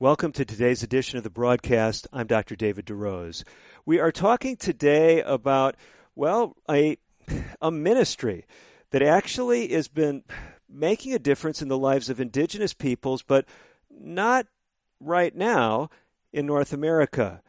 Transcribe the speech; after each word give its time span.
Welcome 0.00 0.30
to 0.34 0.44
today's 0.44 0.84
edition 0.84 1.18
of 1.18 1.24
the 1.24 1.28
broadcast. 1.28 2.06
I'm 2.12 2.28
Dr. 2.28 2.54
David 2.54 2.86
DeRose. 2.86 3.42
We 3.84 3.98
are 3.98 4.12
talking 4.12 4.54
today 4.54 5.22
about, 5.22 5.74
well, 6.14 6.54
a, 6.70 6.98
a 7.60 7.72
ministry 7.72 8.44
that 8.92 9.02
actually 9.02 9.66
has 9.72 9.88
been 9.88 10.22
making 10.68 11.14
a 11.14 11.18
difference 11.18 11.62
in 11.62 11.66
the 11.66 11.76
lives 11.76 12.08
of 12.08 12.20
indigenous 12.20 12.74
peoples, 12.74 13.22
but 13.22 13.44
not 13.90 14.46
right 15.00 15.34
now 15.34 15.90
in 16.32 16.46
North 16.46 16.72
America. 16.72 17.42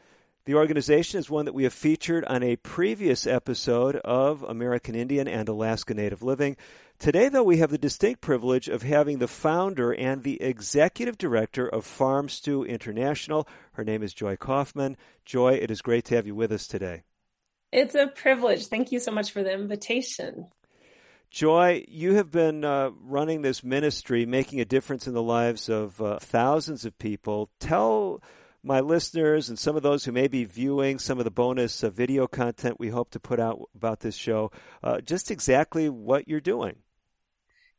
The 0.45 0.55
organization 0.55 1.19
is 1.19 1.29
one 1.29 1.45
that 1.45 1.53
we 1.53 1.65
have 1.65 1.73
featured 1.73 2.25
on 2.25 2.41
a 2.41 2.55
previous 2.55 3.27
episode 3.27 3.97
of 3.97 4.41
American 4.41 4.95
Indian 4.95 5.27
and 5.27 5.47
Alaska 5.47 5.93
Native 5.93 6.23
Living. 6.23 6.57
Today, 6.99 7.29
though, 7.29 7.43
we 7.43 7.59
have 7.59 7.71
the 7.71 7.77
distinct 7.77 8.19
privilege 8.19 8.67
of 8.67 8.81
having 8.81 9.19
the 9.19 9.27
founder 9.29 9.93
and 9.93 10.21
the 10.21 10.41
executive 10.41 11.17
director 11.17 11.65
of 11.65 11.85
Farm 11.85 12.27
Stew 12.27 12.65
International. 12.65 13.47
Her 13.71 13.85
name 13.85 14.03
is 14.03 14.13
Joy 14.13 14.35
Kaufman. 14.35 14.97
Joy, 15.23 15.53
it 15.53 15.71
is 15.71 15.81
great 15.81 16.03
to 16.05 16.15
have 16.15 16.27
you 16.27 16.35
with 16.35 16.51
us 16.51 16.67
today. 16.67 17.03
It's 17.71 17.95
a 17.95 18.07
privilege. 18.07 18.67
Thank 18.67 18.91
you 18.91 18.99
so 18.99 19.13
much 19.13 19.31
for 19.31 19.43
the 19.43 19.53
invitation. 19.53 20.47
Joy, 21.31 21.85
you 21.87 22.15
have 22.15 22.31
been 22.31 22.65
uh, 22.65 22.89
running 23.01 23.43
this 23.43 23.63
ministry, 23.63 24.25
making 24.25 24.59
a 24.59 24.65
difference 24.65 25.07
in 25.07 25.13
the 25.13 25.23
lives 25.23 25.69
of 25.69 26.01
uh, 26.01 26.19
thousands 26.19 26.83
of 26.83 26.99
people. 26.99 27.49
Tell 27.61 28.21
my 28.61 28.81
listeners 28.81 29.47
and 29.47 29.57
some 29.57 29.77
of 29.77 29.83
those 29.83 30.03
who 30.03 30.11
may 30.11 30.27
be 30.27 30.43
viewing 30.43 30.99
some 30.99 31.17
of 31.17 31.23
the 31.23 31.31
bonus 31.31 31.81
uh, 31.81 31.89
video 31.89 32.27
content 32.27 32.77
we 32.77 32.89
hope 32.89 33.11
to 33.11 33.21
put 33.21 33.39
out 33.39 33.69
about 33.73 34.01
this 34.01 34.15
show 34.15 34.51
uh, 34.83 34.99
just 34.99 35.31
exactly 35.31 35.87
what 35.87 36.27
you're 36.27 36.41
doing. 36.41 36.75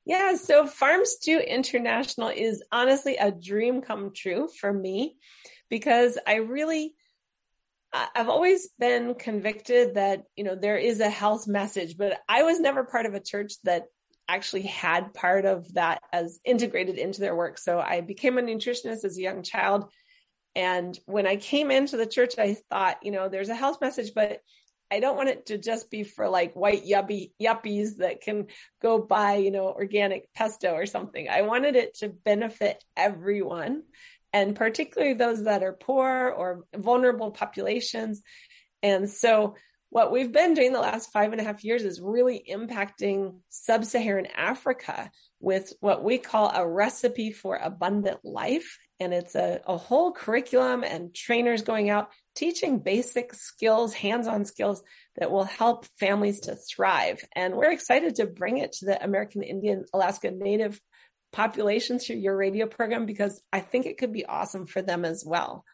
Yeah, 0.04 0.34
so 0.36 0.66
Farm 0.66 1.04
Stew 1.04 1.38
International 1.38 2.28
is 2.28 2.62
honestly 2.72 3.16
a 3.16 3.30
dream 3.30 3.82
come 3.82 4.12
true 4.14 4.48
for 4.60 4.72
me 4.72 5.16
because 5.68 6.18
I 6.26 6.36
really 6.36 6.94
I've 7.92 8.28
always 8.28 8.68
been 8.78 9.14
convicted 9.14 9.94
that, 9.94 10.22
you 10.36 10.44
know, 10.44 10.54
there 10.54 10.76
is 10.76 11.00
a 11.00 11.10
health 11.10 11.48
message, 11.48 11.96
but 11.96 12.20
I 12.28 12.44
was 12.44 12.60
never 12.60 12.84
part 12.84 13.06
of 13.06 13.14
a 13.14 13.20
church 13.20 13.54
that 13.64 13.86
actually 14.28 14.62
had 14.62 15.12
part 15.12 15.44
of 15.44 15.74
that 15.74 16.00
as 16.12 16.38
integrated 16.44 16.98
into 16.98 17.20
their 17.20 17.34
work. 17.34 17.58
So 17.58 17.80
I 17.80 18.00
became 18.00 18.38
a 18.38 18.42
nutritionist 18.42 19.04
as 19.04 19.18
a 19.18 19.22
young 19.22 19.42
child. 19.42 19.90
And 20.54 20.96
when 21.06 21.26
I 21.26 21.34
came 21.34 21.72
into 21.72 21.96
the 21.96 22.06
church, 22.06 22.34
I 22.38 22.56
thought, 22.70 22.98
you 23.02 23.10
know, 23.10 23.28
there's 23.28 23.48
a 23.48 23.56
health 23.56 23.80
message, 23.80 24.12
but 24.14 24.38
I 24.90 25.00
don't 25.00 25.16
want 25.16 25.28
it 25.28 25.46
to 25.46 25.58
just 25.58 25.90
be 25.90 26.02
for 26.02 26.28
like 26.28 26.54
white 26.54 26.84
yuppie 26.84 27.32
yuppies 27.40 27.98
that 27.98 28.20
can 28.20 28.46
go 28.82 28.98
buy, 28.98 29.36
you 29.36 29.50
know, 29.50 29.66
organic 29.66 30.32
pesto 30.34 30.72
or 30.72 30.86
something. 30.86 31.28
I 31.28 31.42
wanted 31.42 31.76
it 31.76 31.94
to 31.98 32.08
benefit 32.08 32.82
everyone 32.96 33.82
and 34.32 34.54
particularly 34.56 35.14
those 35.14 35.44
that 35.44 35.62
are 35.62 35.72
poor 35.72 36.28
or 36.36 36.64
vulnerable 36.76 37.30
populations. 37.30 38.22
And 38.82 39.10
so 39.10 39.56
what 39.90 40.12
we've 40.12 40.30
been 40.30 40.54
doing 40.54 40.72
the 40.72 40.80
last 40.80 41.12
five 41.12 41.32
and 41.32 41.40
a 41.40 41.44
half 41.44 41.64
years 41.64 41.82
is 41.82 42.00
really 42.00 42.44
impacting 42.48 43.38
sub-Saharan 43.48 44.26
Africa 44.36 45.10
with 45.40 45.72
what 45.80 46.04
we 46.04 46.18
call 46.18 46.50
a 46.50 46.66
recipe 46.66 47.32
for 47.32 47.56
abundant 47.56 48.20
life. 48.24 48.78
And 49.00 49.14
it's 49.14 49.34
a, 49.34 49.60
a 49.66 49.78
whole 49.78 50.12
curriculum 50.12 50.84
and 50.84 51.14
trainers 51.14 51.62
going 51.62 51.88
out 51.88 52.10
teaching 52.36 52.78
basic 52.78 53.34
skills, 53.34 53.94
hands-on 53.94 54.44
skills 54.44 54.82
that 55.16 55.30
will 55.30 55.44
help 55.44 55.86
families 55.98 56.40
to 56.40 56.54
thrive. 56.54 57.24
And 57.34 57.56
we're 57.56 57.72
excited 57.72 58.16
to 58.16 58.26
bring 58.26 58.58
it 58.58 58.72
to 58.74 58.86
the 58.86 59.02
American 59.02 59.42
Indian 59.42 59.84
Alaska 59.92 60.30
Native 60.30 60.80
populations 61.32 62.06
through 62.06 62.16
your 62.16 62.36
radio 62.36 62.66
program 62.66 63.06
because 63.06 63.40
I 63.52 63.60
think 63.60 63.86
it 63.86 63.98
could 63.98 64.12
be 64.12 64.26
awesome 64.26 64.66
for 64.66 64.82
them 64.82 65.04
as 65.04 65.24
well. 65.26 65.64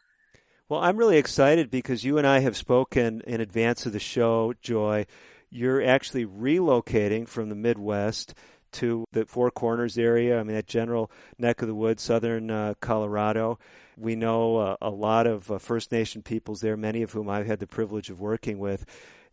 Well, 0.69 0.81
I'm 0.81 0.97
really 0.97 1.19
excited 1.19 1.71
because 1.71 2.05
you 2.05 2.19
and 2.19 2.27
I 2.27 2.41
have 2.41 2.57
spoken 2.57 3.23
in 3.27 3.41
advance 3.41 3.87
of 3.87 3.93
the 3.93 4.01
show, 4.01 4.53
Joy. 4.61 5.07
You're 5.49 5.83
actually 5.83 6.27
relocating 6.27 7.29
from 7.29 7.49
the 7.49 7.55
Midwest 7.55 8.35
to 8.73 9.05
the 9.13 9.27
Four 9.27 9.51
Corners 9.51 9.99
area. 9.99 10.39
I 10.39 10.43
mean, 10.43 10.57
that 10.57 10.67
general 10.67 11.11
neck 11.39 11.63
of 11.63 11.69
the 11.69 11.75
woods, 11.75 12.03
southern 12.03 12.51
uh, 12.51 12.75
Colorado. 12.81 13.59
We 13.97 14.15
know 14.17 14.57
uh, 14.57 14.77
a 14.81 14.91
lot 14.91 15.27
of 15.27 15.51
uh, 15.51 15.59
First 15.59 15.93
Nation 15.93 16.23
peoples 16.23 16.61
there, 16.61 16.77
many 16.77 17.03
of 17.03 17.13
whom 17.13 17.29
I've 17.29 17.47
had 17.47 17.61
the 17.61 17.67
privilege 17.67 18.11
of 18.11 18.21
working 18.21 18.59
with. 18.59 18.85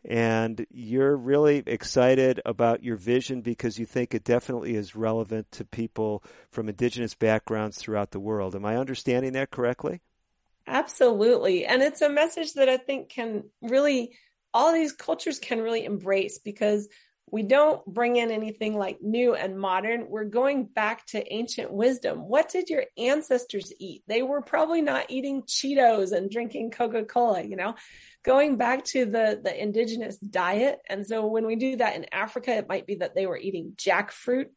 And 0.05 0.65
you're 0.69 1.15
really 1.15 1.63
excited 1.65 2.41
about 2.45 2.83
your 2.83 2.97
vision 2.97 3.41
because 3.41 3.79
you 3.79 3.85
think 3.85 4.13
it 4.13 4.25
definitely 4.25 4.75
is 4.75 4.95
relevant 4.95 5.49
to 5.53 5.65
people 5.65 6.23
from 6.51 6.67
indigenous 6.67 7.15
backgrounds 7.15 7.77
throughout 7.77 8.11
the 8.11 8.19
world. 8.19 8.53
Am 8.53 8.65
I 8.65 8.75
understanding 8.75 9.31
that 9.33 9.51
correctly? 9.51 10.01
Absolutely. 10.67 11.65
And 11.65 11.81
it's 11.81 12.01
a 12.01 12.09
message 12.09 12.53
that 12.53 12.67
I 12.67 12.77
think 12.77 13.09
can 13.09 13.45
really, 13.61 14.11
all 14.53 14.73
these 14.73 14.91
cultures 14.91 15.39
can 15.39 15.61
really 15.61 15.85
embrace 15.85 16.37
because 16.37 16.89
we 17.31 17.43
don't 17.43 17.83
bring 17.85 18.15
in 18.15 18.29
anything 18.29 18.77
like 18.77 19.01
new 19.01 19.33
and 19.33 19.57
modern. 19.57 20.07
We're 20.07 20.25
going 20.25 20.65
back 20.65 21.05
to 21.07 21.33
ancient 21.33 21.71
wisdom. 21.71 22.27
What 22.27 22.49
did 22.49 22.69
your 22.69 22.83
ancestors 22.97 23.73
eat? 23.79 24.03
They 24.07 24.21
were 24.21 24.41
probably 24.41 24.81
not 24.81 25.09
eating 25.09 25.43
Cheetos 25.43 26.11
and 26.11 26.29
drinking 26.29 26.71
Coca-Cola, 26.71 27.43
you 27.43 27.55
know, 27.55 27.75
going 28.23 28.57
back 28.57 28.85
to 28.85 29.05
the, 29.05 29.39
the 29.43 29.61
indigenous 29.61 30.17
diet. 30.17 30.79
And 30.87 31.07
so 31.07 31.25
when 31.25 31.47
we 31.47 31.55
do 31.55 31.77
that 31.77 31.95
in 31.95 32.05
Africa, 32.11 32.51
it 32.55 32.69
might 32.69 32.85
be 32.85 32.95
that 32.95 33.15
they 33.15 33.25
were 33.25 33.37
eating 33.37 33.73
jackfruit 33.77 34.47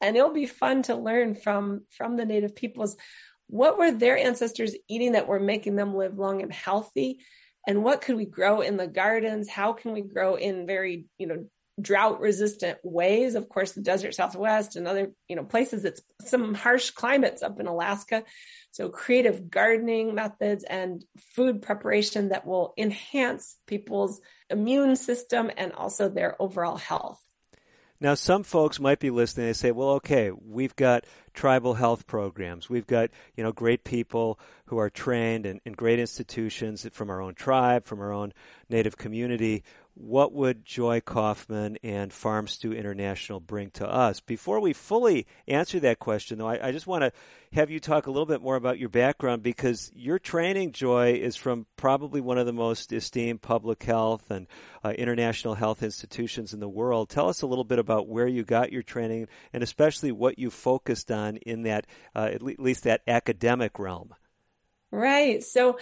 and 0.00 0.16
it'll 0.16 0.32
be 0.32 0.46
fun 0.46 0.82
to 0.84 0.94
learn 0.94 1.34
from, 1.34 1.82
from 1.90 2.16
the 2.16 2.24
native 2.24 2.54
peoples 2.54 2.96
what 3.50 3.78
were 3.78 3.90
their 3.90 4.16
ancestors 4.16 4.76
eating 4.88 5.12
that 5.12 5.26
were 5.26 5.40
making 5.40 5.74
them 5.74 5.94
live 5.96 6.16
long 6.16 6.40
and 6.40 6.52
healthy? 6.52 7.18
And 7.66 7.82
what 7.82 8.00
could 8.00 8.16
we 8.16 8.24
grow 8.24 8.60
in 8.60 8.76
the 8.76 8.86
gardens? 8.86 9.48
How 9.48 9.72
can 9.72 9.92
we 9.92 10.02
grow 10.02 10.36
in 10.36 10.66
very, 10.66 11.06
you 11.18 11.26
know, 11.26 11.46
drought 11.80 12.20
resistant 12.20 12.78
ways? 12.82 13.34
Of 13.34 13.48
course, 13.48 13.72
the 13.72 13.80
desert 13.80 14.14
Southwest 14.14 14.76
and 14.76 14.86
other, 14.86 15.12
you 15.28 15.36
know, 15.36 15.44
places 15.44 15.84
it's 15.84 16.02
some 16.24 16.54
harsh 16.54 16.90
climates 16.90 17.42
up 17.42 17.60
in 17.60 17.66
Alaska. 17.66 18.24
So 18.72 18.88
creative 18.88 19.50
gardening 19.50 20.14
methods 20.14 20.64
and 20.64 21.04
food 21.34 21.62
preparation 21.62 22.28
that 22.28 22.46
will 22.46 22.72
enhance 22.78 23.56
people's 23.66 24.20
immune 24.48 24.96
system 24.96 25.50
and 25.56 25.72
also 25.72 26.08
their 26.08 26.40
overall 26.40 26.76
health. 26.76 27.20
Now, 28.02 28.14
some 28.14 28.44
folks 28.44 28.80
might 28.80 28.98
be 28.98 29.10
listening. 29.10 29.46
They 29.46 29.52
say, 29.52 29.72
"Well, 29.72 29.90
okay, 29.90 30.30
we've 30.30 30.74
got 30.74 31.04
tribal 31.34 31.74
health 31.74 32.06
programs. 32.06 32.70
We've 32.70 32.86
got 32.86 33.10
you 33.36 33.44
know 33.44 33.52
great 33.52 33.84
people 33.84 34.40
who 34.66 34.78
are 34.78 34.88
trained 34.88 35.44
in, 35.44 35.60
in 35.66 35.74
great 35.74 35.98
institutions 35.98 36.86
from 36.92 37.10
our 37.10 37.20
own 37.20 37.34
tribe, 37.34 37.84
from 37.84 38.00
our 38.00 38.12
own 38.12 38.32
native 38.70 38.96
community 38.96 39.62
what 39.94 40.32
would 40.32 40.64
Joy 40.64 41.00
Kaufman 41.00 41.76
and 41.82 42.12
Farm 42.12 42.46
Stew 42.46 42.72
International 42.72 43.40
bring 43.40 43.70
to 43.72 43.88
us? 43.88 44.20
Before 44.20 44.60
we 44.60 44.72
fully 44.72 45.26
answer 45.46 45.80
that 45.80 45.98
question, 45.98 46.38
though, 46.38 46.46
I, 46.46 46.68
I 46.68 46.72
just 46.72 46.86
want 46.86 47.02
to 47.02 47.12
have 47.52 47.70
you 47.70 47.80
talk 47.80 48.06
a 48.06 48.10
little 48.10 48.26
bit 48.26 48.40
more 48.40 48.56
about 48.56 48.78
your 48.78 48.88
background 48.88 49.42
because 49.42 49.90
your 49.94 50.18
training, 50.18 50.72
Joy, 50.72 51.14
is 51.14 51.36
from 51.36 51.66
probably 51.76 52.20
one 52.20 52.38
of 52.38 52.46
the 52.46 52.52
most 52.52 52.92
esteemed 52.92 53.42
public 53.42 53.82
health 53.82 54.30
and 54.30 54.46
uh, 54.84 54.90
international 54.90 55.54
health 55.54 55.82
institutions 55.82 56.54
in 56.54 56.60
the 56.60 56.68
world. 56.68 57.08
Tell 57.08 57.28
us 57.28 57.42
a 57.42 57.46
little 57.46 57.64
bit 57.64 57.78
about 57.78 58.08
where 58.08 58.28
you 58.28 58.44
got 58.44 58.72
your 58.72 58.82
training 58.82 59.28
and 59.52 59.62
especially 59.62 60.12
what 60.12 60.38
you 60.38 60.50
focused 60.50 61.10
on 61.10 61.36
in 61.38 61.62
that, 61.62 61.86
uh, 62.14 62.30
at 62.32 62.42
least 62.42 62.84
that 62.84 63.02
academic 63.06 63.78
realm. 63.78 64.14
Right. 64.92 65.42
So, 65.42 65.78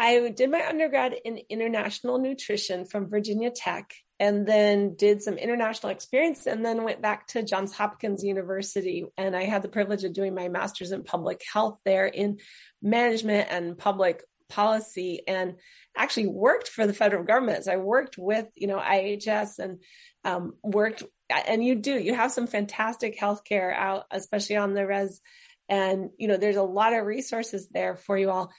I 0.00 0.30
did 0.30 0.50
my 0.50 0.66
undergrad 0.66 1.14
in 1.26 1.42
international 1.50 2.18
nutrition 2.18 2.86
from 2.86 3.10
Virginia 3.10 3.50
Tech 3.50 3.92
and 4.18 4.46
then 4.46 4.94
did 4.94 5.20
some 5.20 5.36
international 5.36 5.92
experience 5.92 6.46
and 6.46 6.64
then 6.64 6.84
went 6.84 7.02
back 7.02 7.26
to 7.28 7.42
Johns 7.42 7.74
Hopkins 7.74 8.24
University. 8.24 9.04
And 9.18 9.36
I 9.36 9.44
had 9.44 9.60
the 9.60 9.68
privilege 9.68 10.04
of 10.04 10.14
doing 10.14 10.34
my 10.34 10.48
master's 10.48 10.92
in 10.92 11.04
public 11.04 11.42
health 11.52 11.78
there 11.84 12.06
in 12.06 12.38
management 12.80 13.48
and 13.50 13.76
public 13.76 14.24
policy 14.48 15.20
and 15.28 15.56
actually 15.94 16.28
worked 16.28 16.68
for 16.68 16.86
the 16.86 16.94
federal 16.94 17.22
government. 17.22 17.64
So 17.64 17.72
I 17.72 17.76
worked 17.76 18.16
with, 18.16 18.46
you 18.54 18.68
know, 18.68 18.78
IHS 18.78 19.58
and 19.58 19.82
um, 20.24 20.54
worked, 20.62 21.02
and 21.46 21.62
you 21.62 21.74
do, 21.74 21.92
you 21.98 22.14
have 22.14 22.32
some 22.32 22.46
fantastic 22.46 23.20
healthcare 23.20 23.74
out, 23.74 24.04
especially 24.10 24.56
on 24.56 24.72
the 24.72 24.86
res. 24.86 25.20
And, 25.68 26.08
you 26.16 26.26
know, 26.26 26.38
there's 26.38 26.56
a 26.56 26.62
lot 26.62 26.94
of 26.94 27.04
resources 27.04 27.68
there 27.68 27.96
for 27.96 28.16
you 28.16 28.30
all 28.30 28.50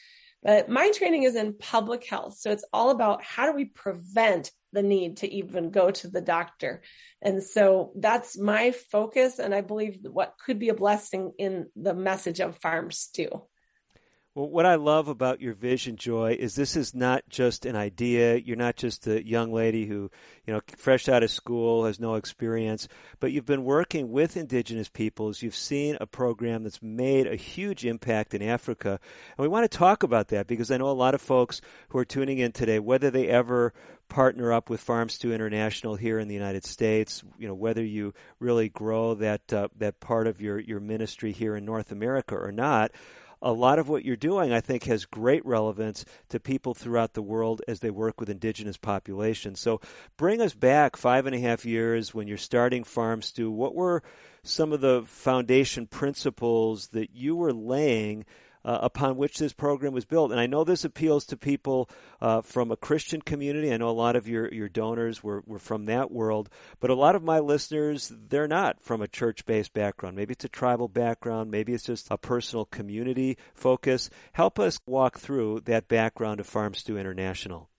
Uh, 0.46 0.62
but 0.62 0.70
my 0.70 0.92
training 0.92 1.24
is 1.24 1.36
in 1.36 1.58
public 1.58 2.06
health. 2.06 2.38
So 2.38 2.52
it's 2.52 2.66
all 2.74 2.90
about 2.90 3.24
how 3.24 3.46
do 3.46 3.54
we 3.54 3.66
prevent 3.66 4.52
the 4.74 4.82
need 4.82 5.18
to 5.18 5.32
even 5.32 5.70
go 5.72 5.92
to 5.92 6.08
the 6.08 6.22
doctor. 6.22 6.82
And 7.22 7.44
so 7.44 7.92
that's 7.96 8.38
my 8.38 8.72
focus. 8.72 9.40
And 9.40 9.54
I 9.54 9.62
believe 9.62 10.00
what 10.04 10.36
could 10.44 10.60
be 10.60 10.70
a 10.70 10.74
blessing 10.74 11.34
in 11.38 11.68
the 11.76 11.94
message 11.94 12.40
of 12.40 12.58
Farm 12.58 12.92
Stew. 12.92 13.44
Well, 14.34 14.50
what 14.50 14.66
I 14.66 14.76
love 14.76 15.10
about 15.10 15.42
your 15.42 15.54
vision, 15.54 15.98
Joy, 15.98 16.38
is 16.40 16.56
this 16.56 16.78
is 16.78 16.96
not 16.96 17.28
just 17.28 17.66
an 17.66 17.76
idea. 17.76 18.38
You're 18.38 18.56
not 18.56 18.78
just 18.78 19.06
a 19.06 19.28
young 19.28 19.52
lady 19.52 19.86
who, 19.86 20.10
you 20.46 20.54
know, 20.54 20.62
fresh 20.78 21.10
out 21.10 21.22
of 21.22 21.30
school, 21.30 21.84
has 21.84 22.00
no 22.00 22.16
experience, 22.16 22.88
but 23.20 23.34
you've 23.34 23.46
been 23.46 23.66
working 23.66 24.10
with 24.10 24.38
indigenous 24.38 24.88
peoples. 24.88 25.42
You've 25.42 25.54
seen 25.54 25.98
a 26.00 26.08
program 26.08 26.64
that's 26.64 26.82
made 26.82 27.28
a 27.28 27.36
huge 27.36 27.86
impact 27.86 28.34
in 28.34 28.42
Africa. 28.42 29.02
And 29.38 29.44
we 29.44 29.50
want 29.50 29.70
to 29.70 29.78
talk 29.78 30.02
about 30.02 30.30
that 30.30 30.48
because 30.48 30.72
I 30.72 30.78
know 30.78 30.90
a 30.90 30.94
lot 30.94 31.14
of 31.14 31.22
folks 31.22 31.60
who 31.90 31.98
are 31.98 32.06
tuning 32.06 32.38
in 32.38 32.54
today, 32.54 32.80
whether 32.80 33.12
they 33.12 33.28
ever 33.28 33.74
partner 34.08 34.54
up 34.54 34.70
with 34.70 34.80
Farms 34.80 35.16
Stew 35.16 35.34
International 35.34 35.98
here 35.98 36.20
in 36.20 36.30
the 36.30 36.34
United 36.34 36.64
States, 36.64 37.22
you 37.38 37.50
know, 37.50 37.54
whether 37.54 37.84
you 37.84 38.14
really 38.40 38.70
grow 38.70 39.14
that, 39.16 39.52
uh, 39.52 39.68
that 39.78 40.00
part 40.00 40.28
of 40.28 40.40
your, 40.40 40.58
your 40.58 40.80
ministry 40.80 41.34
here 41.34 41.58
in 41.58 41.66
North 41.66 41.92
America 41.92 42.36
or 42.36 42.54
not, 42.54 42.92
a 43.42 43.52
lot 43.52 43.80
of 43.80 43.90
what 43.90 44.06
you're 44.06 44.16
doing, 44.16 44.54
I 44.54 44.62
think, 44.62 44.84
has 44.84 45.06
great 45.06 45.46
relevance 45.46 46.06
to 46.30 46.40
people 46.40 46.74
throughout 46.74 47.14
the 47.14 47.22
world 47.22 47.62
as 47.68 47.80
they 47.80 47.90
work 47.90 48.20
with 48.20 48.30
indigenous 48.30 48.78
populations. 48.78 49.60
So 49.60 49.82
bring 50.18 50.42
us 50.42 50.54
back 50.54 50.96
five 50.96 51.26
and 51.26 51.36
a 51.36 51.40
half 51.40 51.66
years 51.66 52.14
when 52.14 52.28
you're 52.28 52.38
starting 52.38 52.84
Farm 52.84 53.22
Stew. 53.22 53.50
What 53.50 53.76
were 53.76 54.04
some 54.44 54.72
of 54.72 54.82
the 54.82 55.04
foundation 55.06 55.88
principles 55.88 56.90
that 56.90 57.16
you 57.16 57.36
were 57.36 57.54
laying 57.54 58.26
uh, 58.64 58.80
upon 58.82 59.18
which 59.18 59.38
this 59.38 59.54
program 59.54 59.94
was 59.94 60.06
built. 60.06 60.32
And 60.32 60.40
I 60.40 60.48
know 60.48 60.64
this 60.64 60.86
appeals 60.86 61.26
to 61.26 61.38
people 61.38 61.90
uh, 62.22 62.42
from 62.42 62.72
a 62.72 62.78
Christian 62.78 63.22
community. 63.22 63.74
I 63.74 63.78
know 63.78 63.90
a 63.90 63.92
lot 63.92 64.16
of 64.16 64.28
your, 64.28 64.52
your 64.54 64.70
donors 64.70 65.24
were, 65.24 65.44
were 65.46 65.60
from 65.60 65.86
that 65.86 66.12
world, 66.12 66.50
but 66.80 66.90
a 66.90 66.96
lot 66.96 67.16
of 67.16 67.24
my 67.24 67.40
listeners, 67.40 68.12
they're 68.30 68.48
not 68.48 68.82
from 68.82 69.02
a 69.02 69.08
church 69.08 69.46
based 69.46 69.74
background. 69.74 70.16
Maybe 70.16 70.34
it's 70.34 70.46
a 70.46 70.50
tribal 70.50 70.88
background, 70.88 71.52
maybe 71.52 71.74
it's 71.74 71.86
just 71.86 72.08
a 72.12 72.18
personal 72.18 72.66
community 72.66 73.38
focus. 73.54 74.10
Help 74.34 74.60
us 74.60 74.80
walk 74.86 75.20
through 75.20 75.62
that 75.62 75.88
background 75.88 76.40
of 76.40 76.48
Farm 76.48 76.74
Stew 76.74 76.98
International. 76.98 77.70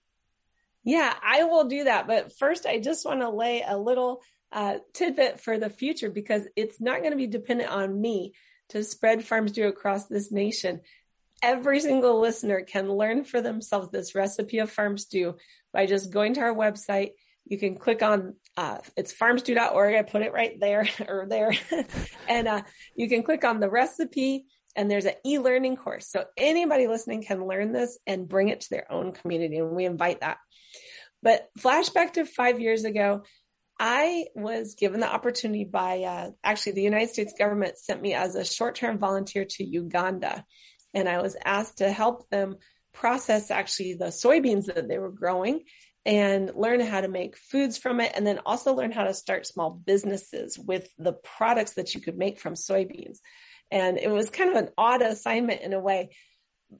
Yeah, 0.83 1.13
I 1.23 1.45
will 1.45 1.65
do 1.65 1.85
that. 1.85 2.07
But 2.07 2.37
first, 2.37 2.65
I 2.65 2.79
just 2.79 3.05
want 3.05 3.21
to 3.21 3.29
lay 3.29 3.63
a 3.65 3.77
little 3.77 4.21
uh, 4.51 4.79
tidbit 4.93 5.39
for 5.39 5.57
the 5.57 5.69
future 5.69 6.09
because 6.09 6.43
it's 6.55 6.79
not 6.79 6.99
going 6.99 7.11
to 7.11 7.17
be 7.17 7.27
dependent 7.27 7.69
on 7.69 7.99
me 7.99 8.33
to 8.73 8.83
spread 8.83 9.23
Farm 9.23 9.47
Stew 9.47 9.67
across 9.67 10.07
this 10.07 10.31
nation. 10.31 10.81
Every 11.41 11.79
single 11.79 12.19
listener 12.19 12.61
can 12.61 12.91
learn 12.91 13.23
for 13.23 13.41
themselves 13.41 13.89
this 13.91 14.15
recipe 14.15 14.59
of 14.59 14.71
Farm 14.71 14.97
Stew 14.97 15.35
by 15.71 15.85
just 15.85 16.11
going 16.11 16.33
to 16.35 16.41
our 16.41 16.55
website. 16.55 17.11
You 17.45 17.57
can 17.57 17.75
click 17.75 18.01
on 18.01 18.35
uh, 18.57 18.79
it's 18.95 19.13
farmstew.org. 19.13 19.95
I 19.95 20.01
put 20.03 20.21
it 20.21 20.33
right 20.33 20.59
there 20.59 20.87
or 21.07 21.25
there, 21.27 21.53
and 22.27 22.47
uh, 22.47 22.61
you 22.95 23.09
can 23.09 23.23
click 23.23 23.43
on 23.43 23.59
the 23.59 23.69
recipe. 23.69 24.45
And 24.75 24.89
there's 24.89 25.05
an 25.05 25.13
e-learning 25.23 25.75
course, 25.75 26.07
so 26.07 26.25
anybody 26.35 26.87
listening 26.87 27.21
can 27.21 27.45
learn 27.45 27.73
this 27.73 27.99
and 28.07 28.27
bring 28.27 28.49
it 28.49 28.61
to 28.61 28.69
their 28.71 28.91
own 28.91 29.11
community, 29.11 29.57
and 29.57 29.69
we 29.69 29.85
invite 29.85 30.21
that. 30.21 30.39
But 31.21 31.47
flashback 31.59 32.13
to 32.13 32.25
five 32.25 32.59
years 32.59 32.83
ago, 32.83 33.21
I 33.79 34.25
was 34.35 34.75
given 34.75 34.99
the 34.99 35.11
opportunity 35.11 35.65
by 35.65 36.03
uh, 36.03 36.31
actually 36.43 36.73
the 36.73 36.83
United 36.83 37.09
States 37.09 37.33
government 37.37 37.77
sent 37.77 38.01
me 38.01 38.13
as 38.13 38.35
a 38.35 38.45
short 38.45 38.75
term 38.75 38.97
volunteer 38.97 39.45
to 39.45 39.63
Uganda. 39.63 40.45
And 40.93 41.09
I 41.09 41.21
was 41.21 41.35
asked 41.43 41.79
to 41.79 41.91
help 41.91 42.29
them 42.29 42.57
process 42.93 43.49
actually 43.49 43.95
the 43.95 44.05
soybeans 44.05 44.65
that 44.65 44.87
they 44.87 44.99
were 44.99 45.11
growing 45.11 45.63
and 46.05 46.51
learn 46.53 46.81
how 46.81 47.01
to 47.01 47.07
make 47.07 47.37
foods 47.37 47.77
from 47.77 47.99
it. 47.99 48.11
And 48.15 48.27
then 48.27 48.39
also 48.45 48.73
learn 48.73 48.91
how 48.91 49.05
to 49.05 49.13
start 49.13 49.47
small 49.47 49.71
businesses 49.71 50.59
with 50.59 50.87
the 50.97 51.13
products 51.13 51.73
that 51.73 51.95
you 51.95 52.01
could 52.01 52.17
make 52.17 52.39
from 52.39 52.53
soybeans. 52.53 53.19
And 53.71 53.97
it 53.97 54.09
was 54.09 54.29
kind 54.29 54.51
of 54.51 54.57
an 54.57 54.69
odd 54.77 55.01
assignment 55.01 55.61
in 55.61 55.73
a 55.73 55.79
way. 55.79 56.15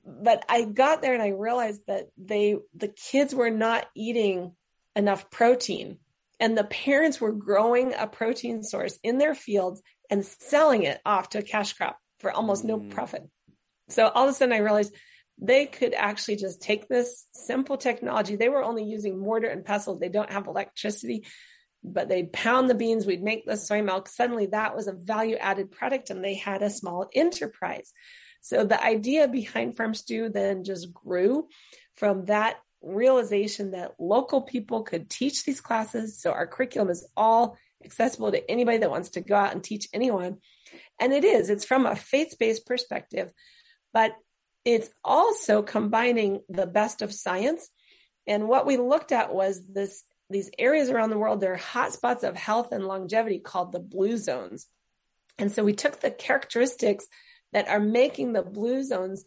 But 0.06 0.46
I 0.50 0.66
got 0.66 1.02
there 1.02 1.14
and 1.14 1.24
I 1.24 1.30
realized 1.30 1.82
that 1.88 2.10
they, 2.18 2.58
the 2.76 2.88
kids 2.90 3.34
were 3.34 3.50
not 3.50 3.88
eating 3.96 4.54
enough 4.96 5.32
protein 5.32 5.98
and 6.44 6.58
the 6.58 6.66
parents 6.66 7.22
were 7.22 7.32
growing 7.32 7.94
a 7.94 8.06
protein 8.06 8.64
source 8.64 9.00
in 9.02 9.18
their 9.18 9.34
fields 9.34 9.82
and 10.10 10.26
selling 10.26 10.84
it 10.84 11.00
off 11.06 11.30
to 11.30 11.38
a 11.38 11.42
cash 11.42 11.72
crop 11.72 11.98
for 12.20 12.34
almost 12.34 12.66
no 12.66 12.80
mm. 12.80 12.92
profit. 12.92 13.24
So 13.88 14.10
all 14.10 14.26
of 14.26 14.30
a 14.30 14.34
sudden 14.34 14.54
I 14.54 14.58
realized 14.58 14.94
they 15.42 15.68
could 15.68 15.94
actually 15.94 16.36
just 16.36 16.62
take 16.62 16.90
this 16.90 17.26
simple 17.34 17.78
technology. 17.78 18.36
They 18.36 18.50
were 18.50 18.62
only 18.62 18.84
using 18.84 19.18
mortar 19.18 19.48
and 19.48 19.64
pestle. 19.64 19.98
They 19.98 20.10
don't 20.10 20.34
have 20.34 20.48
electricity, 20.48 21.26
but 21.82 22.10
they'd 22.10 22.34
pound 22.34 22.70
the 22.70 22.76
beans. 22.76 23.06
We'd 23.06 23.24
make 23.24 23.46
the 23.46 23.56
soy 23.56 23.82
milk. 23.82 24.10
Suddenly 24.10 24.48
that 24.48 24.76
was 24.76 24.88
a 24.88 24.94
value 24.94 25.38
added 25.38 25.72
product 25.72 26.10
and 26.10 26.22
they 26.22 26.36
had 26.36 26.62
a 26.62 26.70
small 26.70 27.10
enterprise. 27.16 27.94
So 28.42 28.66
the 28.66 28.84
idea 28.84 29.30
behind 29.30 29.78
Farm 29.78 29.94
Stew 29.94 30.28
then 30.28 30.66
just 30.66 30.94
grew 30.94 31.48
from 31.96 32.26
that 32.26 32.58
realization 32.84 33.72
that 33.72 33.94
local 34.00 34.42
people 34.42 34.84
could 34.84 35.10
teach 35.10 35.44
these 35.44 35.62
classes. 35.62 36.20
So 36.20 36.32
our 36.32 36.46
curriculum 36.46 36.90
is 36.90 37.08
all 37.16 37.58
accessible 37.84 38.32
to 38.32 38.52
anybody 38.52 38.80
that 38.80 38.92
wants 38.92 39.12
to 39.12 39.22
go 39.22 39.36
out 39.36 39.54
and 39.54 39.64
teach 39.64 39.88
anyone. 39.94 40.38
And 41.00 41.14
it 41.14 41.24
is, 41.24 41.50
it's 41.50 41.66
from 41.66 41.86
a 41.86 41.96
faith 41.96 42.36
based 42.40 42.66
perspective, 42.66 43.32
but 43.94 44.14
it's 44.66 44.90
also 45.04 45.62
combining 45.62 46.42
the 46.50 46.68
best 46.68 47.02
of 47.02 47.14
science. 47.14 47.70
And 48.28 48.48
what 48.48 48.66
we 48.66 48.78
looked 48.78 49.12
at 49.12 49.34
was 49.34 49.66
this 49.68 50.04
these 50.30 50.50
areas 50.58 50.90
around 50.90 51.10
the 51.10 51.18
world, 51.18 51.42
there 51.42 51.54
are 51.54 51.58
hotspots 51.58 52.24
of 52.24 52.36
health 52.36 52.72
and 52.72 52.88
longevity 52.88 53.40
called 53.40 53.72
the 53.72 53.80
blue 53.80 54.18
zones. 54.18 54.68
And 55.38 55.52
so 55.52 55.64
we 55.64 55.74
took 55.74 56.00
the 56.00 56.12
characteristics 56.12 57.06
that 57.52 57.68
are 57.68 57.80
making 57.80 58.34
the 58.34 58.42
blue 58.42 58.84
zones 58.84 59.26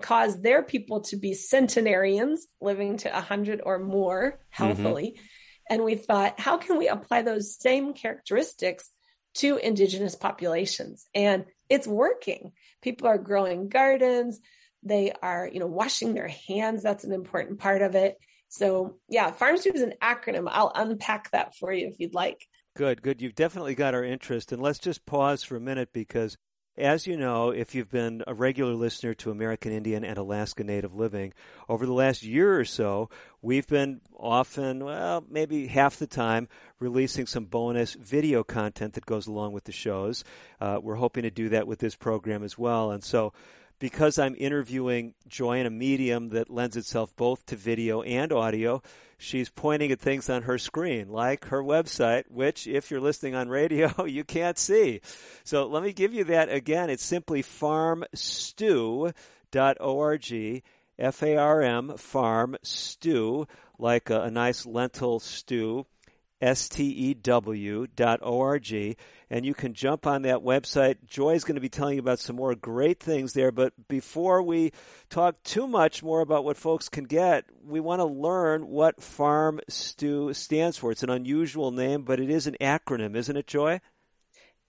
cause 0.00 0.40
their 0.40 0.62
people 0.62 1.02
to 1.02 1.16
be 1.16 1.34
centenarians 1.34 2.46
living 2.60 2.98
to 2.98 3.10
100 3.10 3.60
or 3.64 3.78
more 3.78 4.40
healthily. 4.50 5.14
Mm-hmm. 5.16 5.24
And 5.68 5.84
we 5.84 5.96
thought, 5.96 6.38
how 6.38 6.58
can 6.58 6.78
we 6.78 6.88
apply 6.88 7.22
those 7.22 7.58
same 7.58 7.92
characteristics 7.92 8.90
to 9.34 9.56
indigenous 9.56 10.14
populations? 10.14 11.06
And 11.14 11.44
it's 11.68 11.86
working. 11.86 12.52
People 12.82 13.08
are 13.08 13.18
growing 13.18 13.68
gardens. 13.68 14.40
They 14.82 15.12
are, 15.22 15.48
you 15.52 15.58
know, 15.58 15.66
washing 15.66 16.14
their 16.14 16.28
hands. 16.28 16.82
That's 16.82 17.04
an 17.04 17.12
important 17.12 17.58
part 17.58 17.82
of 17.82 17.94
it. 17.94 18.16
So 18.48 18.98
yeah, 19.08 19.32
Farm 19.32 19.56
Stew 19.56 19.72
is 19.74 19.82
an 19.82 19.94
acronym. 20.00 20.48
I'll 20.48 20.72
unpack 20.74 21.30
that 21.32 21.56
for 21.56 21.72
you 21.72 21.88
if 21.88 21.98
you'd 21.98 22.14
like. 22.14 22.46
Good, 22.76 23.02
good. 23.02 23.20
You've 23.20 23.34
definitely 23.34 23.74
got 23.74 23.94
our 23.94 24.04
interest. 24.04 24.52
And 24.52 24.62
let's 24.62 24.78
just 24.78 25.06
pause 25.06 25.42
for 25.42 25.56
a 25.56 25.60
minute 25.60 25.88
because 25.92 26.36
as 26.78 27.06
you 27.06 27.16
know, 27.16 27.50
if 27.50 27.74
you've 27.74 27.90
been 27.90 28.22
a 28.26 28.34
regular 28.34 28.74
listener 28.74 29.14
to 29.14 29.30
American 29.30 29.72
Indian 29.72 30.04
and 30.04 30.18
Alaska 30.18 30.62
Native 30.62 30.94
Living, 30.94 31.32
over 31.68 31.86
the 31.86 31.92
last 31.92 32.22
year 32.22 32.58
or 32.58 32.64
so, 32.64 33.08
we've 33.40 33.66
been 33.66 34.00
often, 34.16 34.84
well, 34.84 35.24
maybe 35.28 35.66
half 35.66 35.96
the 35.96 36.06
time, 36.06 36.48
releasing 36.78 37.26
some 37.26 37.46
bonus 37.46 37.94
video 37.94 38.44
content 38.44 38.94
that 38.94 39.06
goes 39.06 39.26
along 39.26 39.52
with 39.52 39.64
the 39.64 39.72
shows. 39.72 40.24
Uh, 40.60 40.78
we're 40.82 40.96
hoping 40.96 41.22
to 41.22 41.30
do 41.30 41.48
that 41.48 41.66
with 41.66 41.78
this 41.78 41.96
program 41.96 42.42
as 42.42 42.58
well. 42.58 42.90
And 42.90 43.02
so, 43.02 43.32
because 43.78 44.18
I'm 44.18 44.34
interviewing 44.38 45.14
Joy 45.28 45.60
in 45.60 45.66
a 45.66 45.70
medium 45.70 46.30
that 46.30 46.50
lends 46.50 46.76
itself 46.76 47.14
both 47.16 47.44
to 47.46 47.56
video 47.56 48.02
and 48.02 48.32
audio, 48.32 48.82
she's 49.18 49.48
pointing 49.50 49.92
at 49.92 50.00
things 50.00 50.30
on 50.30 50.42
her 50.42 50.58
screen, 50.58 51.08
like 51.08 51.46
her 51.46 51.62
website, 51.62 52.24
which, 52.28 52.66
if 52.66 52.90
you're 52.90 53.00
listening 53.00 53.34
on 53.34 53.48
radio, 53.48 54.04
you 54.06 54.24
can't 54.24 54.58
see. 54.58 55.00
So 55.44 55.66
let 55.66 55.82
me 55.82 55.92
give 55.92 56.14
you 56.14 56.24
that 56.24 56.50
again. 56.50 56.90
It's 56.90 57.04
simply 57.04 57.42
farmstew.org. 57.42 59.12
F 60.98 61.22
A 61.22 61.36
R 61.36 61.60
M, 61.60 61.94
farm 61.98 62.56
stew, 62.62 63.46
like 63.78 64.08
a, 64.08 64.22
a 64.22 64.30
nice 64.30 64.64
lentil 64.64 65.20
stew 65.20 65.84
stew.org, 66.42 67.24
and 69.30 69.46
you 69.46 69.54
can 69.54 69.74
jump 69.74 70.06
on 70.06 70.22
that 70.22 70.38
website. 70.38 70.96
Joy 71.06 71.34
is 71.34 71.44
going 71.44 71.54
to 71.56 71.60
be 71.60 71.68
telling 71.68 71.94
you 71.94 72.00
about 72.00 72.18
some 72.18 72.36
more 72.36 72.54
great 72.54 73.00
things 73.00 73.32
there, 73.32 73.50
but 73.50 73.72
before 73.88 74.42
we 74.42 74.72
talk 75.08 75.42
too 75.42 75.66
much 75.66 76.02
more 76.02 76.20
about 76.20 76.44
what 76.44 76.56
folks 76.56 76.88
can 76.88 77.04
get, 77.04 77.44
we 77.64 77.80
want 77.80 78.00
to 78.00 78.06
learn 78.06 78.68
what 78.68 79.02
Farm 79.02 79.60
Stew 79.68 80.32
stands 80.34 80.76
for. 80.76 80.92
It's 80.92 81.02
an 81.02 81.10
unusual 81.10 81.70
name, 81.70 82.02
but 82.02 82.20
it 82.20 82.30
is 82.30 82.46
an 82.46 82.56
acronym, 82.60 83.16
isn't 83.16 83.36
it, 83.36 83.46
Joy? 83.46 83.80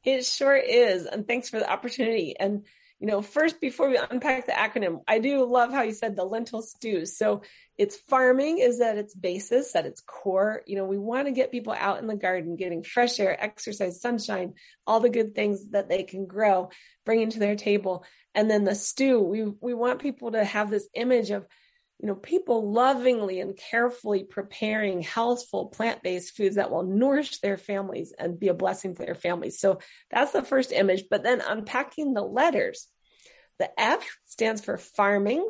It 0.04 0.26
sure 0.26 0.56
is, 0.56 1.06
and 1.06 1.28
thanks 1.28 1.50
for 1.50 1.60
the 1.60 1.70
opportunity. 1.70 2.36
And 2.40 2.64
you 3.00 3.06
know, 3.06 3.22
first 3.22 3.62
before 3.62 3.90
we 3.90 3.98
unpack 3.98 4.48
the 4.48 4.54
acronym, 4.54 5.02
I 5.08 5.20
do 5.20 5.46
love 5.46 5.72
how 5.72 5.84
you 5.84 5.94
said 5.94 6.16
the 6.16 6.24
lentil 6.24 6.64
stew. 6.64 7.06
So 7.06 7.44
it's 7.78 7.96
farming 7.96 8.58
is 8.58 8.82
at 8.82 8.98
its 8.98 9.14
basis, 9.14 9.76
at 9.76 9.86
its 9.86 10.02
core. 10.02 10.64
You 10.66 10.78
know, 10.78 10.86
we 10.86 10.98
want 10.98 11.28
to 11.28 11.32
get 11.32 11.52
people 11.52 11.76
out 11.78 12.00
in 12.00 12.08
the 12.08 12.16
garden, 12.16 12.56
getting 12.56 12.84
fresh 12.84 13.20
air, 13.20 13.42
exercise, 13.42 14.02
sunshine, 14.02 14.56
all 14.88 15.00
the 15.00 15.10
good 15.10 15.36
things 15.36 15.70
that 15.72 15.90
they 15.90 16.04
can 16.04 16.26
grow, 16.26 16.70
bringing 17.06 17.30
to 17.30 17.40
their 17.40 17.56
table. 17.56 18.04
And 18.34 18.50
then 18.50 18.64
the 18.64 18.76
stew, 18.76 19.20
we 19.20 19.44
we 19.62 19.76
want 19.76 20.02
people 20.02 20.32
to 20.32 20.44
have 20.44 20.72
this 20.72 20.88
image 20.96 21.30
of 21.30 21.46
you 22.00 22.08
know, 22.08 22.16
people 22.16 22.72
lovingly 22.72 23.40
and 23.40 23.58
carefully 23.58 24.24
preparing 24.24 25.02
healthful 25.02 25.68
plant-based 25.68 26.36
foods 26.36 26.58
that 26.58 26.70
will 26.70 26.84
nourish 26.84 27.40
their 27.40 27.58
families 27.58 28.14
and 28.18 28.40
be 28.40 28.50
a 28.50 28.54
blessing 28.54 28.96
to 28.96 29.04
their 29.04 29.16
families. 29.16 29.60
So 29.60 29.80
that's 30.12 30.32
the 30.32 30.44
first 30.44 30.72
image. 30.72 31.06
But 31.10 31.24
then 31.24 31.42
unpacking 31.42 32.14
the 32.14 32.22
letters, 32.22 32.88
the 33.58 33.70
F 33.80 34.06
stands 34.26 34.62
for 34.64 34.78
farming. 34.78 35.50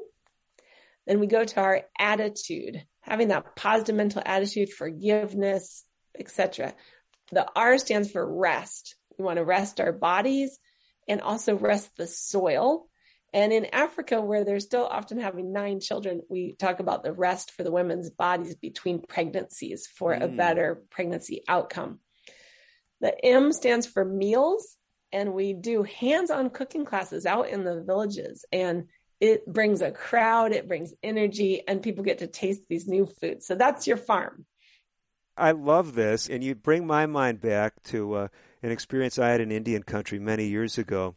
Then 1.06 1.20
we 1.20 1.27
go 1.27 1.44
to 1.44 1.60
our 1.60 1.82
attitude, 2.00 2.82
having 3.01 3.27
that 3.27 3.56
positive 3.58 3.96
mental 3.96 4.22
attitude, 4.25 4.72
forgiveness, 4.72 5.84
etc. 6.18 6.74
The 7.32 7.46
R 7.56 7.77
stands 7.77 8.10
for 8.10 8.25
rest. 8.25 8.96
We 9.18 9.25
want 9.25 9.38
to 9.38 9.46
rest 9.46 9.82
our 9.82 9.92
bodies 9.92 10.58
and 11.10 11.22
also 11.22 11.58
rest 11.58 11.89
the 11.98 12.08
soil 12.08 12.88
and 13.34 13.52
in 13.52 13.66
Africa, 13.74 14.22
where 14.22 14.46
they're 14.46 14.60
still 14.60 14.86
often 14.86 15.20
having 15.20 15.52
nine 15.52 15.80
children, 15.80 16.22
we 16.30 16.54
talk 16.54 16.80
about 16.80 17.04
the 17.04 17.12
rest 17.12 17.52
for 17.52 17.64
the 17.64 17.72
women's 17.72 18.10
bodies 18.10 18.56
between 18.56 19.02
pregnancies 19.02 19.88
for 19.88 20.14
mm. 20.14 20.24
a 20.24 20.28
better 20.28 20.84
pregnancy 20.90 21.44
outcome. 21.48 22.00
The 23.02 23.14
M 23.26 23.52
stands 23.52 23.86
for 23.86 24.06
meals, 24.06 24.78
and 25.12 25.34
we 25.34 25.54
do 25.54 25.84
hands 25.84 26.32
on 26.32 26.50
cooking 26.50 26.86
classes 26.86 27.26
out 27.26 27.50
in 27.50 27.64
the 27.64 27.84
villages. 27.84 28.46
And 28.52 28.86
it 29.20 29.46
brings 29.46 29.82
a 29.82 29.92
crowd, 29.92 30.54
it 30.54 30.68
brings 30.68 30.94
energy, 31.04 31.64
and 31.68 31.82
people 31.82 32.04
get 32.04 32.20
to 32.20 32.28
taste 32.28 32.62
these 32.70 32.88
new 32.88 33.06
foods. 33.06 33.46
So 33.46 33.56
that's 33.56 33.88
your 33.88 33.98
farm. 33.98 34.46
I 35.36 35.52
love 35.52 35.94
this. 35.96 36.30
And 36.30 36.44
you 36.44 36.56
bring 36.56 36.88
my 36.88 37.06
mind 37.06 37.42
back 37.42 37.84
to 37.86 38.14
uh, 38.14 38.28
an 38.64 38.72
experience 38.72 39.20
I 39.20 39.30
had 39.30 39.42
in 39.42 39.52
Indian 39.52 39.84
country 39.84 40.18
many 40.18 40.48
years 40.48 40.78
ago 40.78 41.16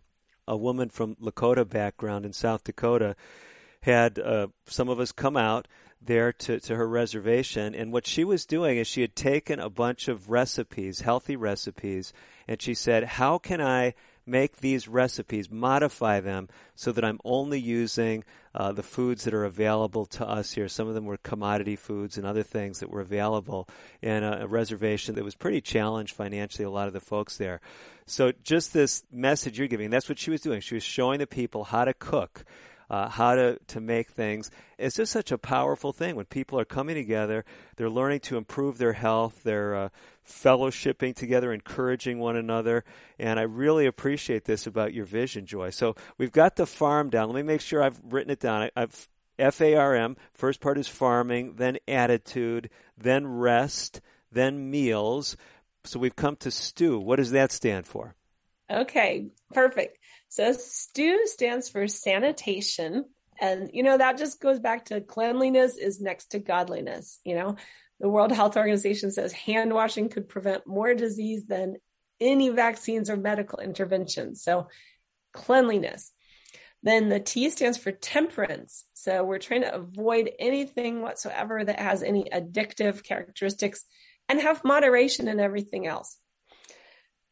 a 0.50 0.56
woman 0.56 0.88
from 0.88 1.14
Lakota 1.16 1.66
background 1.66 2.26
in 2.26 2.32
South 2.32 2.64
Dakota 2.64 3.14
had 3.82 4.18
uh, 4.18 4.48
some 4.66 4.88
of 4.88 4.98
us 4.98 5.12
come 5.12 5.36
out 5.36 5.68
there 6.02 6.32
to, 6.32 6.58
to 6.58 6.74
her 6.74 6.88
reservation. 6.88 7.72
And 7.72 7.92
what 7.92 8.04
she 8.04 8.24
was 8.24 8.44
doing 8.44 8.76
is 8.76 8.88
she 8.88 9.02
had 9.02 9.14
taken 9.14 9.60
a 9.60 9.70
bunch 9.70 10.08
of 10.08 10.28
recipes, 10.28 11.02
healthy 11.02 11.36
recipes, 11.36 12.12
and 12.48 12.60
she 12.60 12.74
said, 12.74 13.04
How 13.04 13.38
can 13.38 13.60
I 13.60 13.94
make 14.26 14.56
these 14.56 14.88
recipes, 14.88 15.50
modify 15.50 16.18
them 16.18 16.48
so 16.74 16.90
that 16.90 17.04
I'm 17.04 17.20
only 17.24 17.60
using 17.60 18.24
uh, 18.54 18.72
the 18.72 18.82
foods 18.82 19.24
that 19.24 19.34
are 19.34 19.44
available 19.44 20.06
to 20.06 20.26
us 20.26 20.52
here. 20.52 20.68
Some 20.68 20.88
of 20.88 20.94
them 20.94 21.04
were 21.04 21.16
commodity 21.18 21.76
foods 21.76 22.16
and 22.16 22.26
other 22.26 22.42
things 22.42 22.80
that 22.80 22.90
were 22.90 23.00
available 23.00 23.68
in 24.02 24.22
a, 24.24 24.40
a 24.42 24.46
reservation 24.46 25.14
that 25.14 25.24
was 25.24 25.34
pretty 25.34 25.60
challenged 25.60 26.14
financially, 26.14 26.64
a 26.64 26.70
lot 26.70 26.86
of 26.88 26.92
the 26.92 27.00
folks 27.00 27.36
there. 27.36 27.60
So 28.06 28.32
just 28.42 28.72
this 28.72 29.04
message 29.12 29.58
you're 29.58 29.68
giving, 29.68 29.90
that's 29.90 30.08
what 30.08 30.18
she 30.18 30.30
was 30.30 30.40
doing. 30.40 30.60
She 30.60 30.74
was 30.74 30.82
showing 30.82 31.20
the 31.20 31.26
people 31.26 31.64
how 31.64 31.84
to 31.84 31.94
cook 31.94 32.44
uh, 32.90 33.08
how 33.08 33.36
to, 33.36 33.58
to 33.68 33.80
make 33.80 34.10
things. 34.10 34.50
It's 34.76 34.96
just 34.96 35.12
such 35.12 35.30
a 35.30 35.38
powerful 35.38 35.92
thing 35.92 36.16
when 36.16 36.26
people 36.26 36.58
are 36.58 36.64
coming 36.64 36.96
together. 36.96 37.44
They're 37.76 37.88
learning 37.88 38.20
to 38.20 38.36
improve 38.36 38.78
their 38.78 38.92
health. 38.92 39.42
They're 39.44 39.76
uh, 39.76 39.88
fellowshipping 40.28 41.14
together, 41.14 41.52
encouraging 41.52 42.18
one 42.18 42.36
another. 42.36 42.84
And 43.18 43.38
I 43.38 43.44
really 43.44 43.86
appreciate 43.86 44.44
this 44.44 44.66
about 44.66 44.92
your 44.92 45.04
vision, 45.06 45.46
Joy. 45.46 45.70
So 45.70 45.94
we've 46.18 46.32
got 46.32 46.56
the 46.56 46.66
farm 46.66 47.10
down. 47.10 47.28
Let 47.28 47.36
me 47.36 47.42
make 47.42 47.60
sure 47.60 47.82
I've 47.82 48.00
written 48.04 48.32
it 48.32 48.40
down. 48.40 48.62
I, 48.62 48.70
I've 48.76 49.08
F 49.38 49.60
A 49.60 49.74
R 49.76 49.94
M. 49.94 50.16
First 50.34 50.60
part 50.60 50.76
is 50.76 50.88
farming, 50.88 51.54
then 51.56 51.78
attitude, 51.88 52.68
then 52.98 53.26
rest, 53.26 54.00
then 54.30 54.70
meals. 54.70 55.36
So 55.84 55.98
we've 55.98 56.16
come 56.16 56.36
to 56.36 56.50
stew. 56.50 56.98
What 56.98 57.16
does 57.16 57.30
that 57.30 57.52
stand 57.52 57.86
for? 57.86 58.14
Okay, 58.70 59.28
perfect. 59.54 59.96
So 60.30 60.52
STEW 60.52 61.26
stands 61.26 61.68
for 61.68 61.86
sanitation. 61.88 63.04
And, 63.40 63.70
you 63.72 63.82
know, 63.82 63.98
that 63.98 64.16
just 64.16 64.40
goes 64.40 64.60
back 64.60 64.86
to 64.86 65.00
cleanliness 65.00 65.76
is 65.76 66.00
next 66.00 66.28
to 66.28 66.38
godliness. 66.38 67.18
You 67.24 67.34
know, 67.34 67.56
the 67.98 68.08
World 68.08 68.32
Health 68.32 68.56
Organization 68.56 69.10
says 69.10 69.32
hand 69.32 69.74
washing 69.74 70.08
could 70.08 70.28
prevent 70.28 70.66
more 70.66 70.94
disease 70.94 71.46
than 71.46 71.76
any 72.20 72.48
vaccines 72.50 73.10
or 73.10 73.16
medical 73.16 73.58
interventions. 73.58 74.42
So 74.42 74.68
cleanliness. 75.32 76.12
Then 76.82 77.08
the 77.08 77.20
T 77.20 77.50
stands 77.50 77.76
for 77.76 77.90
temperance. 77.90 78.84
So 78.94 79.24
we're 79.24 79.38
trying 79.38 79.62
to 79.62 79.74
avoid 79.74 80.30
anything 80.38 81.02
whatsoever 81.02 81.64
that 81.64 81.80
has 81.80 82.02
any 82.02 82.24
addictive 82.32 83.02
characteristics 83.02 83.84
and 84.28 84.40
have 84.40 84.64
moderation 84.64 85.26
in 85.26 85.40
everything 85.40 85.86
else. 85.88 86.16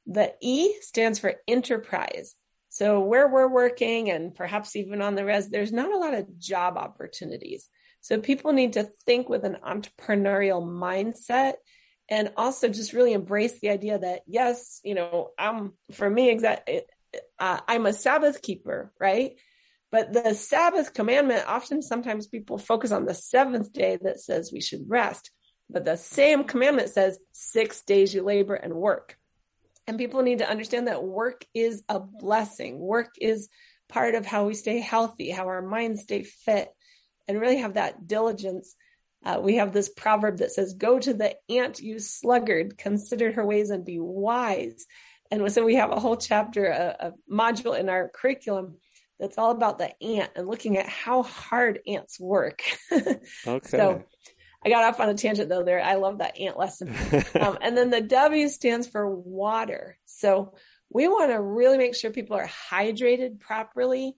The 0.06 0.34
E 0.42 0.74
stands 0.80 1.20
for 1.20 1.34
enterprise. 1.46 2.34
So 2.78 3.00
where 3.00 3.26
we're 3.26 3.48
working 3.48 4.08
and 4.08 4.32
perhaps 4.32 4.76
even 4.76 5.02
on 5.02 5.16
the 5.16 5.24
res, 5.24 5.50
there's 5.50 5.72
not 5.72 5.90
a 5.90 5.98
lot 5.98 6.14
of 6.14 6.38
job 6.38 6.76
opportunities. 6.76 7.68
So 8.02 8.20
people 8.20 8.52
need 8.52 8.74
to 8.74 8.84
think 9.04 9.28
with 9.28 9.42
an 9.42 9.56
entrepreneurial 9.66 10.62
mindset 10.62 11.54
and 12.08 12.30
also 12.36 12.68
just 12.68 12.92
really 12.92 13.14
embrace 13.14 13.58
the 13.58 13.70
idea 13.70 13.98
that 13.98 14.20
yes, 14.28 14.80
you 14.84 14.94
know, 14.94 15.30
I'm 15.36 15.72
for 15.90 16.08
me 16.08 16.30
exactly 16.30 16.82
uh, 17.40 17.58
I'm 17.66 17.84
a 17.86 17.92
Sabbath 17.92 18.42
keeper, 18.42 18.92
right? 19.00 19.32
But 19.90 20.12
the 20.12 20.32
Sabbath 20.34 20.94
commandment 20.94 21.48
often 21.48 21.82
sometimes 21.82 22.28
people 22.28 22.58
focus 22.58 22.92
on 22.92 23.06
the 23.06 23.14
seventh 23.14 23.72
day 23.72 23.98
that 24.02 24.20
says 24.20 24.52
we 24.52 24.60
should 24.60 24.88
rest. 24.88 25.32
But 25.68 25.84
the 25.84 25.96
same 25.96 26.44
commandment 26.44 26.90
says 26.90 27.18
6 27.32 27.82
days 27.82 28.14
you 28.14 28.22
labor 28.22 28.54
and 28.54 28.74
work. 28.74 29.18
And 29.88 29.96
people 29.96 30.22
need 30.22 30.38
to 30.38 30.48
understand 30.48 30.86
that 30.86 31.02
work 31.02 31.46
is 31.54 31.82
a 31.88 31.98
blessing. 31.98 32.78
Work 32.78 33.14
is 33.18 33.48
part 33.88 34.14
of 34.14 34.26
how 34.26 34.44
we 34.44 34.52
stay 34.52 34.80
healthy, 34.80 35.30
how 35.30 35.48
our 35.48 35.62
minds 35.62 36.02
stay 36.02 36.24
fit, 36.24 36.68
and 37.26 37.40
really 37.40 37.56
have 37.56 37.74
that 37.74 38.06
diligence. 38.06 38.76
Uh, 39.24 39.40
we 39.42 39.56
have 39.56 39.72
this 39.72 39.88
proverb 39.88 40.38
that 40.38 40.52
says, 40.52 40.74
Go 40.74 40.98
to 40.98 41.14
the 41.14 41.34
ant, 41.48 41.80
you 41.80 41.98
sluggard, 41.98 42.76
consider 42.76 43.32
her 43.32 43.46
ways 43.46 43.70
and 43.70 43.82
be 43.82 43.98
wise. 43.98 44.84
And 45.30 45.50
so 45.50 45.64
we 45.64 45.76
have 45.76 45.90
a 45.90 45.98
whole 45.98 46.18
chapter, 46.18 46.66
a, 46.66 46.96
a 47.08 47.12
module 47.32 47.78
in 47.78 47.88
our 47.88 48.10
curriculum 48.14 48.76
that's 49.18 49.38
all 49.38 49.52
about 49.52 49.78
the 49.78 49.90
ant 50.02 50.32
and 50.36 50.46
looking 50.46 50.76
at 50.76 50.86
how 50.86 51.22
hard 51.22 51.80
ants 51.86 52.20
work. 52.20 52.62
okay. 52.92 53.20
So 53.64 54.04
I 54.64 54.70
got 54.70 54.84
off 54.84 55.00
on 55.00 55.08
a 55.08 55.14
tangent 55.14 55.48
though 55.48 55.62
there. 55.62 55.80
I 55.80 55.94
love 55.94 56.18
that 56.18 56.38
ant 56.38 56.58
lesson. 56.58 56.94
Um, 57.40 57.58
and 57.60 57.76
then 57.76 57.90
the 57.90 58.00
W 58.00 58.48
stands 58.48 58.86
for 58.86 59.08
water. 59.08 59.96
So 60.06 60.54
we 60.90 61.06
want 61.06 61.30
to 61.30 61.40
really 61.40 61.78
make 61.78 61.94
sure 61.94 62.10
people 62.10 62.36
are 62.36 62.50
hydrated 62.70 63.40
properly. 63.40 64.16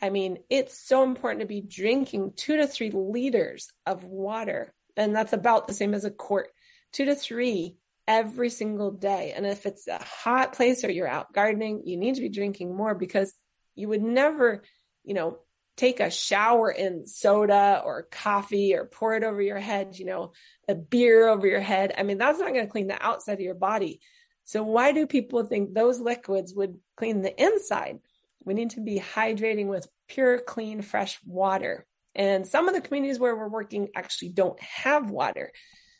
I 0.00 0.10
mean, 0.10 0.38
it's 0.50 0.78
so 0.86 1.02
important 1.02 1.40
to 1.40 1.46
be 1.46 1.60
drinking 1.60 2.32
two 2.36 2.56
to 2.56 2.66
three 2.66 2.90
liters 2.90 3.70
of 3.84 4.04
water. 4.04 4.72
And 4.96 5.14
that's 5.14 5.32
about 5.32 5.66
the 5.66 5.74
same 5.74 5.94
as 5.94 6.04
a 6.04 6.10
quart, 6.10 6.48
two 6.92 7.06
to 7.06 7.14
three 7.14 7.76
every 8.08 8.50
single 8.50 8.90
day. 8.90 9.32
And 9.36 9.46
if 9.46 9.66
it's 9.66 9.86
a 9.88 9.98
hot 9.98 10.52
place 10.52 10.84
or 10.84 10.90
you're 10.90 11.08
out 11.08 11.32
gardening, 11.32 11.82
you 11.84 11.96
need 11.96 12.14
to 12.14 12.20
be 12.20 12.28
drinking 12.28 12.74
more 12.74 12.94
because 12.94 13.34
you 13.74 13.88
would 13.88 14.02
never, 14.02 14.62
you 15.04 15.14
know, 15.14 15.38
take 15.76 16.00
a 16.00 16.10
shower 16.10 16.70
in 16.70 17.06
soda 17.06 17.82
or 17.84 18.08
coffee 18.10 18.74
or 18.74 18.86
pour 18.86 19.14
it 19.14 19.24
over 19.24 19.42
your 19.42 19.58
head, 19.58 19.98
you 19.98 20.06
know, 20.06 20.32
a 20.68 20.74
beer 20.74 21.28
over 21.28 21.46
your 21.46 21.60
head. 21.60 21.94
I 21.96 22.02
mean, 22.02 22.18
that's 22.18 22.38
not 22.38 22.52
going 22.52 22.64
to 22.64 22.70
clean 22.70 22.86
the 22.86 23.02
outside 23.02 23.34
of 23.34 23.40
your 23.40 23.54
body. 23.54 24.00
So 24.44 24.62
why 24.62 24.92
do 24.92 25.06
people 25.06 25.44
think 25.44 25.74
those 25.74 26.00
liquids 26.00 26.54
would 26.54 26.78
clean 26.96 27.22
the 27.22 27.42
inside? 27.42 27.98
We 28.44 28.54
need 28.54 28.70
to 28.70 28.80
be 28.80 29.00
hydrating 29.00 29.66
with 29.66 29.88
pure, 30.08 30.38
clean, 30.38 30.82
fresh 30.82 31.18
water. 31.26 31.84
And 32.14 32.46
some 32.46 32.68
of 32.68 32.74
the 32.74 32.80
communities 32.80 33.18
where 33.18 33.36
we're 33.36 33.48
working 33.48 33.88
actually 33.94 34.30
don't 34.30 34.60
have 34.62 35.10
water. 35.10 35.52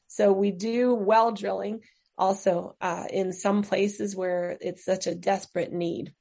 So 0.06 0.33
we 0.33 0.52
do 0.52 0.95
well 0.95 1.33
drilling 1.33 1.80
also 2.16 2.76
uh, 2.80 3.04
in 3.11 3.33
some 3.33 3.62
places 3.62 4.16
where 4.16 4.56
it's 4.61 4.85
such 4.85 5.06
a 5.06 5.14
desperate 5.14 5.73
need. 5.73 6.14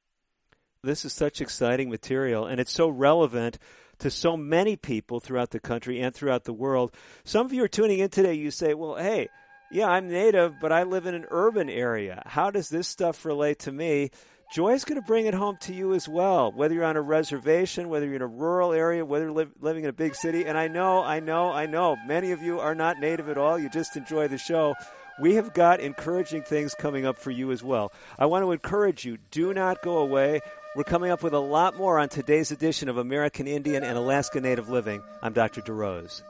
This 0.85 1.03
is 1.03 1.13
such 1.13 1.41
exciting 1.41 1.89
material, 1.89 2.45
and 2.45 2.59
it's 2.59 2.71
so 2.71 2.87
relevant 2.87 3.57
to 3.99 4.11
so 4.11 4.37
many 4.37 4.75
people 4.75 5.19
throughout 5.19 5.49
the 5.49 5.59
country 5.59 5.99
and 5.99 6.13
throughout 6.13 6.43
the 6.43 6.53
world. 6.53 6.93
Some 7.23 7.45
of 7.45 7.53
you 7.53 7.63
are 7.63 7.67
tuning 7.67 7.99
in 7.99 8.09
today, 8.09 8.35
you 8.35 8.51
say, 8.51 8.75
well, 8.75 8.95
hey, 8.95 9.29
yeah, 9.71 9.87
I'm 9.87 10.07
native, 10.07 10.53
but 10.61 10.71
I 10.71 10.83
live 10.83 11.07
in 11.07 11.15
an 11.15 11.25
urban 11.31 11.71
area. 11.71 12.21
How 12.27 12.51
does 12.51 12.69
this 12.69 12.87
stuff 12.87 13.25
relate 13.25 13.59
to 13.59 13.71
me? 13.71 14.11
Joy's 14.53 14.85
going 14.85 15.01
to 15.01 15.07
bring 15.07 15.25
it 15.25 15.33
home 15.33 15.57
to 15.61 15.73
you 15.73 15.95
as 15.95 16.07
well, 16.07 16.51
whether 16.51 16.75
you're 16.75 16.83
on 16.83 16.97
a 16.97 17.01
reservation, 17.01 17.89
whether 17.89 18.05
you're 18.05 18.17
in 18.17 18.21
a 18.21 18.27
rural 18.27 18.71
area, 18.71 19.03
whether 19.03 19.25
you're 19.25 19.47
living 19.59 19.85
in 19.85 19.89
a 19.89 19.93
big 19.93 20.13
city. 20.13 20.45
And 20.45 20.55
I 20.55 20.67
know, 20.67 21.01
I 21.01 21.19
know, 21.19 21.51
I 21.51 21.65
know, 21.65 21.95
many 22.05 22.31
of 22.31 22.43
you 22.43 22.59
are 22.59 22.75
not 22.75 22.99
native 22.99 23.27
at 23.27 23.39
all. 23.39 23.57
You 23.57 23.69
just 23.69 23.97
enjoy 23.97 24.27
the 24.27 24.37
show. 24.37 24.75
We 25.19 25.33
have 25.35 25.53
got 25.53 25.79
encouraging 25.79 26.43
things 26.43 26.75
coming 26.75 27.07
up 27.07 27.17
for 27.17 27.31
you 27.31 27.51
as 27.51 27.63
well. 27.63 27.91
I 28.19 28.27
want 28.27 28.43
to 28.43 28.51
encourage 28.51 29.03
you 29.03 29.17
do 29.31 29.51
not 29.51 29.81
go 29.81 29.97
away. 29.97 30.41
We're 30.75 30.83
coming 30.83 31.09
up 31.09 31.23
with 31.23 31.33
a 31.33 31.39
lot 31.39 31.77
more 31.77 31.97
on 31.99 32.09
today's 32.09 32.51
edition 32.51 32.89
of 32.89 32.97
American 32.97 33.47
Indian 33.47 33.81
and 33.81 33.97
Alaska 33.97 34.41
Native 34.41 34.67
Living. 34.67 35.01
I'm 35.21 35.31
Dr. 35.31 35.61
DeRose. 35.61 36.21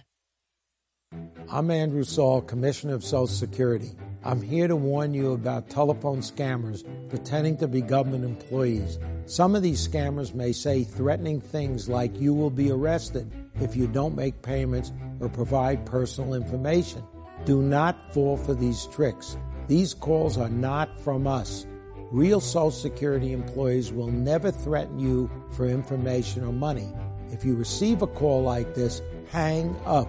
I'm 1.51 1.73
Andrew 1.73 2.05
Saul, 2.05 2.43
Commissioner 2.43 2.95
of 2.95 3.03
Social 3.03 3.27
Security. 3.27 3.91
I'm 4.23 4.41
here 4.41 4.69
to 4.69 4.77
warn 4.77 5.15
you 5.15 5.33
about 5.33 5.71
telephone 5.71 6.21
scammers 6.21 6.85
pretending 7.09 7.57
to 7.57 7.67
be 7.67 7.81
government 7.81 8.25
employees. 8.25 8.99
Some 9.25 9.57
of 9.57 9.63
these 9.63 9.87
scammers 9.87 10.35
may 10.35 10.53
say 10.53 10.85
threatening 10.85 11.41
things 11.41 11.89
like 11.89 12.21
you 12.21 12.33
will 12.33 12.51
be 12.51 12.71
arrested 12.71 13.33
if 13.61 13.77
you 13.77 13.87
don't 13.87 14.17
make 14.17 14.43
payments 14.43 14.93
or 15.21 15.29
provide 15.29 15.87
personal 15.87 16.35
information. 16.35 17.03
Do 17.45 17.63
not 17.63 18.13
fall 18.13 18.37
for 18.37 18.55
these 18.55 18.87
tricks. 18.87 19.37
These 19.69 19.95
calls 19.95 20.37
are 20.37 20.49
not 20.49 20.99
from 20.99 21.27
us. 21.27 21.67
Real 22.11 22.41
Social 22.41 22.71
Security 22.71 23.33
employees 23.33 23.93
will 23.93 24.11
never 24.11 24.51
threaten 24.51 24.99
you 24.99 25.31
for 25.53 25.67
information 25.67 26.45
or 26.45 26.53
money. 26.53 26.93
If 27.31 27.45
you 27.45 27.55
receive 27.55 28.03
a 28.03 28.07
call 28.09 28.43
like 28.43 28.75
this, 28.75 29.01
hang 29.31 29.77
up. 29.87 30.09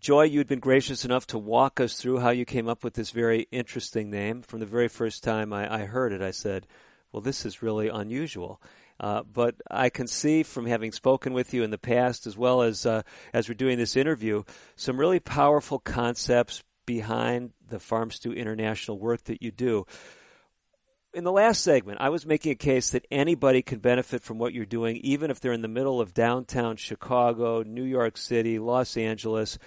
Joy, 0.00 0.24
you'd 0.24 0.48
been 0.48 0.60
gracious 0.60 1.04
enough 1.04 1.26
to 1.28 1.38
walk 1.38 1.78
us 1.78 1.98
through 1.98 2.20
how 2.20 2.30
you 2.30 2.46
came 2.46 2.68
up 2.68 2.82
with 2.82 2.94
this 2.94 3.10
very 3.10 3.46
interesting 3.52 4.10
name. 4.10 4.40
From 4.40 4.60
the 4.60 4.66
very 4.66 4.88
first 4.88 5.22
time 5.22 5.52
I, 5.52 5.82
I 5.82 5.84
heard 5.84 6.12
it, 6.12 6.22
I 6.22 6.30
said, 6.30 6.66
well, 7.12 7.20
this 7.20 7.44
is 7.44 7.62
really 7.62 7.88
unusual. 7.88 8.62
Uh, 8.98 9.22
but 9.22 9.56
I 9.70 9.90
can 9.90 10.06
see 10.06 10.42
from 10.42 10.66
having 10.66 10.92
spoken 10.92 11.32
with 11.32 11.52
you 11.52 11.62
in 11.62 11.70
the 11.70 11.78
past, 11.78 12.26
as 12.26 12.36
well 12.36 12.62
as 12.62 12.86
uh, 12.86 13.02
as 13.32 13.48
we're 13.48 13.54
doing 13.54 13.78
this 13.78 13.96
interview, 13.96 14.42
some 14.76 14.98
really 14.98 15.20
powerful 15.20 15.78
concepts 15.78 16.62
behind 16.86 17.52
the 17.68 17.78
Farm 17.78 18.10
Stew 18.10 18.32
International 18.32 18.98
work 18.98 19.24
that 19.24 19.42
you 19.42 19.50
do. 19.50 19.86
In 21.12 21.24
the 21.24 21.32
last 21.32 21.64
segment, 21.64 22.00
I 22.00 22.08
was 22.08 22.24
making 22.24 22.52
a 22.52 22.56
case 22.56 22.90
that 22.90 23.04
anybody 23.10 23.62
can 23.62 23.80
benefit 23.80 24.22
from 24.22 24.38
what 24.38 24.54
you're 24.54 24.64
doing, 24.64 24.96
even 24.98 25.30
if 25.30 25.40
they're 25.40 25.52
in 25.52 25.62
the 25.62 25.66
middle 25.66 26.00
of 26.00 26.14
downtown 26.14 26.76
Chicago, 26.76 27.64
New 27.64 27.82
York 27.82 28.16
City, 28.16 28.60
Los 28.60 28.96
Angeles. 28.96 29.58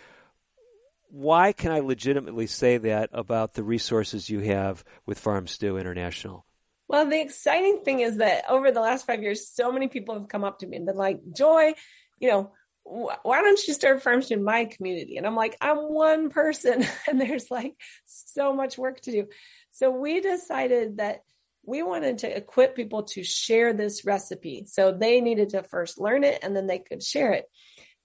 Why 1.10 1.51
can 1.51 1.73
I 1.73 1.79
legitimately 1.79 2.47
say 2.47 2.77
that 2.77 3.10
about 3.12 3.56
the 3.56 3.63
resources 3.63 4.29
you 4.29 4.39
have 4.39 4.86
with 5.06 5.19
Farm 5.19 5.47
Stew 5.47 5.77
International? 5.77 6.45
Well, 6.88 7.10
the 7.10 7.19
exciting 7.19 7.82
thing 7.84 7.99
is 7.99 8.17
that 8.17 8.45
over 8.49 8.71
the 8.71 8.79
last 8.79 9.06
five 9.06 9.21
years, 9.21 9.49
so 9.49 9.69
many 9.69 9.89
people 9.89 10.15
have 10.17 10.29
come 10.29 10.45
up 10.45 10.60
to 10.60 10.67
me 10.67 10.77
and 10.77 10.86
been 10.86 10.95
like, 10.95 11.19
Joy, 11.36 11.73
you 12.19 12.29
know, 12.29 12.53
why 12.86 13.41
don't 13.41 13.67
you 13.67 13.73
start 13.73 14.01
farms 14.01 14.32
in 14.32 14.43
my 14.43 14.65
community? 14.65 15.17
And 15.17 15.25
I'm 15.27 15.36
like, 15.36 15.58
I'm 15.60 15.77
one 15.77 16.29
person 16.29 16.86
and 17.08 17.19
there's 17.19 17.51
like 17.51 17.75
so 18.06 18.53
much 18.53 18.77
work 18.77 19.01
to 19.01 19.12
do. 19.12 19.27
So 19.71 19.91
we 19.91 20.21
decided 20.21 20.97
that 20.97 21.21
we 21.65 21.82
wanted 21.82 22.19
to 22.19 22.38
equip 22.38 22.76
people 22.76 23.04
to 23.04 23.23
share 23.23 23.73
this 23.73 24.06
recipe. 24.06 24.65
So 24.67 24.91
they 24.91 25.21
needed 25.21 25.49
to 25.49 25.63
first 25.63 25.99
learn 25.99 26.23
it 26.23 26.39
and 26.43 26.56
then 26.56 26.67
they 26.67 26.80
could 26.80 27.02
share 27.02 27.34
it. 27.34 27.45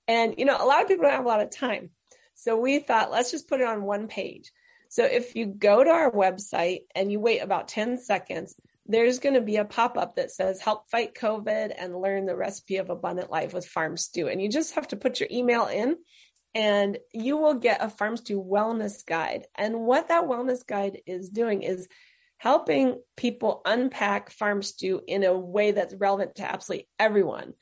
And, 0.07 0.35
you 0.39 0.45
know, 0.45 0.57
a 0.59 0.65
lot 0.65 0.83
of 0.83 0.89
people 0.89 1.05
don't 1.05 1.13
have 1.13 1.25
a 1.25 1.29
lot 1.29 1.43
of 1.43 1.51
time. 1.51 1.91
So 2.35 2.57
we 2.57 2.79
thought, 2.79 3.11
let's 3.11 3.31
just 3.31 3.49
put 3.49 3.61
it 3.61 3.67
on 3.67 3.83
one 3.83 4.07
page. 4.07 4.53
So 4.91 5.05
if 5.05 5.35
you 5.35 5.47
go 5.47 5.85
to 5.85 5.91
our 5.91 6.11
website 6.11 6.83
and 6.95 7.13
you 7.13 7.21
wait 7.21 7.41
about 7.41 7.69
10 7.69 7.99
seconds, 7.99 8.55
there's 8.87 9.19
going 9.19 9.35
to 9.35 9.43
be 9.43 9.57
a 9.57 9.67
pop 9.67 9.99
up 9.99 10.17
that 10.17 10.31
says 10.31 10.61
help 10.61 10.89
fight 10.91 11.15
COVID 11.15 11.75
and 11.77 12.01
learn 12.01 12.25
the 12.25 12.37
recipe 12.37 12.77
of 12.77 12.89
abundant 12.89 13.31
life 13.31 13.53
with 13.53 13.67
Farm 13.67 13.99
Stew. 13.99 14.29
And 14.29 14.41
you 14.41 14.49
just 14.49 14.77
have 14.77 14.89
to 14.89 14.97
put 14.97 15.21
your 15.21 15.29
email 15.31 15.67
in 15.67 15.97
and 16.55 16.97
you 17.13 17.37
will 17.37 17.55
get 17.55 17.83
a 17.83 17.91
Farm 17.91 18.17
Stew 18.17 18.43
wellness 18.43 19.05
guide. 19.05 19.47
And 19.55 19.81
what 19.81 20.09
that 20.09 20.25
wellness 20.25 20.67
guide 20.67 21.03
is 21.07 21.29
doing 21.29 21.63
is 21.63 21.87
helping 22.39 23.01
people 23.17 23.61
unpack 23.65 24.31
Farm 24.31 24.63
Stew 24.63 25.01
in 25.07 25.25
a 25.25 25.37
way 25.37 25.73
that's 25.73 25.95
relevant 25.95 26.37
to 26.37 26.51
absolutely 26.51 26.89
everyone. 26.99 27.55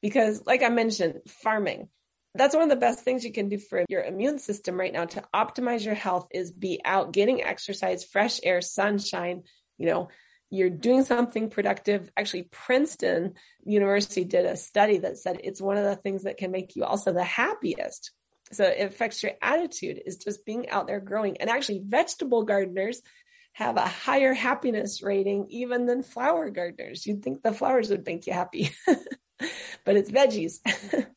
Because, 0.00 0.42
like 0.46 0.62
I 0.62 0.68
mentioned, 0.68 1.20
farming, 1.28 1.88
that's 2.34 2.54
one 2.54 2.64
of 2.64 2.70
the 2.70 2.76
best 2.76 3.00
things 3.00 3.24
you 3.24 3.32
can 3.32 3.48
do 3.48 3.58
for 3.58 3.84
your 3.88 4.02
immune 4.02 4.38
system 4.38 4.80
right 4.80 4.92
now 4.92 5.04
to 5.04 5.22
optimize 5.34 5.84
your 5.84 5.94
health 5.94 6.28
is 6.32 6.50
be 6.50 6.80
out 6.84 7.12
getting 7.12 7.42
exercise, 7.42 8.04
fresh 8.04 8.40
air, 8.42 8.60
sunshine, 8.62 9.42
you 9.78 9.86
know, 9.86 10.08
you're 10.50 10.70
doing 10.70 11.04
something 11.04 11.50
productive. 11.50 12.10
Actually, 12.16 12.42
Princeton 12.44 13.34
University 13.64 14.24
did 14.24 14.44
a 14.44 14.56
study 14.56 14.98
that 14.98 15.18
said 15.18 15.40
it's 15.42 15.62
one 15.62 15.78
of 15.78 15.84
the 15.84 15.96
things 15.96 16.24
that 16.24 16.36
can 16.36 16.50
make 16.50 16.76
you 16.76 16.84
also 16.84 17.12
the 17.12 17.24
happiest. 17.24 18.12
So 18.52 18.64
it 18.64 18.82
affects 18.82 19.22
your 19.22 19.32
attitude 19.40 20.02
is 20.04 20.18
just 20.18 20.44
being 20.44 20.68
out 20.68 20.86
there 20.86 21.00
growing. 21.00 21.38
And 21.38 21.48
actually, 21.48 21.82
vegetable 21.84 22.44
gardeners 22.44 23.00
have 23.52 23.76
a 23.76 23.86
higher 23.86 24.32
happiness 24.32 25.02
rating 25.02 25.46
even 25.50 25.86
than 25.86 26.02
flower 26.02 26.50
gardeners. 26.50 27.06
You'd 27.06 27.22
think 27.22 27.42
the 27.42 27.52
flowers 27.52 27.90
would 27.90 28.06
make 28.06 28.26
you 28.26 28.32
happy. 28.32 28.70
but 29.84 29.96
it's 29.96 30.10
veggies. 30.10 30.60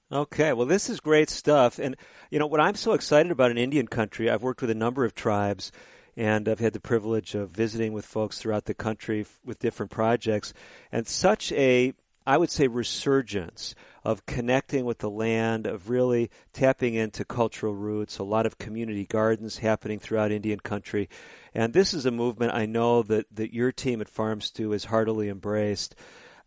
okay, 0.11 0.53
well, 0.53 0.65
this 0.65 0.89
is 0.89 0.99
great 0.99 1.29
stuff. 1.29 1.79
And, 1.79 1.95
you 2.29 2.39
know, 2.39 2.47
what 2.47 2.59
I'm 2.59 2.75
so 2.75 2.93
excited 2.93 3.31
about 3.31 3.51
in 3.51 3.57
Indian 3.57 3.87
country, 3.87 4.29
I've 4.29 4.43
worked 4.43 4.61
with 4.61 4.69
a 4.69 4.75
number 4.75 5.05
of 5.05 5.15
tribes 5.15 5.71
and 6.17 6.47
I've 6.47 6.59
had 6.59 6.73
the 6.73 6.79
privilege 6.79 7.35
of 7.35 7.49
visiting 7.49 7.93
with 7.93 8.05
folks 8.05 8.39
throughout 8.39 8.65
the 8.65 8.73
country 8.73 9.25
with 9.43 9.59
different 9.59 9.91
projects, 9.91 10.53
and 10.91 11.05
such 11.05 11.51
a 11.51 11.93
I 12.25 12.37
would 12.37 12.49
say 12.49 12.67
resurgence 12.67 13.75
of 14.03 14.25
connecting 14.25 14.85
with 14.85 14.99
the 14.99 15.09
land, 15.09 15.67
of 15.67 15.89
really 15.89 16.29
tapping 16.53 16.95
into 16.95 17.25
cultural 17.25 17.73
roots, 17.73 18.17
a 18.17 18.23
lot 18.23 18.45
of 18.45 18.57
community 18.57 19.05
gardens 19.05 19.59
happening 19.59 19.99
throughout 19.99 20.31
Indian 20.31 20.59
country. 20.59 21.09
And 21.53 21.73
this 21.73 21.93
is 21.93 22.05
a 22.05 22.11
movement 22.11 22.53
I 22.53 22.65
know 22.65 23.03
that, 23.03 23.25
that 23.35 23.53
your 23.53 23.71
team 23.71 24.01
at 24.01 24.09
Farm 24.09 24.41
Stew 24.41 24.71
has 24.71 24.85
heartily 24.85 25.29
embraced. 25.29 25.95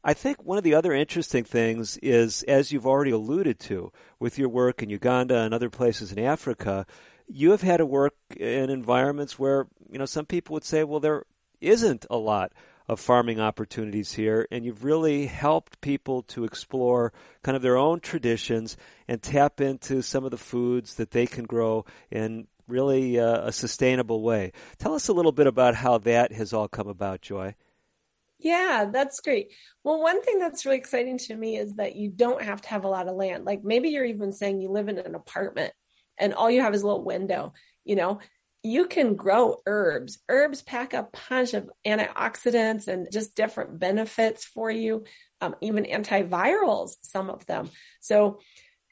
I 0.05 0.15
think 0.15 0.43
one 0.43 0.59
of 0.59 0.65
the 0.65 0.75
other 0.75 0.93
interesting 0.93 1.45
things 1.45 1.97
is, 1.99 2.43
as 2.45 2.71
you've 2.73 2.87
already 2.87 3.11
alluded 3.11 3.59
to 3.61 3.93
with 4.21 4.39
your 4.39 4.49
work 4.49 4.83
in 4.83 4.91
Uganda 4.91 5.41
and 5.41 5.53
other 5.53 5.71
places 5.71 6.13
in 6.13 6.19
Africa, 6.19 6.87
you 7.27 7.51
have 7.51 7.63
had 7.63 7.79
to 7.79 7.87
work 7.87 8.15
in 8.37 8.71
environments 8.71 9.39
where 9.39 9.67
you 9.91 9.99
know 9.99 10.07
some 10.07 10.25
people 10.25 10.55
would 10.55 10.65
say, 10.65 10.85
well, 10.85 11.01
there 11.01 11.25
isn't 11.61 12.07
a 12.09 12.17
lot 12.17 12.53
of 12.89 12.99
farming 12.99 13.39
opportunities 13.39 14.13
here, 14.13 14.47
and 14.51 14.65
you've 14.65 14.85
really 14.85 15.27
helped 15.27 15.81
people 15.81 16.23
to 16.23 16.45
explore 16.45 17.13
kind 17.43 17.55
of 17.57 17.63
their 17.63 17.77
own 17.77 18.01
traditions 18.01 18.77
and 19.07 19.23
tap 19.23 19.61
into 19.61 20.03
some 20.03 20.25
of 20.25 20.31
the 20.31 20.39
foods 20.39 20.95
that 20.95 21.11
they 21.11 21.27
can 21.27 21.45
grow 21.45 21.85
in 22.11 22.47
really 22.67 23.19
uh, 23.19 23.49
a 23.49 23.53
sustainable 23.53 24.23
way. 24.23 24.53
Tell 24.79 24.95
us 24.95 25.09
a 25.09 25.13
little 25.13 25.33
bit 25.33 25.47
about 25.47 25.75
how 25.75 25.99
that 25.99 26.33
has 26.33 26.53
all 26.53 26.69
come 26.69 26.89
about, 26.89 27.21
Joy. 27.21 27.55
Yeah, 28.39 28.89
that's 28.93 29.21
great. 29.21 29.53
Well, 29.83 30.01
one 30.01 30.23
thing 30.23 30.39
that's 30.39 30.65
really 30.65 30.79
exciting 30.79 31.19
to 31.19 31.35
me 31.35 31.57
is 31.57 31.75
that 31.75 31.97
you 31.97 32.09
don't 32.09 32.43
have 32.43 32.63
to 32.63 32.69
have 32.69 32.85
a 32.85 32.89
lot 32.89 33.09
of 33.09 33.17
land. 33.17 33.45
Like 33.45 33.65
maybe 33.65 33.89
you're 33.89 34.05
even 34.05 34.33
saying 34.33 34.61
you 34.61 34.71
live 34.71 34.89
in 34.89 34.99
an 34.99 35.15
apartment 35.17 35.73
and 36.19 36.35
all 36.35 36.51
you 36.51 36.61
have 36.61 36.75
is 36.75 36.83
a 36.83 36.87
little 36.87 37.05
window, 37.05 37.53
you 37.85 37.97
know, 37.97 38.21
you 38.69 38.87
can 38.87 39.15
grow 39.15 39.57
herbs. 39.67 40.19
Herbs 40.29 40.61
pack 40.61 40.93
a 40.93 41.05
punch 41.05 41.55
of 41.55 41.71
antioxidants 41.87 42.87
and 42.87 43.09
just 43.11 43.35
different 43.35 43.79
benefits 43.79 44.45
for 44.45 44.71
you, 44.71 45.05
um, 45.41 45.57
even 45.63 45.85
antivirals, 45.85 46.97
some 47.01 47.31
of 47.31 47.47
them. 47.47 47.71
So 48.01 48.41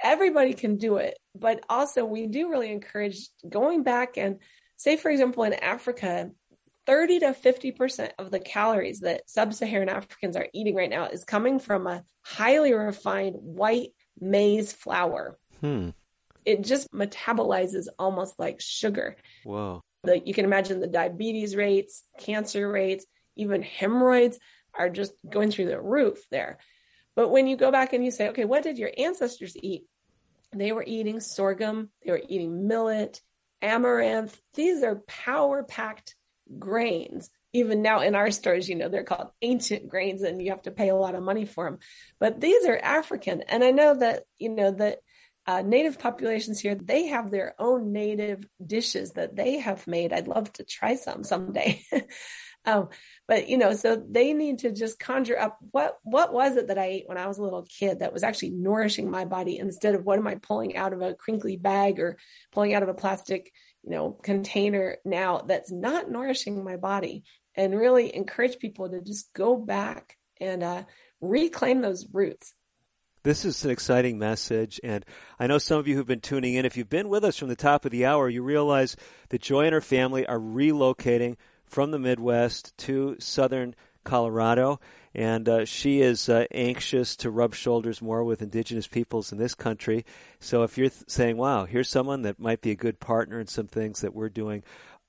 everybody 0.03 0.55
can 0.55 0.79
do 0.79 0.97
it. 0.97 1.19
But 1.35 1.63
also, 1.69 2.07
we 2.07 2.27
do 2.27 2.51
really 2.51 2.73
encourage 2.73 3.29
going 3.47 3.83
back 3.83 4.17
and 4.17 4.39
say, 4.77 4.97
for 4.97 5.11
example, 5.11 5.45
in 5.45 5.53
Africa, 5.53 6.31
30 6.87 7.21
to 7.21 7.27
50% 7.33 8.13
of 8.19 8.31
the 8.31 8.41
calories 8.41 9.01
that 9.01 9.29
sub 9.29 9.53
Saharan 9.53 9.91
Africans 9.91 10.37
are 10.37 10.49
eating 10.55 10.75
right 10.75 10.89
now 10.89 11.07
is 11.09 11.25
coming 11.25 11.59
from 11.59 11.87
a 11.87 12.03
highly 12.23 12.73
refined 12.73 13.35
white 13.39 13.91
maize 14.19 14.73
flour. 14.73 15.39
Hmm 15.61 15.91
it 16.47 16.63
just 16.63 16.91
metabolizes 16.93 17.89
almost 17.99 18.39
like 18.39 18.61
sugar. 18.61 19.17
Whoa. 19.45 19.83
The, 20.05 20.23
you 20.25 20.33
can 20.33 20.45
imagine 20.45 20.81
the 20.81 20.87
diabetes 20.87 21.57
rates, 21.57 22.05
cancer 22.19 22.71
rates, 22.71 23.05
even 23.35 23.63
hemorrhoids 23.63 24.39
are 24.73 24.89
just 24.89 25.13
going 25.29 25.51
through 25.51 25.67
the 25.67 25.81
roof 25.81 26.19
there. 26.31 26.59
But 27.17 27.31
when 27.31 27.49
you 27.49 27.57
go 27.57 27.73
back 27.73 27.93
and 27.93 28.05
you 28.05 28.11
say, 28.11 28.29
okay, 28.29 28.45
what 28.45 28.63
did 28.63 28.79
your 28.79 28.93
ancestors 28.97 29.57
eat? 29.57 29.85
They 30.55 30.71
were 30.71 30.85
eating 30.87 31.21
sorghum, 31.21 31.91
they 32.05 32.13
were 32.13 32.23
eating 32.29 32.69
millet, 32.69 33.21
amaranth. 33.61 34.39
These 34.55 34.83
are 34.83 35.03
power 35.07 35.65
packed 35.65 36.15
grains. 36.59 37.31
Even 37.53 37.83
now 37.83 38.01
in 38.01 38.15
our 38.15 38.31
stores, 38.31 38.69
you 38.69 38.77
know, 38.77 38.89
they're 38.89 39.03
called 39.03 39.31
ancient 39.43 39.89
grains 39.89 40.23
and 40.23 40.41
you 40.41 40.51
have 40.51 40.63
to 40.63 40.71
pay 40.71 40.91
a 40.91 40.95
lot 40.95 41.15
of 41.15 41.23
money 41.23 41.47
for 41.47 41.65
them. 41.65 41.79
But 42.21 42.41
these 42.41 42.67
are 42.67 42.79
African. 42.79 43.43
And 43.49 43.65
I 43.65 43.71
know 43.71 43.95
that, 43.95 44.25
you 44.39 44.51
know, 44.51 44.71
that 44.73 44.99
uh, 45.47 45.63
native 45.63 45.99
populations 45.99 46.59
here, 46.59 46.75
they 46.75 47.07
have 47.07 47.31
their 47.31 47.55
own 47.59 47.93
native 47.93 48.45
dishes 48.65 49.13
that 49.13 49.37
they 49.37 49.59
have 49.59 49.87
made. 49.87 50.13
I'd 50.13 50.27
love 50.27 50.53
to 50.55 50.65
try 50.65 50.97
some 50.97 51.23
someday. 51.23 51.83
um, 52.65 52.89
but 53.29 53.49
you 53.49 53.57
know, 53.57 53.73
so 53.73 53.97
they 53.97 54.33
need 54.33 54.61
to 54.61 54.73
just 54.73 54.99
conjure 54.99 55.39
up 55.39 55.59
what 55.71 55.99
what 56.03 56.33
was 56.33 56.57
it 56.57 56.67
that 56.69 56.79
I 56.79 56.87
ate 56.87 57.05
when 57.09 57.17
I 57.17 57.29
was 57.29 57.39
a 57.39 57.43
little 57.43 57.65
kid 57.79 58.01
that 58.01 58.13
was 58.13 58.25
actually 58.25 58.51
nourishing 58.51 59.09
my 59.09 59.25
body 59.25 59.59
instead 59.59 59.95
of 59.95 60.05
what 60.05 60.19
am 60.19 60.27
I 60.27 60.35
pulling 60.35 60.77
out 60.77 60.93
of 60.93 61.01
a 61.01 61.15
crinkly 61.15 61.57
bag 61.57 62.01
or 62.01 62.19
pulling 62.51 62.75
out 62.75 62.83
of 62.83 62.89
a 62.89 62.95
plastic, 62.95 63.53
you 63.85 63.91
know, 63.91 64.11
container 64.11 64.97
now 65.05 65.39
that's 65.47 65.71
not 65.71 66.11
nourishing 66.11 66.65
my 66.65 66.77
body. 66.77 67.23
And 67.55 67.75
really 67.75 68.15
encourage 68.15 68.59
people 68.59 68.91
to 68.91 69.01
just 69.01 69.33
go 69.33 69.57
back 69.57 70.15
and 70.41 70.63
uh, 70.63 70.85
reclaim 71.23 71.81
those 71.81 72.07
roots 72.13 72.53
this 73.27 73.45
is 73.45 73.65
an 73.65 73.73
exciting 73.73 74.21
message, 74.21 74.79
and 74.85 75.05
I 75.37 75.49
know 75.49 75.59
some 75.59 75.81
of 75.81 75.89
you 75.89 75.97
who've 75.97 76.07
been 76.07 76.21
tuning 76.21 76.55
in. 76.55 76.65
If 76.65 76.77
you've 76.77 76.89
been 76.89 77.09
with 77.09 77.25
us 77.25 77.37
from 77.37 77.49
the 77.49 77.57
top 77.57 77.85
of 77.85 77.91
the 77.91 78.07
hour, 78.07 78.29
you 78.29 78.41
realize 78.41 78.95
that 79.31 79.43
Joy 79.43 79.65
and 79.65 79.73
her 79.73 79.81
family 79.81 80.25
are 80.25 80.39
relocating 80.39 81.37
from 81.65 81.91
the 81.91 81.99
Midwest 81.99 82.79
to 82.79 83.17
southern 83.19 83.75
Colorado, 84.05 84.79
and 85.13 85.49
uh, 85.49 85.65
she 85.65 86.03
is 86.03 86.29
uh, 86.29 86.45
anxious 86.53 87.17
to 87.17 87.33
rub 87.33 87.53
shoulders 87.53 88.01
more 88.01 88.23
with 88.23 88.43
Indigenous 88.43 88.87
peoples 88.87 89.33
in 89.33 89.39
this 89.39 89.57
country. 89.57 90.07
So 90.39 90.63
if 90.63 90.79
you're 90.79 90.91
th- 90.91 91.03
saying, 91.09 91.37
"Wow, 91.37 91.65
here's 91.65 91.89
someone 91.89 92.23
that 92.23 92.39
might 92.39 92.61
be 92.61 92.71
a 92.71 92.77
good 92.77 93.01
partner 93.01 93.41
in 93.41 93.49
some 93.49 93.67
things 93.67 94.03
that 94.03 94.15
we're 94.15 94.29
doing," 94.29 94.63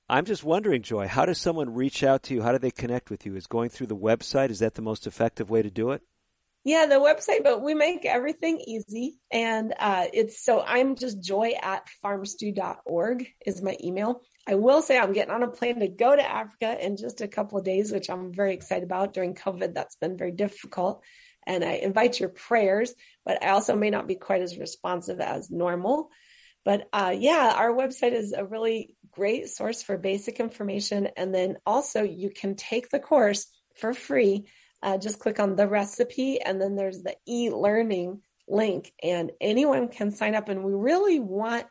I'm 0.08 0.24
just 0.24 0.42
wondering, 0.42 0.82
Joy, 0.82 1.06
how 1.06 1.24
does 1.24 1.38
someone 1.38 1.72
reach 1.72 2.02
out 2.02 2.24
to 2.24 2.34
you? 2.34 2.42
How 2.42 2.50
do 2.50 2.58
they 2.58 2.72
connect 2.72 3.10
with 3.10 3.24
you? 3.24 3.36
Is 3.36 3.46
going 3.46 3.68
through 3.68 3.86
the 3.86 3.96
website 3.96 4.50
is 4.50 4.58
that 4.58 4.74
the 4.74 4.82
most 4.82 5.06
effective 5.06 5.50
way 5.50 5.62
to 5.62 5.70
do 5.70 5.92
it? 5.92 6.02
Yeah, 6.68 6.84
the 6.84 6.96
website, 6.96 7.44
but 7.44 7.62
we 7.62 7.72
make 7.72 8.04
everything 8.04 8.60
easy. 8.60 9.18
And 9.32 9.72
uh, 9.78 10.04
it's 10.12 10.44
so 10.44 10.60
I'm 10.60 10.96
just 10.96 11.22
joy 11.22 11.54
at 11.62 11.88
farmstew.org 12.04 13.26
is 13.46 13.62
my 13.62 13.78
email. 13.82 14.20
I 14.46 14.56
will 14.56 14.82
say 14.82 14.98
I'm 14.98 15.14
getting 15.14 15.32
on 15.32 15.42
a 15.42 15.48
plane 15.48 15.80
to 15.80 15.88
go 15.88 16.14
to 16.14 16.22
Africa 16.22 16.76
in 16.78 16.98
just 16.98 17.22
a 17.22 17.26
couple 17.26 17.56
of 17.56 17.64
days, 17.64 17.90
which 17.90 18.10
I'm 18.10 18.34
very 18.34 18.52
excited 18.52 18.84
about. 18.84 19.14
During 19.14 19.34
COVID, 19.34 19.72
that's 19.72 19.96
been 19.96 20.18
very 20.18 20.32
difficult. 20.32 21.02
And 21.46 21.64
I 21.64 21.76
invite 21.76 22.20
your 22.20 22.28
prayers, 22.28 22.92
but 23.24 23.42
I 23.42 23.48
also 23.48 23.74
may 23.74 23.88
not 23.88 24.06
be 24.06 24.16
quite 24.16 24.42
as 24.42 24.58
responsive 24.58 25.20
as 25.20 25.50
normal. 25.50 26.10
But 26.66 26.86
uh, 26.92 27.14
yeah, 27.18 27.50
our 27.56 27.72
website 27.72 28.12
is 28.12 28.34
a 28.34 28.44
really 28.44 28.94
great 29.10 29.48
source 29.48 29.82
for 29.82 29.96
basic 29.96 30.38
information. 30.38 31.08
And 31.16 31.34
then 31.34 31.56
also, 31.64 32.02
you 32.02 32.28
can 32.28 32.56
take 32.56 32.90
the 32.90 33.00
course 33.00 33.46
for 33.74 33.94
free 33.94 34.48
uh, 34.82 34.98
just 34.98 35.18
click 35.18 35.40
on 35.40 35.56
the 35.56 35.68
recipe 35.68 36.40
and 36.40 36.60
then 36.60 36.76
there's 36.76 37.02
the 37.02 37.16
e-learning 37.26 38.20
link 38.46 38.92
and 39.02 39.32
anyone 39.40 39.88
can 39.88 40.10
sign 40.10 40.34
up. 40.34 40.48
And 40.48 40.64
we 40.64 40.72
really 40.72 41.20
want 41.20 41.66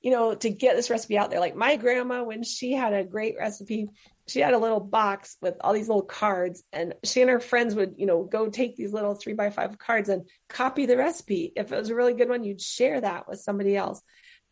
you 0.00 0.10
know 0.10 0.34
to 0.34 0.48
get 0.48 0.76
this 0.76 0.90
recipe 0.90 1.18
out 1.18 1.30
there. 1.30 1.40
Like 1.40 1.56
my 1.56 1.76
grandma 1.76 2.22
when 2.22 2.42
she 2.42 2.72
had 2.72 2.92
a 2.92 3.04
great 3.04 3.36
recipe 3.38 3.88
she 4.30 4.40
had 4.40 4.54
a 4.54 4.58
little 4.58 4.80
box 4.80 5.36
with 5.42 5.56
all 5.60 5.72
these 5.72 5.88
little 5.88 6.04
cards 6.04 6.62
and 6.72 6.94
she 7.04 7.20
and 7.20 7.30
her 7.30 7.40
friends 7.40 7.74
would 7.74 7.94
you 7.96 8.06
know 8.06 8.22
go 8.22 8.48
take 8.48 8.76
these 8.76 8.92
little 8.92 9.14
three 9.14 9.32
by 9.32 9.50
five 9.50 9.76
cards 9.76 10.08
and 10.08 10.28
copy 10.48 10.86
the 10.86 10.96
recipe. 10.96 11.52
If 11.56 11.72
it 11.72 11.76
was 11.76 11.90
a 11.90 11.94
really 11.94 12.14
good 12.14 12.28
one 12.28 12.44
you'd 12.44 12.60
share 12.60 13.00
that 13.00 13.28
with 13.28 13.40
somebody 13.40 13.76
else. 13.76 14.00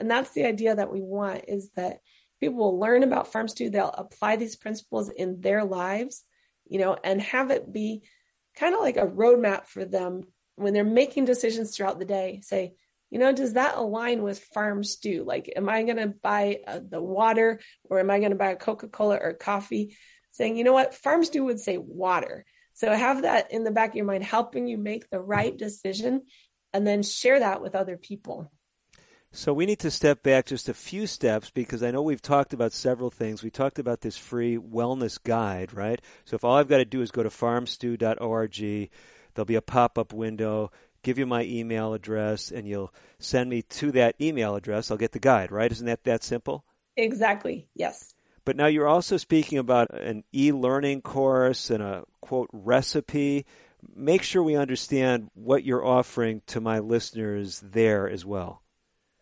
And 0.00 0.10
that's 0.10 0.30
the 0.30 0.44
idea 0.44 0.74
that 0.74 0.92
we 0.92 1.00
want 1.00 1.44
is 1.48 1.70
that 1.76 1.98
people 2.40 2.58
will 2.58 2.78
learn 2.78 3.02
about 3.02 3.32
farm 3.32 3.48
stew. 3.48 3.70
They'll 3.70 3.88
apply 3.88 4.36
these 4.36 4.56
principles 4.56 5.10
in 5.10 5.40
their 5.40 5.64
lives 5.64 6.24
you 6.68 6.78
know, 6.78 6.96
and 7.02 7.20
have 7.22 7.50
it 7.50 7.72
be 7.72 8.02
kind 8.56 8.74
of 8.74 8.80
like 8.80 8.96
a 8.96 9.06
roadmap 9.06 9.66
for 9.66 9.84
them 9.84 10.22
when 10.56 10.74
they're 10.74 10.84
making 10.84 11.24
decisions 11.24 11.76
throughout 11.76 11.98
the 11.98 12.04
day. 12.04 12.40
Say, 12.42 12.74
you 13.10 13.18
know, 13.18 13.32
does 13.32 13.54
that 13.54 13.76
align 13.76 14.22
with 14.22 14.44
farm 14.52 14.84
stew? 14.84 15.24
Like, 15.26 15.52
am 15.56 15.68
I 15.68 15.84
going 15.84 15.96
to 15.96 16.14
buy 16.22 16.58
uh, 16.66 16.80
the 16.86 17.00
water 17.00 17.60
or 17.84 18.00
am 18.00 18.10
I 18.10 18.18
going 18.18 18.32
to 18.32 18.36
buy 18.36 18.50
a 18.50 18.56
Coca 18.56 18.88
Cola 18.88 19.16
or 19.16 19.32
coffee? 19.32 19.96
Saying, 20.32 20.56
you 20.56 20.64
know 20.64 20.72
what, 20.72 20.94
farm 20.94 21.24
stew 21.24 21.44
would 21.44 21.60
say 21.60 21.78
water. 21.78 22.44
So 22.74 22.92
have 22.92 23.22
that 23.22 23.50
in 23.50 23.64
the 23.64 23.70
back 23.70 23.90
of 23.90 23.96
your 23.96 24.04
mind, 24.04 24.24
helping 24.24 24.68
you 24.68 24.78
make 24.78 25.08
the 25.10 25.20
right 25.20 25.56
decision 25.56 26.22
and 26.72 26.86
then 26.86 27.02
share 27.02 27.40
that 27.40 27.62
with 27.62 27.74
other 27.74 27.96
people. 27.96 28.52
So 29.30 29.52
we 29.52 29.66
need 29.66 29.80
to 29.80 29.90
step 29.90 30.22
back 30.22 30.46
just 30.46 30.68
a 30.70 30.74
few 30.74 31.06
steps 31.06 31.50
because 31.50 31.82
I 31.82 31.90
know 31.90 32.00
we've 32.02 32.22
talked 32.22 32.54
about 32.54 32.72
several 32.72 33.10
things. 33.10 33.42
We 33.42 33.50
talked 33.50 33.78
about 33.78 34.00
this 34.00 34.16
free 34.16 34.56
wellness 34.56 35.22
guide, 35.22 35.74
right? 35.74 36.00
So 36.24 36.34
if 36.34 36.44
all 36.44 36.56
I've 36.56 36.68
got 36.68 36.78
to 36.78 36.86
do 36.86 37.02
is 37.02 37.10
go 37.10 37.22
to 37.22 37.28
farmstew.org, 37.28 38.90
there'll 39.34 39.46
be 39.46 39.54
a 39.54 39.62
pop-up 39.62 40.12
window. 40.12 40.70
give 41.02 41.18
you 41.18 41.26
my 41.26 41.44
email 41.44 41.94
address, 41.94 42.50
and 42.50 42.66
you'll 42.66 42.92
send 43.18 43.50
me 43.50 43.62
to 43.62 43.92
that 43.92 44.14
email 44.20 44.56
address. 44.56 44.90
I'll 44.90 44.96
get 44.96 45.12
the 45.12 45.18
guide, 45.18 45.52
right? 45.52 45.70
Isn't 45.70 45.86
that 45.86 46.04
that 46.04 46.24
simple? 46.24 46.64
Exactly. 46.96 47.68
Yes. 47.74 48.14
But 48.44 48.56
now 48.56 48.66
you're 48.66 48.88
also 48.88 49.18
speaking 49.18 49.58
about 49.58 49.92
an 49.92 50.24
e-learning 50.34 51.02
course 51.02 51.70
and 51.70 51.82
a 51.82 52.04
quote 52.20 52.48
recipe. 52.52 53.46
Make 53.94 54.22
sure 54.22 54.42
we 54.42 54.56
understand 54.56 55.30
what 55.34 55.64
you're 55.64 55.84
offering 55.84 56.42
to 56.46 56.60
my 56.60 56.78
listeners 56.78 57.60
there 57.60 58.08
as 58.08 58.24
well. 58.24 58.62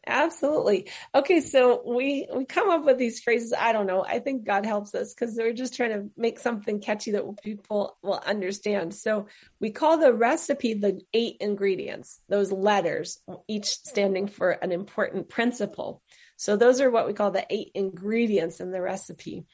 Absolutely. 0.09 0.89
Okay, 1.15 1.41
so 1.41 1.83
we 1.85 2.29
we 2.33 2.45
come 2.45 2.71
up 2.71 2.85
with 2.85 2.97
these 2.97 3.19
phrases. 3.19 3.53
I 3.53 3.73
don't 3.73 3.89
know. 3.89 4.05
I 4.05 4.21
think 4.21 4.45
God 4.45 4.65
helps 4.65 4.95
us 4.95 5.13
because 5.13 5.35
we're 5.35 5.53
just 5.53 5.75
trying 5.75 5.91
to 5.91 6.11
make 6.17 6.39
something 6.39 6.81
catchy 6.81 7.11
that 7.13 7.43
people 7.43 7.97
will 8.03 8.23
understand. 8.25 8.95
So 8.95 9.27
we 9.61 9.71
call 9.71 9.99
the 9.99 10.13
recipe 10.13 10.75
the 10.75 11.01
eight 11.13 11.39
ingredients, 11.41 12.21
those 12.29 12.53
letters, 12.53 13.19
each 13.49 13.67
standing 13.67 14.29
for 14.29 14.53
an 14.53 14.71
important 14.71 15.29
principle. 15.29 16.03
So 16.37 16.57
those 16.57 16.81
are 16.81 16.91
what 16.91 17.09
we 17.09 17.13
call 17.13 17.33
the 17.33 17.47
eight 17.51 17.73
ingredients 17.75 18.61
in 18.61 18.71
the 18.71 18.83
recipe. 18.83 19.45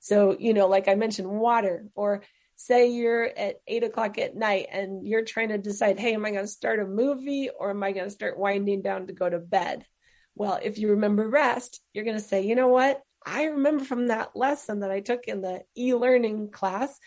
So, 0.00 0.36
you 0.38 0.52
know, 0.52 0.66
like 0.66 0.86
I 0.86 0.96
mentioned, 0.96 1.30
water, 1.30 1.86
or 1.94 2.24
say 2.56 2.90
you're 2.90 3.24
at 3.24 3.56
eight 3.66 3.84
o'clock 3.84 4.18
at 4.18 4.36
night 4.36 4.66
and 4.70 5.06
you're 5.06 5.24
trying 5.24 5.48
to 5.48 5.58
decide, 5.58 5.98
hey, 5.98 6.12
am 6.14 6.24
I 6.26 6.30
going 6.30 6.44
to 6.44 6.48
start 6.48 6.78
a 6.78 6.84
movie 6.84 7.48
or 7.48 7.70
am 7.70 7.82
I 7.82 7.92
going 7.92 8.04
to 8.04 8.10
start 8.10 8.38
winding 8.38 8.82
down 8.82 9.06
to 9.06 9.12
go 9.12 9.28
to 9.30 9.38
bed? 9.38 9.86
Well, 10.34 10.58
if 10.62 10.78
you 10.78 10.90
remember 10.90 11.28
rest, 11.28 11.80
you're 11.92 12.04
going 12.04 12.16
to 12.16 12.22
say, 12.22 12.42
you 12.42 12.54
know 12.54 12.68
what? 12.68 13.00
I 13.24 13.44
remember 13.44 13.84
from 13.84 14.08
that 14.08 14.36
lesson 14.36 14.80
that 14.80 14.90
I 14.90 15.00
took 15.00 15.24
in 15.24 15.40
the 15.40 15.62
e 15.76 15.94
learning 15.94 16.50
class, 16.50 16.98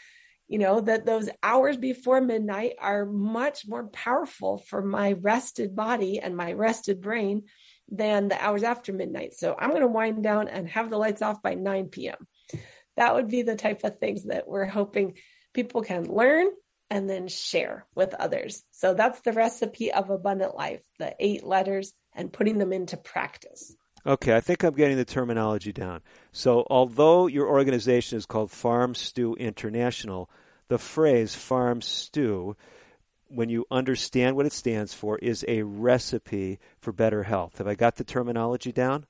you 0.47 0.59
know, 0.59 0.79
that 0.81 1.05
those 1.05 1.29
hours 1.43 1.77
before 1.77 2.21
midnight 2.21 2.73
are 2.79 3.05
much 3.05 3.67
more 3.67 3.87
powerful 3.87 4.57
for 4.57 4.81
my 4.81 5.13
rested 5.13 5.75
body 5.75 6.19
and 6.19 6.35
my 6.35 6.53
rested 6.53 7.01
brain 7.01 7.43
than 7.89 8.29
the 8.29 8.43
hours 8.43 8.63
after 8.63 8.93
midnight. 8.93 9.33
So 9.33 9.55
I'm 9.57 9.69
going 9.69 9.81
to 9.81 9.87
wind 9.87 10.23
down 10.23 10.47
and 10.47 10.67
have 10.69 10.89
the 10.89 10.97
lights 10.97 11.21
off 11.21 11.41
by 11.41 11.53
9 11.53 11.89
p.m. 11.89 12.27
That 12.95 13.13
would 13.13 13.27
be 13.27 13.43
the 13.43 13.55
type 13.55 13.83
of 13.83 13.99
things 13.99 14.25
that 14.25 14.47
we're 14.47 14.65
hoping 14.65 15.17
people 15.53 15.81
can 15.81 16.11
learn 16.11 16.47
and 16.89 17.09
then 17.09 17.27
share 17.27 17.85
with 17.95 18.13
others. 18.13 18.63
So 18.71 18.93
that's 18.93 19.21
the 19.21 19.33
recipe 19.33 19.91
of 19.91 20.09
abundant 20.09 20.55
life, 20.55 20.81
the 20.99 21.15
eight 21.19 21.43
letters 21.43 21.93
and 22.17 22.33
putting 22.33 22.57
them 22.57 22.73
into 22.73 22.97
practice. 22.97 23.75
Okay, 24.05 24.35
I 24.35 24.41
think 24.41 24.63
I'm 24.63 24.73
getting 24.73 24.97
the 24.97 25.05
terminology 25.05 25.71
down. 25.71 26.01
So, 26.31 26.65
although 26.69 27.27
your 27.27 27.47
organization 27.47 28.17
is 28.17 28.25
called 28.25 28.51
Farm 28.51 28.95
Stew 28.95 29.35
International, 29.35 30.29
the 30.67 30.77
phrase 30.77 31.35
farm 31.35 31.81
stew 31.81 32.55
when 33.29 33.49
you 33.49 33.65
understand 33.69 34.35
what 34.35 34.45
it 34.45 34.53
stands 34.53 34.93
for, 34.93 35.17
is 35.17 35.43
a 35.47 35.61
recipe 35.63 36.59
for 36.79 36.93
better 36.93 37.23
health. 37.23 37.57
Have 37.57 37.67
I 37.67 37.75
got 37.75 37.97
the 37.97 38.05
terminology 38.05 38.71
down? 38.71 39.05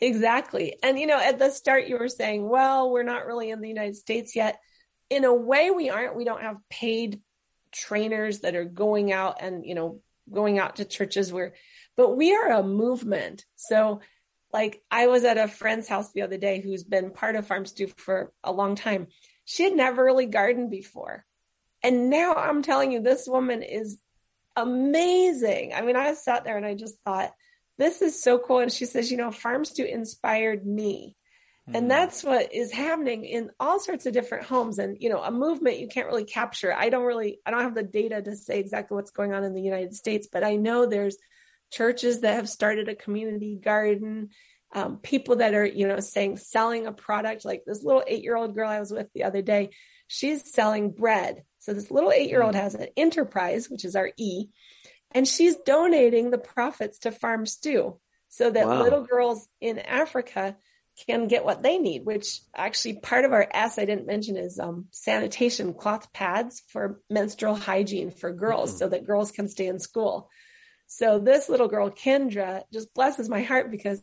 Exactly. 0.00 0.76
And, 0.82 0.98
you 0.98 1.06
know, 1.06 1.20
at 1.20 1.38
the 1.38 1.50
start, 1.50 1.86
you 1.86 1.98
were 1.98 2.08
saying, 2.08 2.48
well, 2.48 2.90
we're 2.90 3.02
not 3.02 3.26
really 3.26 3.50
in 3.50 3.60
the 3.60 3.68
United 3.68 3.96
States 3.96 4.34
yet. 4.34 4.58
In 5.10 5.24
a 5.24 5.34
way, 5.34 5.70
we 5.70 5.90
aren't. 5.90 6.16
We 6.16 6.24
don't 6.24 6.40
have 6.40 6.56
paid 6.70 7.20
trainers 7.70 8.40
that 8.40 8.56
are 8.56 8.64
going 8.64 9.12
out 9.12 9.42
and, 9.42 9.66
you 9.66 9.74
know, 9.74 10.00
going 10.32 10.58
out 10.58 10.76
to 10.76 10.86
churches 10.86 11.32
where, 11.32 11.52
but 12.00 12.16
we 12.16 12.34
are 12.34 12.52
a 12.52 12.62
movement. 12.62 13.44
So, 13.56 14.00
like, 14.54 14.80
I 14.90 15.08
was 15.08 15.24
at 15.24 15.36
a 15.36 15.46
friend's 15.46 15.86
house 15.86 16.10
the 16.12 16.22
other 16.22 16.38
day 16.38 16.62
who's 16.62 16.82
been 16.82 17.10
part 17.10 17.36
of 17.36 17.46
Farm 17.46 17.66
Stew 17.66 17.88
for 17.88 18.32
a 18.42 18.50
long 18.50 18.74
time. 18.74 19.08
She 19.44 19.64
had 19.64 19.74
never 19.74 20.02
really 20.02 20.24
gardened 20.24 20.70
before. 20.70 21.26
And 21.82 22.08
now 22.08 22.32
I'm 22.32 22.62
telling 22.62 22.90
you, 22.90 23.02
this 23.02 23.28
woman 23.28 23.62
is 23.62 23.98
amazing. 24.56 25.74
I 25.74 25.82
mean, 25.82 25.94
I 25.94 26.14
sat 26.14 26.44
there 26.44 26.56
and 26.56 26.64
I 26.64 26.74
just 26.74 26.96
thought, 27.04 27.34
this 27.76 28.00
is 28.00 28.22
so 28.22 28.38
cool. 28.38 28.60
And 28.60 28.72
she 28.72 28.86
says, 28.86 29.10
you 29.10 29.18
know, 29.18 29.30
Farm 29.30 29.66
Stew 29.66 29.84
inspired 29.84 30.64
me. 30.64 31.18
And 31.66 31.84
hmm. 31.84 31.88
that's 31.88 32.24
what 32.24 32.54
is 32.54 32.72
happening 32.72 33.26
in 33.26 33.50
all 33.60 33.78
sorts 33.78 34.06
of 34.06 34.14
different 34.14 34.46
homes. 34.46 34.78
And, 34.78 34.96
you 34.98 35.10
know, 35.10 35.22
a 35.22 35.30
movement 35.30 35.80
you 35.80 35.88
can't 35.88 36.06
really 36.06 36.24
capture. 36.24 36.72
I 36.72 36.88
don't 36.88 37.04
really, 37.04 37.40
I 37.44 37.50
don't 37.50 37.60
have 37.60 37.74
the 37.74 37.82
data 37.82 38.22
to 38.22 38.36
say 38.36 38.58
exactly 38.58 38.94
what's 38.94 39.10
going 39.10 39.34
on 39.34 39.44
in 39.44 39.52
the 39.52 39.60
United 39.60 39.94
States, 39.94 40.28
but 40.32 40.44
I 40.44 40.56
know 40.56 40.86
there's 40.86 41.18
churches 41.70 42.20
that 42.20 42.34
have 42.34 42.48
started 42.48 42.88
a 42.88 42.94
community 42.94 43.56
garden. 43.62 44.30
Um, 44.72 44.98
people 44.98 45.36
that 45.36 45.54
are, 45.54 45.66
you 45.66 45.88
know, 45.88 45.98
saying 45.98 46.36
selling 46.36 46.86
a 46.86 46.92
product 46.92 47.44
like 47.44 47.62
this 47.66 47.82
little 47.82 48.04
eight 48.06 48.22
year 48.22 48.36
old 48.36 48.54
girl 48.54 48.70
I 48.70 48.78
was 48.78 48.92
with 48.92 49.08
the 49.14 49.24
other 49.24 49.42
day, 49.42 49.70
she's 50.06 50.52
selling 50.52 50.92
bread 50.92 51.42
so 51.60 51.74
this 51.74 51.90
little 51.90 52.10
eight 52.10 52.30
year 52.30 52.42
old 52.42 52.54
mm. 52.54 52.60
has 52.60 52.74
an 52.74 52.88
enterprise, 52.96 53.70
which 53.70 53.84
is 53.84 53.94
our 53.94 54.10
E, 54.16 54.46
and 55.12 55.28
she's 55.28 55.56
donating 55.56 56.30
the 56.30 56.38
profits 56.38 57.00
to 57.00 57.12
Farm 57.12 57.46
Stew 57.46 58.00
so 58.28 58.50
that 58.50 58.66
wow. 58.66 58.82
little 58.82 59.02
girls 59.04 59.46
in 59.60 59.78
Africa 59.78 60.56
can 61.06 61.28
get 61.28 61.44
what 61.44 61.62
they 61.62 61.78
need, 61.78 62.04
which 62.04 62.40
actually 62.54 62.94
part 62.94 63.24
of 63.24 63.32
our 63.32 63.46
S 63.52 63.78
I 63.78 63.84
didn't 63.84 64.06
mention 64.06 64.36
is 64.36 64.58
um, 64.58 64.86
sanitation 64.90 65.74
cloth 65.74 66.12
pads 66.12 66.62
for 66.68 67.00
menstrual 67.08 67.54
hygiene 67.54 68.10
for 68.10 68.32
girls 68.32 68.70
mm-hmm. 68.70 68.78
so 68.78 68.88
that 68.88 69.06
girls 69.06 69.30
can 69.30 69.48
stay 69.48 69.66
in 69.66 69.78
school. 69.78 70.30
So 70.92 71.20
this 71.20 71.48
little 71.48 71.68
girl, 71.68 71.88
Kendra, 71.88 72.64
just 72.72 72.92
blesses 72.94 73.28
my 73.28 73.42
heart 73.42 73.70
because 73.70 74.02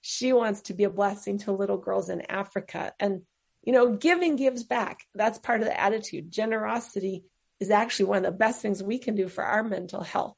she 0.00 0.32
wants 0.32 0.62
to 0.62 0.74
be 0.74 0.82
a 0.82 0.90
blessing 0.90 1.38
to 1.38 1.52
little 1.52 1.78
girls 1.78 2.10
in 2.10 2.22
Africa. 2.28 2.92
And 2.98 3.22
you 3.62 3.72
know, 3.72 3.94
giving 3.94 4.34
gives 4.34 4.64
back. 4.64 5.04
That's 5.14 5.38
part 5.38 5.60
of 5.60 5.68
the 5.68 5.80
attitude. 5.80 6.32
Generosity 6.32 7.24
is 7.60 7.70
actually 7.70 8.06
one 8.06 8.18
of 8.18 8.24
the 8.24 8.32
best 8.32 8.60
things 8.60 8.82
we 8.82 8.98
can 8.98 9.14
do 9.14 9.28
for 9.28 9.44
our 9.44 9.62
mental 9.62 10.02
health. 10.02 10.34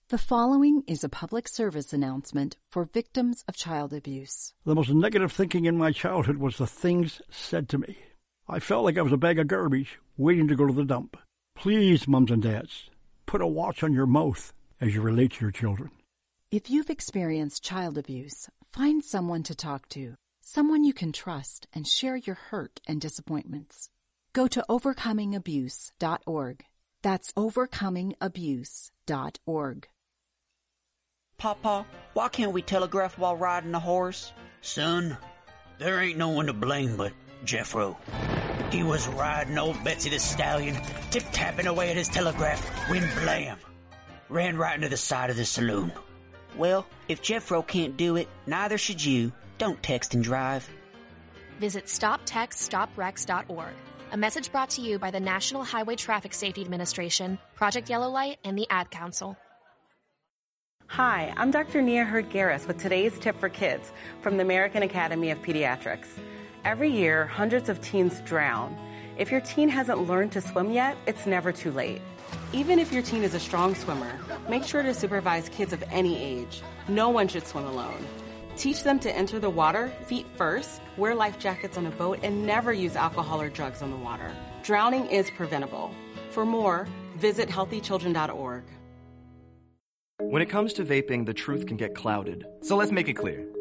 The 0.09 0.17
following 0.17 0.83
is 0.87 1.03
a 1.05 1.09
public 1.09 1.47
service 1.47 1.93
announcement 1.93 2.57
for 2.67 2.83
victims 2.83 3.45
of 3.47 3.55
child 3.55 3.93
abuse. 3.93 4.53
The 4.65 4.75
most 4.75 4.89
negative 4.89 5.31
thinking 5.31 5.63
in 5.65 5.77
my 5.77 5.93
childhood 5.93 6.35
was 6.37 6.57
the 6.57 6.67
things 6.67 7.21
said 7.29 7.69
to 7.69 7.77
me. 7.77 7.97
I 8.49 8.59
felt 8.59 8.83
like 8.83 8.97
I 8.97 9.03
was 9.03 9.13
a 9.13 9.17
bag 9.17 9.39
of 9.39 9.47
garbage 9.47 9.99
waiting 10.17 10.49
to 10.49 10.55
go 10.55 10.67
to 10.67 10.73
the 10.73 10.83
dump. 10.83 11.15
Please, 11.55 12.09
mums 12.09 12.31
and 12.31 12.43
dads, 12.43 12.89
put 13.25 13.41
a 13.41 13.47
watch 13.47 13.83
on 13.83 13.93
your 13.93 14.07
mouth 14.07 14.51
as 14.81 14.93
you 14.93 15.01
relate 15.01 15.31
to 15.33 15.45
your 15.45 15.51
children. 15.51 15.91
If 16.51 16.69
you've 16.69 16.89
experienced 16.89 17.63
child 17.63 17.97
abuse, 17.97 18.49
find 18.73 19.05
someone 19.05 19.43
to 19.43 19.55
talk 19.55 19.87
to, 19.89 20.15
someone 20.41 20.83
you 20.83 20.93
can 20.93 21.13
trust 21.13 21.67
and 21.73 21.87
share 21.87 22.17
your 22.17 22.35
hurt 22.35 22.81
and 22.87 22.99
disappointments. 22.99 23.87
Go 24.33 24.47
to 24.47 24.65
overcomingabuse.org. 24.67 26.65
That's 27.03 27.31
overcomingabuse.org. 27.33 29.87
Papa, 31.37 31.85
why 32.13 32.29
can't 32.29 32.53
we 32.53 32.61
telegraph 32.61 33.17
while 33.17 33.35
riding 33.35 33.73
a 33.73 33.79
horse? 33.79 34.31
Son, 34.61 35.17
there 35.79 35.99
ain't 36.01 36.17
no 36.17 36.29
one 36.29 36.45
to 36.47 36.53
blame 36.53 36.97
but 36.97 37.13
Jeffro. 37.45 37.95
He 38.71 38.83
was 38.83 39.07
riding 39.07 39.57
old 39.57 39.81
Betsy 39.83 40.09
the 40.09 40.19
Stallion, 40.19 40.77
tip-tapping 41.09 41.67
away 41.67 41.89
at 41.89 41.97
his 41.97 42.09
telegraph, 42.09 42.63
when 42.89 43.01
blam! 43.23 43.57
Ran 44.31 44.55
right 44.57 44.75
into 44.75 44.87
the 44.87 44.95
side 44.95 45.29
of 45.29 45.35
the 45.35 45.43
saloon. 45.43 45.91
Well, 46.55 46.87
if 47.09 47.21
Jeffro 47.21 47.67
can't 47.67 47.97
do 47.97 48.15
it, 48.15 48.29
neither 48.47 48.77
should 48.77 49.03
you. 49.03 49.33
Don't 49.57 49.83
text 49.83 50.13
and 50.13 50.23
drive. 50.23 50.69
Visit 51.59 51.87
StopTextStopWrecks.org. 51.87 53.73
A 54.13 54.17
message 54.17 54.49
brought 54.49 54.69
to 54.71 54.81
you 54.81 54.97
by 54.99 55.11
the 55.11 55.19
National 55.19 55.63
Highway 55.63 55.97
Traffic 55.97 56.33
Safety 56.33 56.61
Administration, 56.61 57.39
Project 57.55 57.89
Yellow 57.89 58.09
Light, 58.09 58.39
and 58.45 58.57
the 58.57 58.67
Ad 58.69 58.89
Council. 58.89 59.35
Hi, 60.87 61.33
I'm 61.35 61.51
Dr. 61.51 61.81
Nia 61.81 62.05
Heard-Garris 62.05 62.67
with 62.69 62.77
today's 62.77 63.19
tip 63.19 63.37
for 63.37 63.49
kids 63.49 63.91
from 64.21 64.37
the 64.37 64.43
American 64.43 64.83
Academy 64.83 65.31
of 65.31 65.41
Pediatrics. 65.41 66.07
Every 66.63 66.89
year, 66.89 67.25
hundreds 67.25 67.67
of 67.67 67.81
teens 67.81 68.21
drown. 68.21 68.77
If 69.17 69.29
your 69.29 69.41
teen 69.41 69.67
hasn't 69.67 70.07
learned 70.07 70.31
to 70.33 70.41
swim 70.41 70.71
yet, 70.71 70.95
it's 71.05 71.25
never 71.25 71.51
too 71.51 71.71
late. 71.71 72.01
Even 72.53 72.79
if 72.79 72.91
your 72.91 73.01
teen 73.01 73.23
is 73.23 73.33
a 73.33 73.39
strong 73.39 73.75
swimmer, 73.75 74.19
make 74.49 74.63
sure 74.63 74.83
to 74.83 74.93
supervise 74.93 75.49
kids 75.49 75.73
of 75.73 75.83
any 75.89 76.21
age. 76.21 76.61
No 76.87 77.09
one 77.09 77.27
should 77.27 77.47
swim 77.47 77.65
alone. 77.65 78.05
Teach 78.57 78.83
them 78.83 78.99
to 78.99 79.15
enter 79.15 79.39
the 79.39 79.49
water 79.49 79.91
feet 80.05 80.25
first, 80.35 80.81
wear 80.97 81.15
life 81.15 81.39
jackets 81.39 81.77
on 81.77 81.85
a 81.85 81.91
boat, 81.91 82.19
and 82.23 82.45
never 82.45 82.73
use 82.73 82.95
alcohol 82.95 83.41
or 83.41 83.49
drugs 83.49 83.81
on 83.81 83.91
the 83.91 83.97
water. 83.97 84.31
Drowning 84.63 85.05
is 85.07 85.29
preventable. 85.31 85.91
For 86.31 86.45
more, 86.45 86.87
visit 87.17 87.49
healthychildren.org. 87.49 88.63
When 90.19 90.41
it 90.41 90.49
comes 90.49 90.73
to 90.73 90.85
vaping, 90.85 91.25
the 91.25 91.33
truth 91.33 91.65
can 91.65 91.77
get 91.77 91.95
clouded. 91.95 92.45
So 92.61 92.75
let's 92.75 92.91
make 92.91 93.07
it 93.07 93.13
clear. 93.13 93.45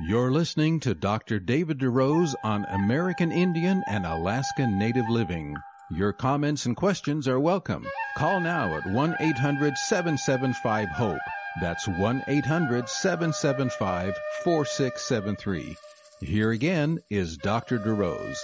You're 0.00 0.30
listening 0.30 0.78
to 0.80 0.94
Dr. 0.94 1.40
David 1.40 1.80
DeRose 1.80 2.32
on 2.44 2.64
American 2.66 3.32
Indian 3.32 3.82
and 3.88 4.06
Alaskan 4.06 4.78
Native 4.78 5.08
Living. 5.08 5.56
Your 5.90 6.12
comments 6.12 6.66
and 6.66 6.76
questions 6.76 7.26
are 7.26 7.40
welcome. 7.40 7.84
Call 8.16 8.38
now 8.38 8.76
at 8.76 8.86
1 8.86 9.16
800 9.18 9.76
775 9.76 10.88
HOPE. 10.90 11.18
That's 11.60 11.88
1 11.88 12.22
800 12.28 12.88
775 12.88 14.14
4673. 14.44 15.76
Here 16.20 16.52
again 16.52 17.00
is 17.10 17.36
Dr. 17.36 17.80
DeRose. 17.80 18.38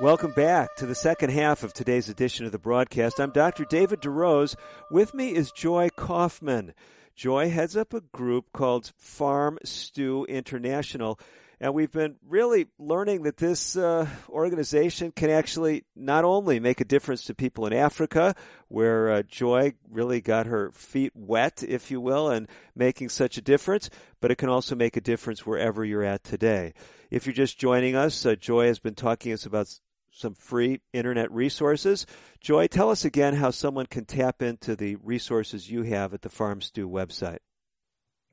Welcome 0.00 0.32
back 0.32 0.74
to 0.76 0.86
the 0.86 0.96
second 0.96 1.30
half 1.30 1.62
of 1.62 1.72
today's 1.72 2.08
edition 2.08 2.46
of 2.46 2.52
the 2.52 2.58
broadcast. 2.58 3.20
I'm 3.20 3.30
Dr. 3.30 3.64
David 3.64 4.00
DeRose. 4.00 4.56
With 4.90 5.14
me 5.14 5.36
is 5.36 5.52
Joy 5.52 5.88
Kaufman. 5.96 6.74
Joy 7.16 7.48
heads 7.48 7.78
up 7.78 7.94
a 7.94 8.02
group 8.02 8.52
called 8.52 8.92
Farm 8.98 9.58
Stew 9.64 10.26
International. 10.28 11.18
And 11.58 11.72
we've 11.72 11.90
been 11.90 12.16
really 12.28 12.66
learning 12.78 13.22
that 13.22 13.38
this 13.38 13.74
uh, 13.74 14.06
organization 14.28 15.12
can 15.12 15.30
actually 15.30 15.84
not 15.96 16.24
only 16.24 16.60
make 16.60 16.82
a 16.82 16.84
difference 16.84 17.24
to 17.24 17.34
people 17.34 17.66
in 17.66 17.72
Africa, 17.72 18.34
where 18.68 19.10
uh, 19.10 19.22
Joy 19.22 19.72
really 19.90 20.20
got 20.20 20.44
her 20.44 20.70
feet 20.72 21.12
wet, 21.14 21.64
if 21.66 21.90
you 21.90 22.02
will, 22.02 22.28
and 22.28 22.46
making 22.74 23.08
such 23.08 23.38
a 23.38 23.42
difference, 23.42 23.88
but 24.20 24.30
it 24.30 24.36
can 24.36 24.50
also 24.50 24.74
make 24.74 24.98
a 24.98 25.00
difference 25.00 25.46
wherever 25.46 25.82
you're 25.82 26.04
at 26.04 26.22
today. 26.22 26.74
If 27.10 27.24
you're 27.24 27.32
just 27.32 27.58
joining 27.58 27.96
us, 27.96 28.26
uh, 28.26 28.34
Joy 28.34 28.66
has 28.66 28.78
been 28.78 28.94
talking 28.94 29.32
us 29.32 29.46
about 29.46 29.74
some 30.16 30.34
free 30.34 30.80
internet 30.92 31.30
resources. 31.30 32.06
Joy, 32.40 32.66
tell 32.68 32.90
us 32.90 33.04
again 33.04 33.34
how 33.34 33.50
someone 33.50 33.86
can 33.86 34.06
tap 34.06 34.42
into 34.42 34.74
the 34.74 34.96
resources 34.96 35.70
you 35.70 35.82
have 35.82 36.14
at 36.14 36.22
the 36.22 36.30
Farm 36.30 36.62
Stew 36.62 36.88
website. 36.88 37.38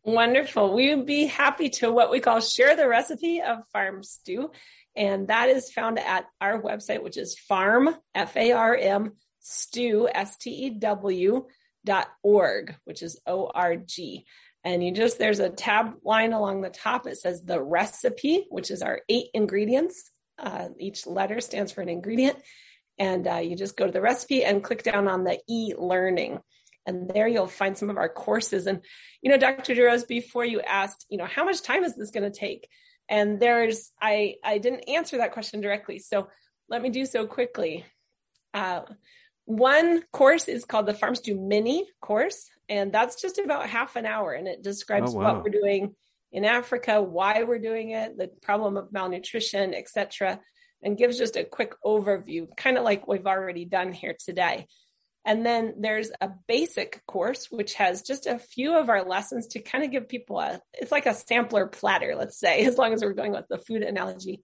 Wonderful. 0.06 0.74
We 0.74 0.96
would 0.96 1.06
be 1.06 1.26
happy 1.26 1.70
to 1.70 1.92
what 1.92 2.10
we 2.10 2.20
call 2.20 2.40
share 2.40 2.76
the 2.76 2.88
recipe 2.88 3.42
of 3.42 3.68
Farm 3.72 4.02
Stew. 4.04 4.52
And 4.96 5.28
that 5.28 5.50
is 5.50 5.72
found 5.72 6.00
at 6.00 6.26
our 6.40 6.62
website, 6.62 7.04
which 7.04 7.18
is 7.18 7.38
farm, 7.38 7.94
F 8.16 8.38
A 8.38 8.52
R 8.54 8.76
M, 8.76 9.14
stew, 9.40 10.08
S 10.14 10.38
T 10.38 10.52
E 10.52 10.70
W, 10.72 11.48
dot 11.84 12.08
org, 12.22 12.76
which 12.86 13.02
is 13.02 13.20
O 13.26 13.48
R 13.48 13.76
G. 13.76 14.26
And 14.64 14.82
you 14.82 14.94
just, 14.94 15.20
there's 15.20 15.40
a 15.40 15.50
tab 15.50 15.96
line 16.04 16.32
along 16.32 16.62
the 16.62 16.70
top. 16.70 17.08
It 17.08 17.18
says 17.18 17.42
the 17.42 17.62
recipe, 17.62 18.46
which 18.50 18.72
is 18.72 18.82
our 18.82 19.02
eight 19.10 19.28
ingredients 19.34 20.12
uh, 20.40 20.70
each 20.80 21.06
letter 21.08 21.42
stands 21.42 21.72
for 21.72 21.82
an 21.82 21.90
ingredient. 21.90 22.38
And 22.98 23.28
uh, 23.28 23.38
you 23.38 23.56
just 23.56 23.76
go 23.76 23.86
to 23.86 23.92
the 23.92 24.02
recipe 24.02 24.44
and 24.44 24.64
click 24.64 24.84
down 24.84 25.08
on 25.08 25.24
the 25.24 25.40
e 25.50 25.74
learning. 25.78 26.40
And 26.86 27.10
there 27.10 27.28
you'll 27.28 27.48
find 27.48 27.78
some 27.78 27.90
of 27.90 27.98
our 27.98 28.10
courses. 28.10 28.68
And, 28.68 28.82
you 29.22 29.32
know, 29.32 29.38
Dr. 29.38 29.74
DeRose, 29.74 30.08
before 30.08 30.46
you 30.46 30.62
asked, 30.62 31.06
you 31.10 31.18
know, 31.18 31.26
how 31.26 31.46
much 31.46 31.62
time 31.62 31.84
is 31.84 31.96
this 31.96 32.12
going 32.12 32.30
to 32.30 32.38
take? 32.38 32.68
And 33.10 33.40
there's, 33.40 33.92
I, 34.02 34.36
I 34.44 34.58
didn't 34.58 34.90
answer 34.90 35.18
that 35.18 35.32
question 35.32 35.62
directly. 35.62 36.00
So 36.00 36.28
let 36.70 36.82
me 36.82 36.90
do 36.90 37.06
so 37.06 37.26
quickly. 37.26 37.86
Uh, 38.54 38.82
one 39.46 40.04
course 40.12 40.48
is 40.48 40.66
called 40.66 40.86
the 40.86 40.94
Farm 40.94 41.16
Stew 41.16 41.40
Mini 41.40 41.88
course, 42.02 42.50
and 42.70 42.92
that's 42.94 43.22
just 43.22 43.40
about 43.40 43.70
half 43.70 43.96
an 43.96 44.06
hour, 44.06 44.32
and 44.32 44.48
it 44.48 44.64
describes 44.64 45.14
oh, 45.14 45.18
wow. 45.18 45.36
what 45.36 45.44
we're 45.44 45.60
doing 45.60 45.96
in 46.34 46.46
Africa, 46.46 47.02
why 47.02 47.44
we're 47.44 47.60
doing 47.60 47.92
it, 47.92 48.18
the 48.18 48.28
problem 48.42 48.76
of 48.76 48.92
malnutrition, 48.92 49.74
etc., 49.74 50.40
and 50.82 50.98
gives 50.98 51.18
just 51.18 51.38
a 51.38 51.46
quick 51.46 51.76
overview, 51.86 52.48
kind 52.58 52.78
of 52.78 52.84
like 52.84 53.08
we've 53.08 53.28
already 53.28 53.66
done 53.66 53.94
here 53.94 54.16
today. 54.20 54.68
And 55.24 55.46
then 55.46 55.76
there's 55.80 56.12
a 56.20 56.32
basic 56.48 57.02
course, 57.08 57.48
which 57.50 57.76
has 57.76 58.02
just 58.02 58.26
a 58.26 58.40
few 58.40 58.76
of 58.78 58.90
our 58.90 59.06
lessons 59.06 59.48
to 59.50 59.62
kind 59.62 59.86
of 59.86 59.92
give 59.92 60.10
people 60.10 60.40
a, 60.40 60.60
it's 60.74 60.92
like 60.92 61.06
a 61.06 61.14
sampler 61.14 61.68
platter, 61.68 62.16
let's 62.18 62.38
say, 62.38 62.66
as 62.66 62.78
long 62.78 62.92
as 62.94 63.02
we're 63.04 63.14
going 63.14 63.32
with 63.32 63.48
the 63.48 63.60
food 63.60 63.84
analogy. 63.84 64.42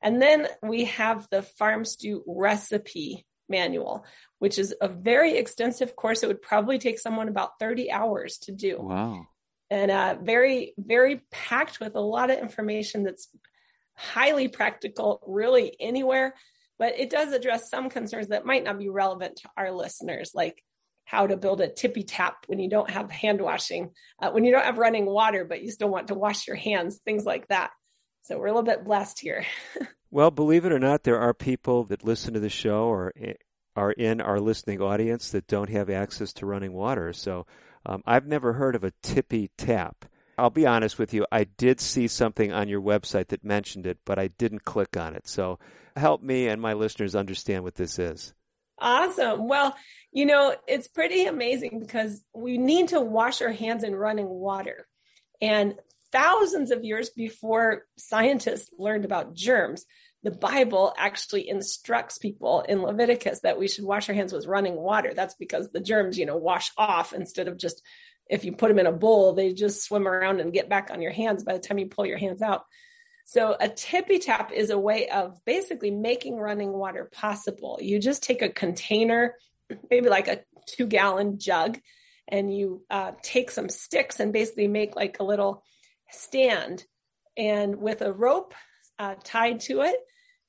And 0.00 0.22
then 0.22 0.46
we 0.62 0.84
have 0.84 1.26
the 1.30 1.42
Farm 1.42 1.84
Stew 1.84 2.22
recipe 2.26 3.26
manual, 3.48 4.06
which 4.38 4.58
is 4.58 4.74
a 4.80 4.88
very 4.88 5.36
extensive 5.36 5.96
course. 5.96 6.22
It 6.22 6.28
would 6.28 6.42
probably 6.42 6.78
take 6.78 6.98
someone 6.98 7.28
about 7.28 7.58
30 7.58 7.90
hours 7.90 8.38
to 8.42 8.52
do. 8.52 8.78
Wow 8.80 9.26
and 9.70 9.90
uh, 9.90 10.16
very, 10.20 10.74
very 10.78 11.22
packed 11.30 11.80
with 11.80 11.94
a 11.94 12.00
lot 12.00 12.30
of 12.30 12.38
information 12.38 13.04
that's 13.04 13.28
highly 13.94 14.48
practical, 14.48 15.22
really 15.26 15.76
anywhere. 15.80 16.34
But 16.78 16.98
it 16.98 17.10
does 17.10 17.32
address 17.32 17.70
some 17.70 17.88
concerns 17.88 18.28
that 18.28 18.44
might 18.44 18.64
not 18.64 18.78
be 18.78 18.88
relevant 18.88 19.36
to 19.36 19.50
our 19.56 19.70
listeners, 19.70 20.32
like 20.34 20.62
how 21.04 21.26
to 21.26 21.36
build 21.36 21.60
a 21.60 21.68
tippy 21.68 22.02
tap 22.02 22.44
when 22.46 22.58
you 22.58 22.68
don't 22.68 22.90
have 22.90 23.10
hand 23.10 23.40
washing, 23.40 23.90
uh, 24.20 24.30
when 24.30 24.44
you 24.44 24.50
don't 24.50 24.64
have 24.64 24.78
running 24.78 25.06
water, 25.06 25.44
but 25.44 25.62
you 25.62 25.70
still 25.70 25.88
want 25.88 26.08
to 26.08 26.14
wash 26.14 26.46
your 26.46 26.56
hands, 26.56 27.00
things 27.04 27.24
like 27.24 27.46
that. 27.48 27.70
So 28.22 28.38
we're 28.38 28.46
a 28.46 28.50
little 28.50 28.62
bit 28.62 28.84
blessed 28.84 29.20
here. 29.20 29.44
well, 30.10 30.30
believe 30.30 30.64
it 30.64 30.72
or 30.72 30.78
not, 30.78 31.04
there 31.04 31.20
are 31.20 31.34
people 31.34 31.84
that 31.84 32.04
listen 32.04 32.34
to 32.34 32.40
the 32.40 32.48
show 32.48 32.84
or 32.84 33.12
eh, 33.20 33.34
are 33.76 33.92
in 33.92 34.20
our 34.20 34.40
listening 34.40 34.80
audience 34.80 35.30
that 35.30 35.46
don't 35.46 35.68
have 35.68 35.90
access 35.90 36.32
to 36.34 36.46
running 36.46 36.72
water. 36.72 37.12
So 37.12 37.46
um, 37.86 38.02
I've 38.06 38.26
never 38.26 38.54
heard 38.54 38.74
of 38.74 38.84
a 38.84 38.92
tippy 39.02 39.50
tap. 39.56 40.04
I'll 40.36 40.50
be 40.50 40.66
honest 40.66 40.98
with 40.98 41.14
you, 41.14 41.26
I 41.30 41.44
did 41.44 41.80
see 41.80 42.08
something 42.08 42.52
on 42.52 42.68
your 42.68 42.80
website 42.80 43.28
that 43.28 43.44
mentioned 43.44 43.86
it, 43.86 43.98
but 44.04 44.18
I 44.18 44.28
didn't 44.28 44.64
click 44.64 44.96
on 44.96 45.14
it. 45.14 45.28
So 45.28 45.58
help 45.96 46.22
me 46.22 46.48
and 46.48 46.60
my 46.60 46.72
listeners 46.72 47.14
understand 47.14 47.62
what 47.62 47.76
this 47.76 47.98
is. 47.98 48.34
Awesome. 48.78 49.46
Well, 49.46 49.76
you 50.10 50.26
know, 50.26 50.56
it's 50.66 50.88
pretty 50.88 51.26
amazing 51.26 51.78
because 51.78 52.22
we 52.34 52.58
need 52.58 52.88
to 52.88 53.00
wash 53.00 53.42
our 53.42 53.52
hands 53.52 53.84
in 53.84 53.94
running 53.94 54.28
water. 54.28 54.88
And 55.40 55.74
thousands 56.10 56.70
of 56.70 56.84
years 56.84 57.10
before 57.10 57.84
scientists 57.96 58.70
learned 58.78 59.04
about 59.04 59.34
germs, 59.34 59.84
the 60.24 60.30
Bible 60.30 60.94
actually 60.96 61.48
instructs 61.48 62.16
people 62.16 62.62
in 62.62 62.82
Leviticus 62.82 63.40
that 63.40 63.58
we 63.58 63.68
should 63.68 63.84
wash 63.84 64.08
our 64.08 64.14
hands 64.14 64.32
with 64.32 64.46
running 64.46 64.74
water. 64.74 65.12
That's 65.14 65.34
because 65.34 65.70
the 65.70 65.80
germs, 65.80 66.18
you 66.18 66.24
know, 66.24 66.38
wash 66.38 66.72
off 66.78 67.12
instead 67.12 67.46
of 67.46 67.58
just 67.58 67.82
if 68.28 68.42
you 68.46 68.52
put 68.52 68.68
them 68.68 68.78
in 68.78 68.86
a 68.86 68.92
bowl, 68.92 69.34
they 69.34 69.52
just 69.52 69.84
swim 69.84 70.08
around 70.08 70.40
and 70.40 70.50
get 70.50 70.70
back 70.70 70.90
on 70.90 71.02
your 71.02 71.12
hands 71.12 71.44
by 71.44 71.52
the 71.52 71.58
time 71.58 71.78
you 71.78 71.86
pull 71.86 72.06
your 72.06 72.16
hands 72.16 72.40
out. 72.40 72.64
So 73.26 73.54
a 73.60 73.68
tippy 73.68 74.18
tap 74.18 74.50
is 74.50 74.70
a 74.70 74.78
way 74.78 75.08
of 75.10 75.44
basically 75.44 75.90
making 75.90 76.36
running 76.36 76.72
water 76.72 77.08
possible. 77.12 77.78
You 77.82 77.98
just 77.98 78.22
take 78.22 78.40
a 78.40 78.48
container, 78.48 79.34
maybe 79.90 80.08
like 80.08 80.28
a 80.28 80.40
two 80.66 80.86
gallon 80.86 81.38
jug, 81.38 81.78
and 82.26 82.54
you 82.54 82.82
uh, 82.90 83.12
take 83.22 83.50
some 83.50 83.68
sticks 83.68 84.20
and 84.20 84.32
basically 84.32 84.68
make 84.68 84.96
like 84.96 85.20
a 85.20 85.24
little 85.24 85.62
stand. 86.10 86.82
And 87.36 87.76
with 87.76 88.00
a 88.00 88.12
rope 88.12 88.54
uh, 88.98 89.16
tied 89.22 89.60
to 89.60 89.82
it, 89.82 89.96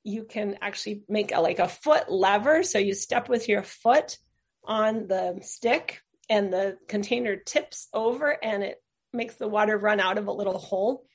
you 0.06 0.24
can 0.24 0.58
actually 0.62 1.04
make 1.10 1.34
a, 1.34 1.42
like 1.42 1.60
a 1.60 1.68
foot 1.68 2.10
lever. 2.10 2.64
So 2.64 2.78
you 2.78 2.94
step 2.94 3.28
with 3.28 3.50
your 3.50 3.64
foot 3.64 4.18
on 4.64 5.08
the 5.08 5.40
stick 5.42 6.02
and 6.30 6.54
the 6.54 6.78
container 6.88 7.36
tips 7.36 7.90
over 7.94 8.38
and 8.44 8.64
it 8.64 8.78
makes 9.12 9.36
the 9.36 9.48
water 9.48 9.78
run 9.78 10.00
out 10.00 10.18
of 10.18 10.28
a 10.28 10.32
little 10.32 10.60
hole. 10.60 11.06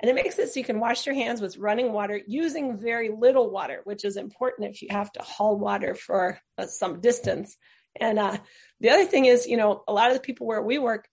And 0.00 0.10
it 0.10 0.14
makes 0.14 0.36
it 0.40 0.52
so 0.52 0.58
you 0.58 0.64
can 0.64 0.80
wash 0.80 1.06
your 1.06 1.14
hands 1.14 1.40
with 1.40 1.56
running 1.56 1.92
water 1.92 2.20
using 2.26 2.76
very 2.76 3.10
little 3.10 3.48
water, 3.48 3.82
which 3.84 4.04
is 4.04 4.16
important 4.16 4.70
if 4.70 4.82
you 4.82 4.88
have 4.90 5.12
to 5.12 5.22
haul 5.22 5.56
water 5.56 5.94
for 5.94 6.40
uh, 6.58 6.66
some 6.66 7.00
distance. 7.00 7.56
And 7.94 8.18
uh, 8.18 8.38
the 8.80 8.90
other 8.90 9.04
thing 9.04 9.26
is, 9.26 9.46
you 9.46 9.56
know, 9.56 9.84
a 9.86 9.92
lot 9.92 10.10
of 10.10 10.14
the 10.14 10.22
people 10.22 10.48
where 10.48 10.62
we 10.62 10.78
work, 10.78 11.06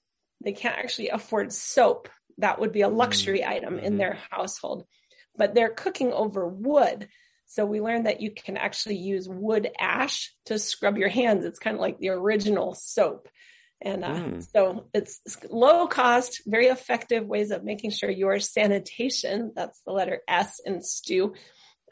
they 0.43 0.53
can't 0.53 0.77
actually 0.79 1.09
afford 1.09 1.53
soap. 1.53 2.09
That 2.39 2.59
would 2.59 2.71
be 2.71 2.81
a 2.81 2.89
luxury 2.89 3.41
mm-hmm. 3.41 3.51
item 3.51 3.79
in 3.79 3.97
their 3.97 4.17
household, 4.31 4.85
but 5.39 5.55
they're 5.55 5.69
cooking 5.69 6.11
over 6.11 6.47
wood. 6.47 7.07
So 7.47 7.65
we 7.65 7.81
learned 7.81 8.05
that 8.05 8.21
you 8.21 8.29
can 8.29 8.57
actually 8.57 8.97
use 8.97 9.27
wood 9.27 9.71
ash 9.79 10.31
to 10.45 10.59
scrub 10.59 10.97
your 10.97 11.09
hands. 11.09 11.45
It's 11.45 11.57
kind 11.57 11.75
of 11.75 11.81
like 11.81 11.97
the 11.97 12.09
original 12.09 12.75
soap. 12.75 13.27
And 13.81 14.03
uh, 14.03 14.09
mm. 14.09 14.47
so 14.51 14.87
it's 14.93 15.21
low 15.49 15.87
cost, 15.87 16.41
very 16.45 16.67
effective 16.67 17.25
ways 17.25 17.49
of 17.51 17.63
making 17.63 17.91
sure 17.91 18.09
your 18.09 18.39
sanitation, 18.39 19.53
that's 19.55 19.81
the 19.85 19.93
letter 19.93 20.19
S 20.27 20.59
in 20.63 20.81
stew, 20.81 21.33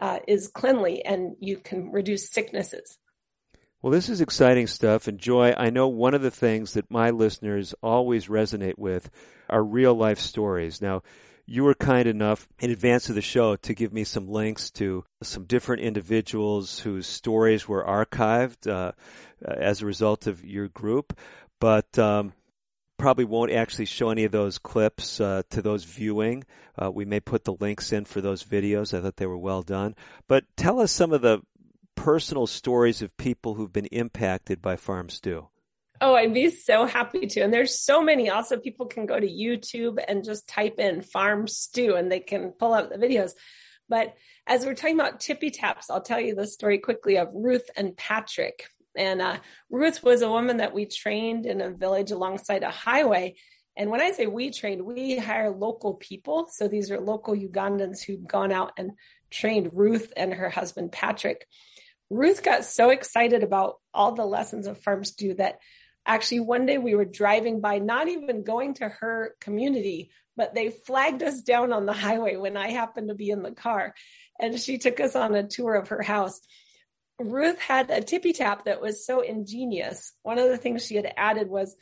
uh, 0.02 0.20
is 0.28 0.50
cleanly 0.50 1.04
and 1.04 1.38
you 1.40 1.58
can 1.58 1.92
reduce 1.92 2.30
sicknesses. 2.30 2.98
Well, 3.82 3.92
this 3.92 4.10
is 4.10 4.20
exciting 4.20 4.68
stuff. 4.68 5.08
And 5.08 5.18
Joy, 5.18 5.54
I 5.58 5.70
know 5.70 5.88
one 5.88 6.14
of 6.14 6.22
the 6.22 6.32
things 6.32 6.74
that 6.74 6.92
my 6.92 7.12
listeners 7.12 7.74
always 7.82 8.28
resonate 8.28 8.78
with 8.78 9.10
are 9.50 9.64
real 9.64 9.96
life 9.96 10.20
stories. 10.20 10.82
Now, 10.82 11.04
you 11.48 11.64
were 11.64 11.74
kind 11.74 12.08
enough 12.08 12.48
in 12.60 12.70
advance 12.70 13.10
of 13.10 13.16
the 13.16 13.22
show 13.22 13.56
to 13.56 13.74
give 13.74 13.94
me 13.94 14.04
some 14.04 14.28
links 14.28 14.70
to 14.70 15.04
some 15.24 15.46
different 15.46 15.82
individuals 15.82 16.80
whose 16.80 17.08
stories 17.08 17.68
were 17.68 17.84
archived 17.84 18.70
uh, 18.70 18.92
as 19.44 19.82
a 19.82 19.86
result 19.86 20.28
of 20.28 20.46
your 20.46 20.68
group 20.68 21.18
but 21.60 21.98
um, 21.98 22.34
probably 22.98 23.26
won't 23.26 23.52
actually 23.52 23.86
show 23.86 24.10
any 24.10 24.24
of 24.24 24.32
those 24.32 24.58
clips 24.58 25.22
uh, 25.22 25.44
to 25.50 25.62
those 25.62 25.84
viewing. 25.84 26.44
Uh, 26.82 26.92
we 26.92 27.06
may 27.06 27.20
put 27.20 27.44
the 27.44 27.54
links 27.54 27.92
in 27.92 28.06
for 28.06 28.22
those 28.22 28.44
videos. 28.44 28.98
I 28.98 29.02
thought 29.02 29.18
they 29.18 29.26
were 29.26 29.38
well 29.38 29.62
done. 29.62 29.96
But 30.28 30.46
tell 30.56 30.80
us 30.80 30.92
some 30.92 31.14
of 31.14 31.22
the 31.22 31.42
personal 31.96 32.48
stories 32.48 33.02
of 33.02 33.16
people 33.18 33.56
who've 33.56 33.74
been 33.74 33.88
impacted 33.88 34.62
by 34.62 34.76
Farm 34.76 35.10
Stew. 35.10 35.48
Oh, 36.00 36.16
I'd 36.16 36.34
be 36.34 36.50
so 36.50 36.86
happy 36.86 37.26
to. 37.28 37.42
And 37.42 37.54
there's 37.54 37.80
so 37.80 38.02
many. 38.02 38.30
Also, 38.30 38.58
people 38.58 38.86
can 38.86 39.06
go 39.06 39.20
to 39.20 39.28
YouTube 39.28 40.04
and 40.08 40.24
just 40.24 40.48
type 40.48 40.80
in 40.80 41.02
farm 41.02 41.48
stew 41.48 41.96
and 41.96 42.12
they 42.12 42.20
can 42.20 42.52
pull 42.52 42.74
up 42.74 42.90
the 42.90 42.98
videos. 42.98 43.32
But 43.90 44.16
as 44.46 44.66
we're 44.66 44.76
talking 44.76 45.00
about 45.00 45.20
tippy 45.20 45.50
taps, 45.50 45.90
I'll 45.90 46.02
tell 46.02 46.20
you 46.20 46.36
the 46.36 46.46
story 46.46 46.78
quickly 46.78 47.18
of 47.18 47.30
Ruth 47.34 47.70
and 47.76 47.98
Patrick. 47.98 48.70
And 48.96 49.22
uh, 49.22 49.38
Ruth 49.70 50.04
was 50.04 50.22
a 50.22 50.30
woman 50.30 50.58
that 50.58 50.74
we 50.74 50.86
trained 50.86 51.46
in 51.46 51.62
a 51.62 51.72
village 51.72 52.12
alongside 52.12 52.64
a 52.64 52.70
highway. 52.70 53.36
And 53.76 53.90
when 53.90 54.02
I 54.02 54.12
say 54.12 54.26
we 54.26 54.52
trained, 54.52 54.84
we 54.84 55.18
hire 55.18 55.52
local 55.52 55.96
people. 55.96 56.48
So 56.52 56.68
these 56.68 56.92
are 56.92 57.00
local 57.00 57.36
Ugandans 57.36 58.04
who've 58.04 58.28
gone 58.28 58.52
out 58.52 58.74
and 58.78 58.92
trained 59.30 59.72
Ruth 59.74 60.12
and 60.18 60.34
her 60.34 60.50
husband 60.50 60.92
Patrick. 60.92 61.48
Ruth 62.10 62.44
got 62.44 62.66
so 62.66 62.90
excited 62.90 63.44
about 63.44 63.76
all 63.94 64.14
the 64.14 64.26
lessons 64.26 64.66
of 64.66 64.82
Farm 64.82 65.04
Stew 65.04 65.36
that 65.36 65.60
actually 66.08 66.40
one 66.40 66.66
day 66.66 66.78
we 66.78 66.96
were 66.96 67.06
driving 67.06 67.62
by, 67.62 67.80
not 67.80 68.08
even 68.08 68.44
going 68.44 68.74
to 68.76 68.88
her 68.88 69.36
community, 69.42 70.10
but 70.38 70.56
they 70.56 70.70
flagged 70.70 71.22
us 71.22 71.42
down 71.42 71.74
on 71.74 71.86
the 71.86 71.94
highway 71.94 72.38
when 72.38 72.56
I 72.56 72.70
happened 72.70 73.10
to 73.10 73.16
be 73.16 73.30
in 73.30 73.44
the 73.44 73.52
car. 73.52 73.94
And 74.40 74.60
she 74.60 74.78
took 74.78 75.00
us 75.00 75.16
on 75.16 75.36
a 75.36 75.48
tour 75.48 75.76
of 75.76 75.90
her 75.90 76.02
house. 76.02 76.40
Ruth 77.20 77.60
had 77.60 77.90
a 77.90 78.02
tippy 78.02 78.32
tap 78.34 78.66
that 78.66 78.82
was 78.82 79.06
so 79.06 79.22
ingenious. 79.22 80.14
One 80.24 80.40
of 80.40 80.50
the 80.50 80.58
things 80.58 80.86
she 80.86 80.96
had 80.96 81.12
added 81.18 81.50
was 81.50 81.76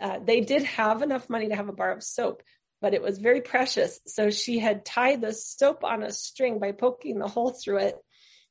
uh, 0.00 0.20
they 0.24 0.40
did 0.40 0.62
have 0.62 1.02
enough 1.02 1.28
money 1.28 1.48
to 1.48 1.56
have 1.56 1.68
a 1.68 1.72
bar 1.72 1.92
of 1.92 2.04
soap, 2.04 2.42
but 2.80 2.94
it 2.94 3.02
was 3.02 3.18
very 3.18 3.40
precious. 3.40 4.00
So 4.06 4.30
she 4.30 4.60
had 4.60 4.84
tied 4.84 5.20
the 5.20 5.32
soap 5.32 5.82
on 5.84 6.02
a 6.04 6.12
string 6.12 6.60
by 6.60 6.72
poking 6.72 7.18
the 7.18 7.28
hole 7.28 7.50
through 7.50 7.78
it. 7.78 7.96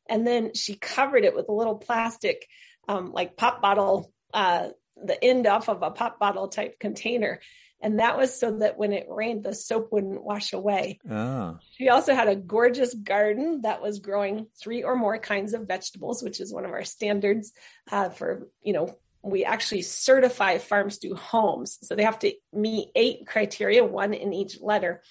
And 0.09 0.27
then 0.27 0.53
she 0.53 0.75
covered 0.75 1.23
it 1.23 1.35
with 1.35 1.47
a 1.49 1.53
little 1.53 1.75
plastic, 1.75 2.45
um, 2.89 3.13
like 3.13 3.37
pop 3.37 3.61
bottle, 3.61 4.11
uh, 4.33 4.69
the 5.03 5.23
end 5.23 5.47
off 5.47 5.69
of 5.69 5.83
a 5.83 5.91
pop 5.91 6.19
bottle 6.19 6.47
type 6.47 6.79
container. 6.79 7.39
And 7.79 7.99
that 7.99 8.17
was 8.17 8.37
so 8.37 8.57
that 8.57 8.77
when 8.77 8.91
it 8.91 9.05
rained, 9.07 9.43
the 9.43 9.53
soap 9.53 9.89
wouldn't 9.91 10.23
wash 10.23 10.53
away. 10.53 10.99
Oh. 11.09 11.59
She 11.77 11.89
also 11.89 12.15
had 12.15 12.27
a 12.27 12.35
gorgeous 12.35 12.93
garden 12.93 13.61
that 13.61 13.81
was 13.83 13.99
growing 13.99 14.47
three 14.59 14.83
or 14.83 14.95
more 14.95 15.19
kinds 15.19 15.53
of 15.53 15.67
vegetables, 15.67 16.23
which 16.23 16.39
is 16.39 16.51
one 16.51 16.65
of 16.65 16.71
our 16.71 16.83
standards 16.83 17.53
uh, 17.91 18.09
for, 18.09 18.47
you 18.63 18.73
know, 18.73 18.97
we 19.21 19.45
actually 19.45 19.81
certify 19.83 20.57
farms 20.57 20.95
Stew 20.95 21.15
homes. 21.15 21.77
So 21.83 21.95
they 21.95 22.03
have 22.03 22.19
to 22.19 22.33
meet 22.51 22.89
eight 22.95 23.27
criteria, 23.27 23.83
one 23.83 24.13
in 24.13 24.33
each 24.33 24.59
letter. 24.59 25.03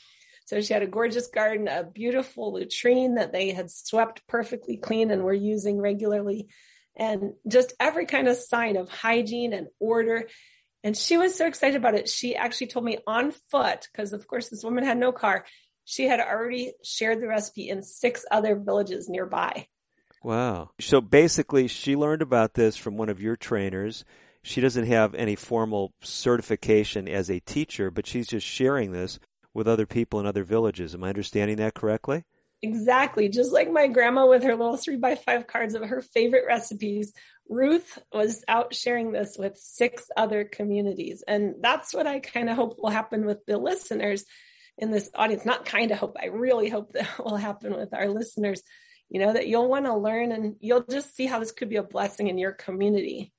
So 0.46 0.60
she 0.60 0.72
had 0.72 0.82
a 0.82 0.88
gorgeous 0.88 1.26
garden, 1.26 1.68
a 1.68 1.84
beautiful 1.84 2.52
latrine 2.52 3.16
that 3.16 3.32
they 3.32 3.50
had 3.50 3.70
swept 3.70 4.26
perfectly 4.26 4.76
clean 4.76 5.10
and 5.10 5.22
were 5.22 5.34
using 5.34 5.80
regularly, 5.80 6.48
and 6.96 7.34
just 7.46 7.74
every 7.78 8.06
kind 8.06 8.28
of 8.28 8.36
sign 8.36 8.76
of 8.76 8.88
hygiene 8.88 9.52
and 9.52 9.68
order. 9.78 10.28
And 10.82 10.96
she 10.96 11.16
was 11.16 11.36
so 11.36 11.46
excited 11.46 11.76
about 11.76 11.94
it. 11.94 12.08
She 12.08 12.36
actually 12.36 12.68
told 12.68 12.84
me 12.84 12.98
on 13.06 13.32
foot, 13.50 13.88
because 13.92 14.12
of 14.12 14.26
course 14.26 14.48
this 14.48 14.64
woman 14.64 14.84
had 14.84 14.98
no 14.98 15.12
car, 15.12 15.44
she 15.84 16.06
had 16.06 16.20
already 16.20 16.72
shared 16.82 17.20
the 17.20 17.28
recipe 17.28 17.68
in 17.68 17.82
six 17.82 18.24
other 18.30 18.56
villages 18.56 19.08
nearby. 19.08 19.68
Wow. 20.22 20.70
So 20.80 21.00
basically, 21.00 21.68
she 21.68 21.94
learned 21.94 22.22
about 22.22 22.54
this 22.54 22.76
from 22.76 22.96
one 22.96 23.08
of 23.08 23.20
your 23.20 23.36
trainers. 23.36 24.04
She 24.42 24.60
doesn't 24.60 24.86
have 24.86 25.14
any 25.14 25.36
formal 25.36 25.92
certification 26.02 27.08
as 27.08 27.30
a 27.30 27.40
teacher, 27.40 27.90
but 27.90 28.06
she's 28.06 28.26
just 28.26 28.46
sharing 28.46 28.92
this 28.92 29.20
with 29.54 29.68
other 29.68 29.86
people 29.86 30.18
in 30.18 30.26
other 30.26 30.44
villages. 30.44 30.94
Am 30.94 31.04
I 31.04 31.08
understanding 31.10 31.56
that 31.58 31.74
correctly? 31.74 32.24
Exactly. 32.66 33.28
Just 33.28 33.52
like 33.52 33.70
my 33.70 33.86
grandma 33.86 34.26
with 34.26 34.42
her 34.42 34.56
little 34.56 34.76
three 34.76 34.96
by 34.96 35.14
five 35.14 35.46
cards 35.46 35.74
of 35.74 35.84
her 35.84 36.02
favorite 36.02 36.44
recipes, 36.46 37.12
Ruth 37.48 37.98
was 38.12 38.44
out 38.48 38.74
sharing 38.74 39.12
this 39.12 39.36
with 39.38 39.56
six 39.56 40.10
other 40.16 40.44
communities. 40.44 41.22
And 41.26 41.56
that's 41.60 41.94
what 41.94 42.08
I 42.08 42.18
kind 42.18 42.50
of 42.50 42.56
hope 42.56 42.76
will 42.78 42.90
happen 42.90 43.24
with 43.24 43.46
the 43.46 43.56
listeners 43.56 44.24
in 44.76 44.90
this 44.90 45.08
audience. 45.14 45.44
Not 45.44 45.64
kind 45.64 45.92
of 45.92 45.98
hope, 45.98 46.16
I 46.20 46.26
really 46.26 46.68
hope 46.68 46.92
that 46.92 47.18
will 47.24 47.36
happen 47.36 47.76
with 47.76 47.94
our 47.94 48.08
listeners. 48.08 48.62
You 49.08 49.20
know, 49.20 49.34
that 49.34 49.46
you'll 49.46 49.68
want 49.68 49.84
to 49.84 49.94
learn 49.94 50.32
and 50.32 50.56
you'll 50.58 50.82
just 50.82 51.14
see 51.14 51.26
how 51.26 51.38
this 51.38 51.52
could 51.52 51.68
be 51.68 51.76
a 51.76 51.82
blessing 51.84 52.26
in 52.26 52.38
your 52.38 52.50
community. 52.50 53.32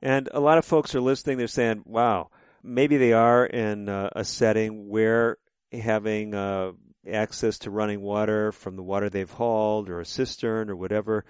And 0.00 0.28
a 0.34 0.40
lot 0.40 0.58
of 0.58 0.64
folks 0.64 0.96
are 0.96 1.00
listening, 1.00 1.38
they're 1.38 1.46
saying, 1.46 1.84
wow, 1.86 2.30
maybe 2.64 2.96
they 2.96 3.12
are 3.12 3.46
in 3.46 3.88
uh, 3.88 4.10
a 4.16 4.24
setting 4.24 4.88
where 4.88 5.36
having 5.70 6.34
uh, 6.34 6.72
access 7.10 7.58
to 7.58 7.70
running 7.70 8.00
water 8.00 8.52
from 8.52 8.76
the 8.76 8.82
water 8.82 9.08
they've 9.08 9.30
hauled 9.30 9.88
or 9.88 10.00
a 10.00 10.06
cistern 10.06 10.70
or 10.70 10.76
whatever 10.76 11.24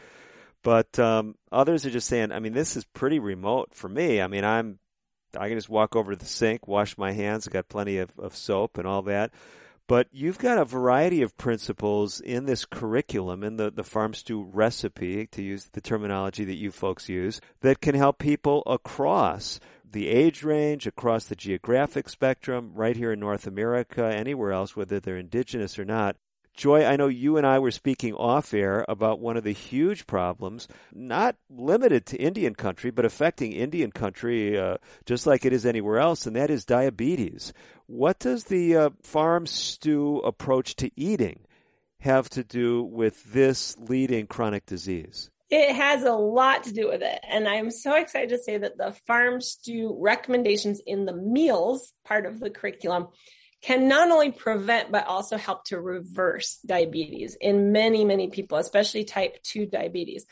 but 0.63 0.97
um, 0.99 1.35
others 1.51 1.85
are 1.85 1.91
just 1.91 2.09
saying, 2.09 2.33
I 2.33 2.39
mean, 2.39 2.53
this 2.53 2.77
is 2.77 2.85
pretty 2.85 3.19
remote 3.19 3.75
for 3.75 3.89
me. 3.89 4.21
I 4.21 4.29
mean, 4.29 4.45
I'm 4.45 4.79
I 5.37 5.49
can 5.49 5.57
just 5.57 5.71
walk 5.71 5.97
over 5.97 6.13
to 6.13 6.19
the 6.19 6.27
sink, 6.27 6.69
wash 6.69 6.99
my 6.99 7.13
hands. 7.13 7.47
I've 7.47 7.55
got 7.55 7.69
plenty 7.69 7.99
of, 7.99 8.11
of 8.19 8.37
soap 8.37 8.77
and 8.79 8.87
all 8.87 9.03
that. 9.03 9.33
But 9.89 10.09
you've 10.13 10.39
got 10.39 10.59
a 10.59 10.65
variety 10.65 11.23
of 11.23 11.37
principles 11.37 12.21
in 12.21 12.45
this 12.45 12.65
curriculum, 12.65 13.43
in 13.43 13.57
the, 13.57 13.71
the 13.71 13.83
farm 13.83 14.15
stew 14.15 14.43
recipe, 14.43 15.27
to 15.29 15.43
use 15.43 15.71
the 15.73 15.81
terminology 15.81 16.45
that 16.45 16.57
you 16.57 16.71
folks 16.71 17.09
use, 17.09 17.41
that 17.63 17.81
can 17.81 17.95
help 17.95 18.19
people 18.19 18.63
across 18.67 19.59
the 19.93 20.09
age 20.09 20.43
range, 20.43 20.87
across 20.87 21.27
the 21.27 21.37
geographic 21.37 22.09
spectrum, 22.09 22.73
right 22.75 22.97
here 22.97 23.13
in 23.13 23.21
North 23.21 23.47
America, 23.47 24.05
anywhere 24.05 24.53
else, 24.53 24.77
whether 24.77 25.01
they're 25.01 25.17
indigenous 25.17 25.79
or 25.79 25.85
not, 25.85 26.17
Joy, 26.55 26.85
I 26.85 26.97
know 26.97 27.09
you 27.09 27.39
and 27.39 27.47
I 27.47 27.59
were 27.59 27.71
speaking 27.71 28.13
off 28.15 28.53
air 28.53 28.85
about 28.87 29.21
one 29.21 29.39
of 29.39 29.45
the 29.45 29.53
huge 29.53 30.07
problems, 30.07 30.69
not 30.93 31.37
limited 31.49 32.05
to 32.07 32.19
Indian 32.19 32.55
country, 32.55 32.91
but 32.91 33.07
affecting 33.07 33.53
Indian 33.53 33.91
country 33.91 34.59
uh, 34.59 34.77
just 35.07 35.27
like 35.27 35.47
it 35.47 35.53
is 35.55 35.65
anywhere 35.65 35.99
else, 35.99 36.27
and 36.27 36.37
that 36.37 36.51
is 36.51 36.67
diabetes. 36.67 37.55
What 37.87 38.19
does 38.19 38.45
the 38.45 38.77
uh, 38.77 38.91
farm 39.03 39.47
stew 39.47 40.19
approach 40.19 40.77
to 40.77 40.91
eating 40.95 41.41
have 42.01 42.29
to 42.31 42.45
do 42.45 42.83
with 42.83 43.33
this 43.33 43.77
leading 43.79 44.27
chronic 44.27 44.67
disease? 44.67 45.31
It 45.53 45.77
has 45.77 46.03
a 46.03 46.13
lot 46.13 46.65
to 46.65 46.73
do 46.73 46.89
with 46.89 47.03
it. 47.03 47.21
And 47.29 47.47
I'm 47.47 47.71
so 47.71 47.95
excited 47.95 48.31
to 48.31 48.39
say 48.39 48.57
that 48.57 48.79
the 48.79 48.97
farm 49.07 49.43
stew 49.43 49.95
recommendations 50.01 50.81
in 50.87 51.05
the 51.05 51.13
meals 51.13 51.93
part 52.07 52.25
of 52.25 52.41
the 52.41 52.49
curriculum 52.49 53.09
can 53.61 53.87
not 53.87 54.11
only 54.11 54.33
prevent 54.33 54.91
but 54.91 55.07
also 55.07 55.37
help 55.37 55.67
to 55.67 55.79
reverse 55.79 56.59
diabetes 56.65 57.37
in 57.39 57.71
many, 57.71 58.03
many 58.07 58.31
people, 58.31 58.57
especially 58.57 59.05
type 59.05 59.43
2 59.43 59.67
diabetes. 59.67 60.25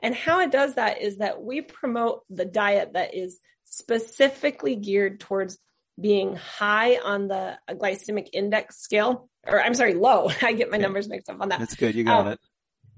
And 0.00 0.14
how 0.14 0.40
it 0.40 0.50
does 0.50 0.76
that 0.76 1.02
is 1.02 1.18
that 1.18 1.42
we 1.42 1.60
promote 1.60 2.22
the 2.30 2.46
diet 2.46 2.94
that 2.94 3.14
is 3.14 3.40
specifically 3.66 4.76
geared 4.76 5.20
towards 5.20 5.58
being 6.00 6.34
high 6.34 6.96
on 6.96 7.28
the 7.28 7.58
glycemic 7.68 8.30
index 8.32 8.78
scale, 8.78 9.28
or 9.46 9.62
I'm 9.62 9.74
sorry, 9.74 9.92
low. 9.92 10.30
I 10.42 10.54
get 10.54 10.70
my 10.70 10.78
numbers 10.78 11.10
mixed 11.10 11.28
up 11.28 11.42
on 11.42 11.50
that. 11.50 11.58
That's 11.58 11.76
good. 11.76 11.94
You 11.94 12.04
got 12.04 12.20
um, 12.20 12.32
it. 12.32 12.40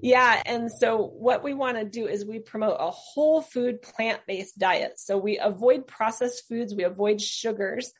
Yeah. 0.05 0.43
And 0.45 0.71
so 0.71 0.99
what 0.99 1.43
we 1.43 1.55
want 1.55 1.79
to 1.79 1.85
do 1.87 2.07
is 2.07 2.27
we 2.27 2.39
promote 2.39 2.77
a 2.79 2.91
whole 2.91 3.41
food 3.41 3.81
plant 3.81 4.21
based 4.27 4.59
diet. 4.59 5.01
So 5.01 5.17
we 5.17 5.39
avoid 5.39 5.87
processed 5.87 6.47
foods, 6.47 6.75
we 6.75 6.85
avoid 6.85 7.23
sugars, 7.23 7.91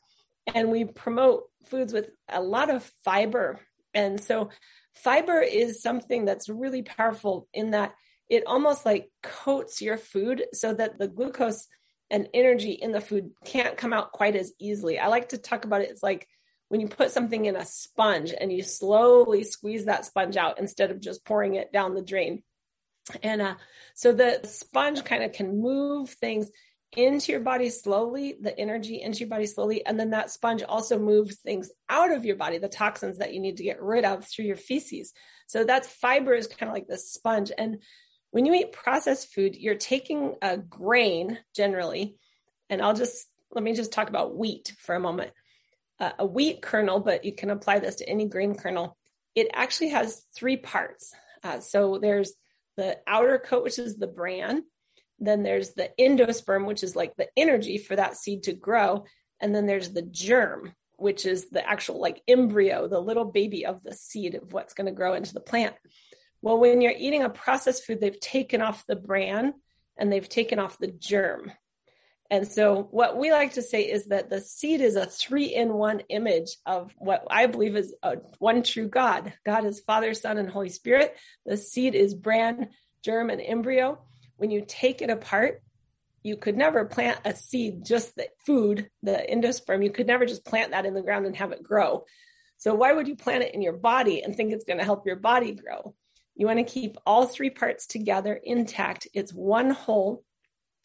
and 0.53 0.69
we 0.69 0.85
promote 0.85 1.45
foods 1.65 1.93
with 1.93 2.11
a 2.29 2.43
lot 2.43 2.69
of 2.69 2.83
fiber. 3.03 3.59
And 3.95 4.21
so 4.21 4.51
fiber 4.93 5.41
is 5.41 5.81
something 5.81 6.25
that's 6.25 6.47
really 6.47 6.83
powerful 6.83 7.47
in 7.55 7.71
that 7.71 7.95
it 8.29 8.43
almost 8.45 8.85
like 8.85 9.09
coats 9.23 9.81
your 9.81 9.97
food 9.97 10.45
so 10.53 10.75
that 10.75 10.99
the 10.99 11.07
glucose 11.07 11.67
and 12.11 12.29
energy 12.35 12.73
in 12.73 12.91
the 12.91 13.01
food 13.01 13.31
can't 13.45 13.77
come 13.77 13.93
out 13.93 14.11
quite 14.11 14.35
as 14.35 14.53
easily. 14.59 14.99
I 14.99 15.07
like 15.07 15.29
to 15.29 15.39
talk 15.39 15.65
about 15.65 15.81
it. 15.81 15.89
It's 15.89 16.03
like 16.03 16.27
when 16.69 16.81
you 16.81 16.87
put 16.87 17.11
something 17.11 17.45
in 17.45 17.55
a 17.55 17.65
sponge 17.65 18.33
and 18.39 18.51
you 18.51 18.63
slowly 18.63 19.43
squeeze 19.43 19.85
that 19.85 20.05
sponge 20.05 20.37
out 20.37 20.59
instead 20.59 20.91
of 20.91 20.99
just 20.99 21.25
pouring 21.25 21.55
it 21.55 21.71
down 21.71 21.93
the 21.93 22.01
drain. 22.01 22.43
And 23.21 23.41
uh, 23.41 23.55
so 23.93 24.11
the 24.11 24.41
sponge 24.45 25.03
kind 25.03 25.23
of 25.23 25.31
can 25.31 25.61
move 25.61 26.09
things 26.09 26.49
into 26.95 27.31
your 27.31 27.41
body 27.41 27.69
slowly, 27.69 28.37
the 28.39 28.57
energy 28.57 29.01
into 29.01 29.19
your 29.19 29.29
body 29.29 29.45
slowly. 29.45 29.85
And 29.85 29.99
then 29.99 30.11
that 30.11 30.31
sponge 30.31 30.63
also 30.63 30.97
moves 30.97 31.35
things 31.39 31.69
out 31.89 32.11
of 32.11 32.25
your 32.25 32.35
body, 32.35 32.57
the 32.57 32.69
toxins 32.69 33.17
that 33.17 33.33
you 33.33 33.39
need 33.39 33.57
to 33.57 33.63
get 33.63 33.81
rid 33.81 34.05
of 34.05 34.25
through 34.25 34.45
your 34.45 34.55
feces. 34.55 35.13
So 35.47 35.63
that's 35.63 35.87
fiber 35.87 36.33
is 36.33 36.47
kind 36.47 36.69
of 36.69 36.73
like 36.73 36.87
the 36.87 36.97
sponge. 36.97 37.51
And 37.55 37.81
when 38.31 38.45
you 38.45 38.53
eat 38.53 38.71
processed 38.71 39.33
food, 39.33 39.55
you're 39.55 39.75
taking 39.75 40.35
a 40.41 40.57
grain 40.57 41.37
generally, 41.55 42.15
and 42.69 42.81
I'll 42.81 42.95
just 42.95 43.27
let 43.51 43.63
me 43.63 43.73
just 43.73 43.93
talk 43.93 44.09
about 44.09 44.35
wheat 44.35 44.73
for 44.79 44.95
a 44.95 44.99
moment. 44.99 45.31
Uh, 45.99 46.11
a 46.19 46.25
wheat 46.25 46.61
kernel, 46.61 46.99
but 46.99 47.23
you 47.23 47.33
can 47.33 47.49
apply 47.49 47.79
this 47.79 47.95
to 47.95 48.09
any 48.09 48.25
grain 48.25 48.53
kernel. 48.53 48.97
It 49.33 49.47
actually 49.53 49.89
has 49.89 50.25
three 50.35 50.57
parts. 50.57 51.13
Uh, 51.43 51.59
so 51.59 51.99
there's 52.01 52.33
the 52.75 52.97
outer 53.07 53.39
coat, 53.39 53.63
which 53.63 53.79
is 53.79 53.95
the 53.95 54.07
bran. 54.07 54.63
Then 55.19 55.43
there's 55.43 55.73
the 55.73 55.91
endosperm, 55.99 56.65
which 56.65 56.83
is 56.83 56.95
like 56.95 57.15
the 57.15 57.29
energy 57.37 57.77
for 57.77 57.95
that 57.95 58.17
seed 58.17 58.43
to 58.43 58.53
grow. 58.53 59.05
And 59.39 59.55
then 59.55 59.65
there's 59.65 59.91
the 59.91 60.01
germ, 60.01 60.73
which 60.97 61.25
is 61.25 61.49
the 61.49 61.67
actual 61.67 62.01
like 62.01 62.21
embryo, 62.27 62.87
the 62.87 62.99
little 62.99 63.25
baby 63.25 63.65
of 63.65 63.81
the 63.83 63.93
seed 63.93 64.35
of 64.35 64.51
what's 64.51 64.73
going 64.73 64.87
to 64.87 64.91
grow 64.91 65.13
into 65.13 65.33
the 65.33 65.39
plant. 65.39 65.75
Well, 66.41 66.59
when 66.59 66.81
you're 66.81 66.93
eating 66.95 67.23
a 67.23 67.29
processed 67.29 67.85
food, 67.85 68.01
they've 68.01 68.19
taken 68.19 68.61
off 68.61 68.85
the 68.85 68.95
bran 68.95 69.53
and 69.97 70.11
they've 70.11 70.27
taken 70.27 70.59
off 70.59 70.77
the 70.77 70.91
germ. 70.91 71.51
And 72.31 72.47
so, 72.47 72.87
what 72.89 73.17
we 73.17 73.31
like 73.31 73.53
to 73.53 73.61
say 73.61 73.83
is 73.83 74.07
that 74.07 74.29
the 74.29 74.41
seed 74.41 74.81
is 74.81 74.95
a 74.95 75.05
three 75.05 75.45
in 75.45 75.73
one 75.73 76.01
image 76.09 76.57
of 76.65 76.91
what 76.97 77.23
I 77.29 77.45
believe 77.45 77.75
is 77.75 77.93
a 78.01 78.17
one 78.39 78.63
true 78.63 78.87
God. 78.87 79.33
God 79.45 79.65
is 79.65 79.79
Father, 79.79 80.13
Son, 80.13 80.37
and 80.37 80.49
Holy 80.49 80.69
Spirit. 80.69 81.15
The 81.45 81.55
seed 81.55 81.93
is 81.93 82.15
bran, 82.15 82.69
germ, 83.03 83.29
and 83.29 83.41
embryo 83.41 83.99
when 84.37 84.51
you 84.51 84.63
take 84.67 85.01
it 85.01 85.09
apart, 85.09 85.61
you 86.23 86.35
could 86.35 86.57
never 86.57 86.85
plant 86.85 87.19
a 87.23 87.33
seed, 87.35 87.85
just 87.85 88.15
the 88.15 88.27
food, 88.45 88.89
the 89.03 89.25
endosperm. 89.31 89.83
You 89.83 89.91
could 89.91 90.07
never 90.07 90.25
just 90.25 90.45
plant 90.45 90.71
that 90.71 90.85
in 90.85 90.93
the 90.93 91.01
ground 91.01 91.25
and 91.25 91.35
have 91.35 91.51
it 91.51 91.63
grow. 91.63 92.05
So, 92.57 92.73
why 92.73 92.93
would 92.93 93.07
you 93.07 93.15
plant 93.15 93.43
it 93.43 93.53
in 93.53 93.61
your 93.61 93.73
body 93.73 94.23
and 94.23 94.35
think 94.35 94.51
it's 94.51 94.65
going 94.65 94.79
to 94.79 94.85
help 94.85 95.05
your 95.05 95.17
body 95.17 95.53
grow? 95.53 95.93
You 96.35 96.47
want 96.47 96.59
to 96.59 96.73
keep 96.73 96.97
all 97.05 97.27
three 97.27 97.49
parts 97.49 97.85
together 97.85 98.33
intact. 98.33 99.07
It's 99.13 99.33
one 99.33 99.69
whole 99.69 100.23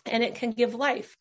and 0.07 0.23
it 0.23 0.35
can 0.35 0.51
give 0.51 0.75
life. 0.75 1.17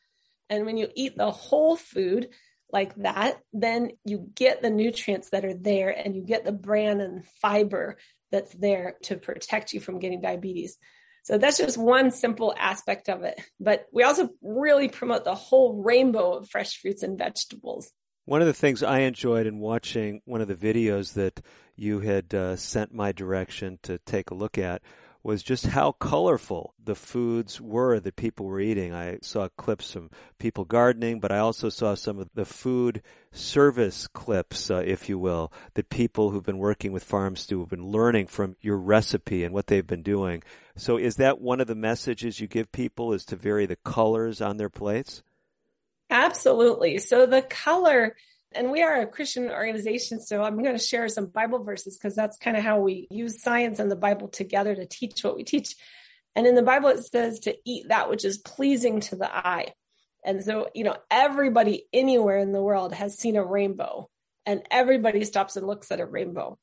And 0.50 0.66
when 0.66 0.78
you 0.78 0.90
eat 0.96 1.16
the 1.18 1.32
whole 1.32 1.76
food 1.76 2.30
like 2.72 2.96
that, 2.96 3.40
then 3.54 3.92
you 4.06 4.30
get 4.36 4.62
the 4.62 4.70
nutrients 4.70 5.30
that 5.32 5.46
are 5.46 5.54
there 5.54 5.90
and 5.90 6.16
you 6.16 6.22
get 6.22 6.46
the 6.46 6.52
bran 6.52 7.02
and 7.02 7.26
fiber 7.42 7.98
that's 8.32 8.54
there 8.54 8.96
to 9.04 9.16
protect 9.18 9.74
you 9.74 9.80
from 9.80 10.00
getting 10.00 10.22
diabetes. 10.22 10.78
So 11.24 11.38
that's 11.38 11.58
just 11.58 11.78
one 11.78 12.12
simple 12.12 12.54
aspect 12.58 13.10
of 13.10 13.24
it. 13.24 13.40
But 13.60 13.86
we 13.92 14.04
also 14.04 14.30
really 14.42 14.88
promote 14.88 15.26
the 15.26 15.36
whole 15.36 15.82
rainbow 15.84 16.38
of 16.38 16.50
fresh 16.50 16.80
fruits 16.80 17.04
and 17.04 17.18
vegetables. 17.18 17.92
One 18.26 18.42
of 18.42 18.48
the 18.48 18.54
things 18.54 18.84
I 18.84 19.00
enjoyed 19.00 19.48
in 19.48 19.60
watching 19.60 20.22
one 20.26 20.42
of 20.42 20.48
the 20.48 20.56
videos 20.56 21.14
that 21.14 21.42
you 21.76 22.00
had 22.00 22.34
uh, 22.34 22.56
sent 22.56 22.94
my 22.94 23.12
direction 23.12 23.80
to 23.84 23.98
take 24.06 24.30
a 24.30 24.36
look 24.36 24.58
at 24.58 24.82
was 25.30 25.44
just 25.44 25.68
how 25.68 25.92
colorful 25.92 26.74
the 26.84 26.96
foods 26.96 27.62
were 27.62 28.00
that 28.00 28.16
people 28.16 28.48
were 28.48 28.60
eating. 28.60 28.96
I 28.96 29.20
saw 29.22 29.48
clips 29.48 29.94
from 29.94 30.10
people 30.40 30.66
gardening, 30.66 31.20
but 31.20 31.32
I 31.32 31.38
also 31.38 31.70
saw 31.70 31.94
some 31.94 32.18
of 32.18 32.32
the 32.34 32.46
food 32.46 33.04
service 33.32 34.08
clips, 34.08 34.72
uh, 34.72 34.82
if 34.84 35.08
you 35.08 35.20
will, 35.20 35.54
that 35.76 35.92
people 35.92 36.32
who've 36.32 36.44
been 36.44 36.58
working 36.58 36.94
with 36.94 37.04
Farm 37.04 37.36
Stew, 37.36 37.60
have 37.60 37.70
been 37.70 37.92
learning 37.92 38.26
from 38.26 38.56
your 38.60 38.78
recipe 38.78 39.44
and 39.44 39.54
what 39.54 39.68
they've 39.68 39.86
been 39.86 40.02
doing. 40.02 40.42
So 40.76 40.98
is 40.98 41.18
that 41.18 41.40
one 41.40 41.62
of 41.62 41.68
the 41.68 41.76
messages 41.76 42.40
you 42.40 42.48
give 42.48 42.72
people 42.72 43.14
is 43.14 43.24
to 43.26 43.36
vary 43.36 43.68
the 43.68 43.76
colors 43.76 44.42
on 44.42 44.58
their 44.58 44.72
plates? 44.72 45.22
Absolutely. 46.10 46.98
So 46.98 47.28
the 47.28 47.44
color 47.44 48.16
and 48.54 48.72
we 48.72 48.82
are 48.82 49.02
a 49.02 49.08
Christian 49.08 49.50
organization, 49.50 50.20
so 50.22 50.44
I'm 50.44 50.62
going 50.62 50.78
to 50.78 50.84
share 50.84 51.08
some 51.08 51.28
Bible 51.28 51.64
verses 51.64 51.98
because 51.98 52.16
that's 52.16 52.38
kind 52.38 52.58
of 52.58 52.64
how 52.64 52.80
we 52.80 53.08
use 53.12 53.42
science 53.42 53.80
and 53.80 53.92
the 53.92 53.96
Bible 53.96 54.28
together 54.28 54.74
to 54.74 54.86
teach 54.86 55.24
what 55.24 55.36
we 55.36 55.44
teach. 55.44 55.76
And 56.36 56.48
in 56.48 56.56
the 56.56 56.64
Bible, 56.64 56.90
it 56.90 57.04
says 57.04 57.40
to 57.42 57.56
eat 57.66 57.90
that 57.90 58.10
which 58.10 58.26
is 58.26 58.38
pleasing 58.38 59.02
to 59.02 59.16
the 59.16 59.34
eye. 59.34 59.74
And 60.26 60.44
so, 60.44 60.70
you 60.74 60.84
know, 60.84 60.98
everybody 61.10 61.86
anywhere 61.94 62.40
in 62.40 62.52
the 62.52 62.62
world 62.62 62.94
has 62.94 63.18
seen 63.18 63.36
a 63.36 63.46
rainbow, 63.46 64.10
and 64.46 64.64
everybody 64.72 65.24
stops 65.26 65.56
and 65.56 65.68
looks 65.68 65.92
at 65.92 66.00
a 66.00 66.06
rainbow. 66.06 66.58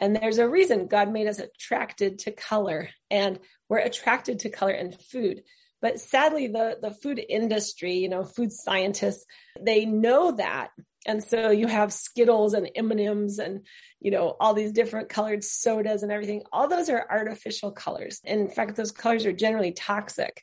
And 0.00 0.14
there's 0.14 0.38
a 0.38 0.48
reason 0.48 0.86
God 0.86 1.10
made 1.10 1.28
us 1.28 1.38
attracted 1.38 2.20
to 2.20 2.32
color, 2.32 2.90
and 3.10 3.38
we're 3.68 3.78
attracted 3.78 4.40
to 4.40 4.50
color 4.50 4.72
in 4.72 4.92
food. 4.92 5.42
But 5.80 5.98
sadly, 5.98 6.46
the, 6.46 6.78
the 6.80 6.92
food 6.92 7.20
industry, 7.26 7.94
you 7.94 8.08
know, 8.08 8.24
food 8.24 8.52
scientists, 8.52 9.26
they 9.60 9.84
know 9.84 10.32
that 10.32 10.70
and 11.06 11.22
so 11.22 11.50
you 11.50 11.66
have 11.66 11.92
Skittles 11.92 12.54
and 12.54 12.70
M&Ms 12.74 13.38
and, 13.38 13.66
you 14.00 14.10
know, 14.10 14.36
all 14.38 14.54
these 14.54 14.72
different 14.72 15.08
colored 15.08 15.42
sodas 15.42 16.02
and 16.02 16.12
everything. 16.12 16.42
All 16.52 16.68
those 16.68 16.88
are 16.88 17.06
artificial 17.10 17.72
colors. 17.72 18.20
In 18.24 18.48
fact, 18.48 18.76
those 18.76 18.92
colors 18.92 19.26
are 19.26 19.32
generally 19.32 19.72
toxic. 19.72 20.42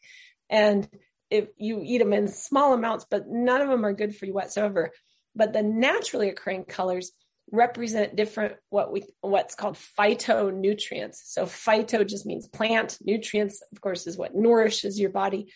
And 0.50 0.88
if 1.30 1.48
you 1.58 1.82
eat 1.84 2.00
them 2.00 2.14
in 2.14 2.28
small 2.28 2.74
amounts, 2.74 3.06
but 3.10 3.28
none 3.28 3.62
of 3.62 3.70
them 3.70 3.86
are 3.86 3.94
good 3.94 4.16
for 4.16 4.26
you 4.26 4.34
whatsoever. 4.34 4.92
But 5.36 5.54
the 5.54 5.64
naturally 5.64 6.30
occurring 6.30 6.66
colors 6.66 7.12
represent 7.52 8.16
different 8.16 8.56
what 8.70 8.92
we 8.92 9.04
what's 9.22 9.56
called 9.56 9.78
phytonutrients. 9.98 11.18
So 11.26 11.46
phyto 11.46 12.06
just 12.06 12.26
means 12.26 12.48
plant, 12.48 12.98
nutrients, 13.02 13.64
of 13.72 13.82
course, 13.82 14.08
is 14.08 14.18
what 14.18 14.36
nourishes 14.36 15.00
your 15.00 15.10
body. 15.10 15.52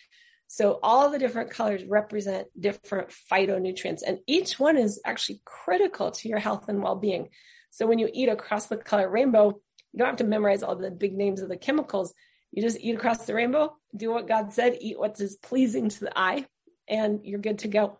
So 0.56 0.78
all 0.84 1.10
the 1.10 1.18
different 1.18 1.50
colors 1.50 1.84
represent 1.84 2.46
different 2.58 3.08
phytonutrients, 3.08 4.02
and 4.06 4.20
each 4.28 4.60
one 4.60 4.76
is 4.76 5.00
actually 5.04 5.42
critical 5.44 6.12
to 6.12 6.28
your 6.28 6.38
health 6.38 6.68
and 6.68 6.80
well-being. 6.80 7.30
So 7.70 7.88
when 7.88 7.98
you 7.98 8.08
eat 8.12 8.28
across 8.28 8.66
the 8.66 8.76
color 8.76 9.10
rainbow, 9.10 9.60
you 9.92 9.98
don't 9.98 10.06
have 10.06 10.18
to 10.18 10.24
memorize 10.24 10.62
all 10.62 10.76
the 10.76 10.92
big 10.92 11.12
names 11.16 11.40
of 11.40 11.48
the 11.48 11.56
chemicals. 11.56 12.14
You 12.52 12.62
just 12.62 12.78
eat 12.78 12.94
across 12.94 13.26
the 13.26 13.34
rainbow, 13.34 13.76
do 13.96 14.12
what 14.12 14.28
God 14.28 14.52
said, 14.52 14.78
eat 14.80 14.96
what 14.96 15.18
is 15.20 15.34
pleasing 15.34 15.88
to 15.88 16.00
the 16.04 16.16
eye, 16.16 16.46
and 16.86 17.18
you're 17.24 17.40
good 17.40 17.58
to 17.60 17.68
go. 17.68 17.98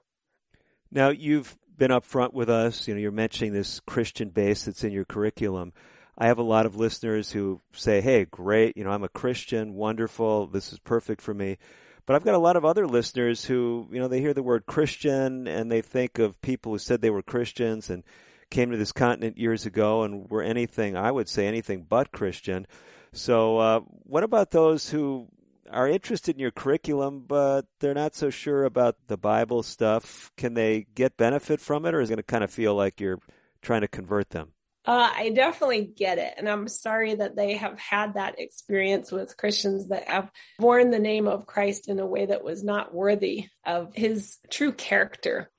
Now 0.92 1.09
you've 1.09 1.59
been 1.76 1.90
upfront 1.90 2.34
with 2.34 2.48
us. 2.48 2.86
You 2.86 2.94
know, 2.94 3.00
you're 3.00 3.11
mentioning 3.11 3.52
this 3.52 3.80
Christian 3.80 4.28
base 4.28 4.66
that's 4.66 4.84
in 4.84 4.92
your 4.92 5.05
curriculum. 5.05 5.72
I 6.16 6.28
have 6.28 6.38
a 6.38 6.44
lot 6.44 6.66
of 6.66 6.76
listeners 6.76 7.32
who 7.32 7.61
say, 7.72 8.00
"Hey, 8.00 8.26
great! 8.26 8.76
You 8.76 8.84
know, 8.84 8.90
I'm 8.90 9.02
a 9.02 9.09
Christian. 9.09 9.74
Wonderful. 9.74 10.46
This 10.46 10.72
is 10.72 10.78
perfect 10.78 11.20
for 11.20 11.34
me." 11.34 11.59
But 12.07 12.16
I've 12.16 12.24
got 12.24 12.34
a 12.34 12.38
lot 12.38 12.57
of 12.57 12.64
other 12.64 12.86
listeners 12.86 13.44
who, 13.44 13.88
you 13.90 13.98
know, 13.98 14.09
they 14.09 14.20
hear 14.20 14.34
the 14.34 14.42
word 14.42 14.66
Christian 14.66 15.46
and 15.48 15.70
they 15.70 15.80
think 15.80 16.18
of 16.18 16.40
people 16.42 16.72
who 16.72 16.78
said 16.78 17.00
they 17.00 17.11
were 17.11 17.22
Christians 17.22 17.88
and 17.88 18.05
came 18.50 18.70
to 18.70 18.76
this 18.76 18.92
continent 18.92 19.38
years 19.38 19.66
ago 19.66 20.02
and 20.02 20.28
were 20.30 20.42
anything, 20.42 20.96
I 20.96 21.11
would 21.11 21.28
say, 21.28 21.46
anything 21.46 21.86
but 21.88 22.12
Christian. 22.12 22.66
So, 23.12 23.59
uh, 23.59 23.80
what 24.02 24.24
about 24.24 24.50
those 24.50 24.90
who 24.90 25.28
are 25.70 25.88
interested 25.88 26.36
in 26.36 26.40
your 26.40 26.50
curriculum, 26.50 27.24
but 27.26 27.66
they're 27.80 27.94
not 27.94 28.14
so 28.14 28.28
sure 28.30 28.64
about 28.64 28.96
the 29.07 29.16
Bible 29.16 29.62
stuff? 29.62 30.30
Can 30.36 30.55
they 30.55 30.86
get 30.94 31.16
benefit 31.16 31.61
from 31.61 31.86
it, 31.86 31.94
or 31.94 32.00
is 32.00 32.11
it 32.11 32.12
going 32.12 32.16
to 32.18 32.22
kind 32.22 32.44
of 32.44 32.50
feel 32.50 32.74
like 32.74 33.00
you're 33.00 33.20
trying 33.62 33.80
to 33.80 33.88
convert 33.88 34.30
them? 34.30 34.53
Uh, 34.87 35.11
I 35.14 35.30
definitely 35.30 35.85
get 35.85 36.18
it. 36.18 36.35
And 36.37 36.49
I'm 36.49 36.68
sorry 36.68 37.14
that 37.14 37.37
they 37.37 37.57
have 37.57 37.78
had 37.78 38.14
that 38.14 38.39
experience 38.39 39.11
with 39.11 39.37
Christians 39.37 39.89
that 39.89 40.09
have 40.09 40.30
borne 40.59 40.91
the 40.91 40.99
name 40.99 41.26
of 41.26 41.47
Christ 41.47 41.89
in 41.89 42.01
a 42.01 42.07
way 42.07 42.26
that 42.26 42.45
was 42.45 42.62
not 42.62 42.95
worthy 42.95 43.49
of 43.64 43.95
his 43.95 44.39
true 44.51 44.72
character. 44.72 45.51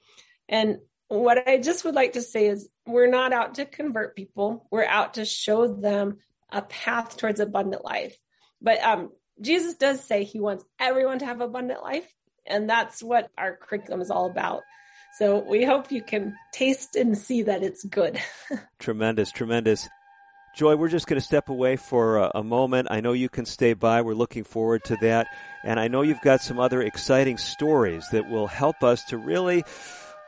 And 0.47 0.77
what 1.07 1.47
I 1.47 1.57
just 1.57 1.85
would 1.85 1.95
like 1.95 2.13
to 2.13 2.21
say 2.21 2.47
is 2.47 2.69
we're 2.85 3.09
not 3.09 3.33
out 3.33 3.55
to 3.55 3.65
convert 3.65 4.15
people. 4.15 4.67
We're 4.71 4.85
out 4.85 5.15
to 5.15 5.25
show 5.25 5.67
them 5.67 6.17
a 6.51 6.61
path 6.61 7.17
towards 7.17 7.39
abundant 7.39 7.83
life. 7.83 8.15
But 8.61 8.81
um, 8.83 9.09
Jesus 9.41 9.73
does 9.73 10.03
say 10.03 10.23
he 10.23 10.39
wants 10.39 10.63
everyone 10.79 11.19
to 11.19 11.25
have 11.25 11.41
abundant 11.41 11.81
life. 11.81 12.07
And 12.45 12.69
that's 12.69 13.01
what 13.01 13.29
our 13.37 13.55
curriculum 13.55 14.01
is 14.01 14.11
all 14.11 14.29
about. 14.29 14.61
So 15.17 15.39
we 15.39 15.63
hope 15.63 15.93
you 15.93 16.01
can 16.01 16.37
taste 16.51 16.97
and 16.97 17.17
see 17.17 17.41
that 17.43 17.63
it's 17.63 17.85
good. 17.85 18.19
tremendous, 18.79 19.31
tremendous. 19.31 19.87
Joy, 20.57 20.75
we're 20.75 20.89
just 20.89 21.07
going 21.07 21.19
to 21.19 21.25
step 21.25 21.47
away 21.47 21.77
for 21.77 22.17
a, 22.17 22.31
a, 22.35 22.43
moment. 22.43 22.89
I 22.91 22.99
know 22.99 23.13
you 23.13 23.29
can 23.29 23.45
stay 23.45 23.73
by. 23.73 24.01
We're 24.01 24.13
looking 24.13 24.43
forward 24.43 24.83
to 24.85 24.97
that. 24.97 25.27
And 25.63 25.79
I 25.79 25.87
know 25.87 26.01
you've 26.01 26.19
got 26.19 26.41
some 26.41 26.59
other 26.59 26.81
exciting 26.81 27.37
stories 27.37 28.05
that 28.11 28.29
will 28.29 28.47
help 28.47 28.83
us 28.83 29.05
to 29.05 29.17
really, 29.17 29.63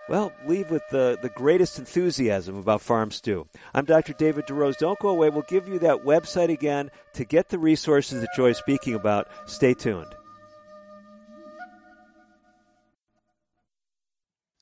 well, 0.07 0.31
leave 0.45 0.71
with 0.71 0.83
the, 0.89 1.19
the 1.21 1.29
greatest 1.29 1.79
enthusiasm 1.79 2.55
about 2.55 2.81
Farm 2.81 3.11
Stew. 3.11 3.45
I'm 3.73 3.83
Dr. 3.83 4.13
David 4.13 4.45
DeRose. 4.47 4.77
Don't 4.77 4.99
go 4.99 5.09
away. 5.09 5.29
We'll 5.29 5.41
give 5.49 5.67
you 5.67 5.79
that 5.79 6.05
website 6.05 6.49
again 6.49 6.91
to 7.13 7.25
get 7.25 7.49
the 7.49 7.59
resources 7.59 8.21
that 8.21 8.29
Joy 8.37 8.51
is 8.51 8.57
speaking 8.57 8.93
about. 8.93 9.27
Stay 9.47 9.73
tuned. 9.73 10.16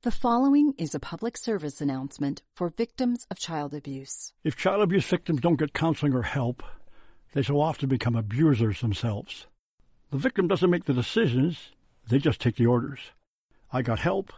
The 0.02 0.12
following 0.12 0.74
is 0.78 0.94
a 0.94 1.00
public 1.00 1.38
service 1.38 1.80
announcement 1.80 2.42
for 2.52 2.68
victims 2.68 3.26
of 3.32 3.40
child 3.40 3.74
abuse. 3.74 4.34
If 4.44 4.58
child 4.58 4.82
abuse 4.82 5.06
victims 5.06 5.40
don't 5.40 5.56
get 5.56 5.72
counseling 5.72 6.14
or 6.14 6.24
help, 6.24 6.62
they 7.32 7.44
so 7.44 7.62
often 7.62 7.88
become 7.88 8.18
abusers 8.18 8.82
themselves. 8.82 9.48
The 10.10 10.18
victim 10.18 10.50
doesn't 10.50 10.70
make 10.70 10.84
the 10.84 10.94
decisions 10.94 11.72
they 12.10 12.20
just 12.20 12.42
take 12.42 12.56
the 12.56 12.68
orders. 12.68 13.00
I 13.72 13.82
got 13.82 14.00
help, 14.00 14.34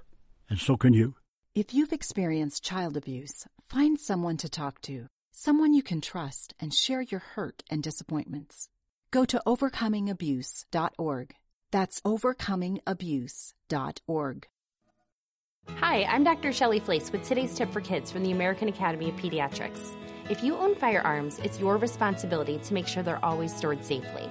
and 0.49 0.59
so 0.59 0.77
can 0.77 0.93
you. 0.93 1.15
If 1.55 1.73
you've 1.73 1.93
experienced 1.93 2.63
child 2.63 2.97
abuse, 2.97 3.47
find 3.61 3.99
someone 3.99 4.37
to 4.37 4.49
talk 4.49 4.81
to, 4.81 5.07
someone 5.31 5.73
you 5.73 5.83
can 5.83 6.01
trust, 6.01 6.53
and 6.59 6.73
share 6.73 7.01
your 7.01 7.19
hurt 7.19 7.63
and 7.69 7.83
disappointments. 7.83 8.69
Go 9.11 9.25
to 9.25 9.41
overcomingabuse.org. 9.45 11.35
That's 11.71 12.01
overcomingabuse.org. 12.01 14.47
Hi, 15.77 16.03
I'm 16.03 16.23
Dr. 16.23 16.51
Shelly 16.51 16.79
Flais 16.79 17.11
with 17.11 17.23
today's 17.23 17.55
tip 17.55 17.71
for 17.71 17.81
kids 17.81 18.11
from 18.11 18.23
the 18.23 18.31
American 18.31 18.67
Academy 18.67 19.09
of 19.09 19.15
Pediatrics. 19.15 19.93
If 20.29 20.43
you 20.43 20.55
own 20.55 20.75
firearms, 20.75 21.39
it's 21.39 21.59
your 21.59 21.77
responsibility 21.77 22.57
to 22.57 22.73
make 22.73 22.87
sure 22.87 23.03
they're 23.03 23.23
always 23.23 23.55
stored 23.55 23.83
safely. 23.83 24.29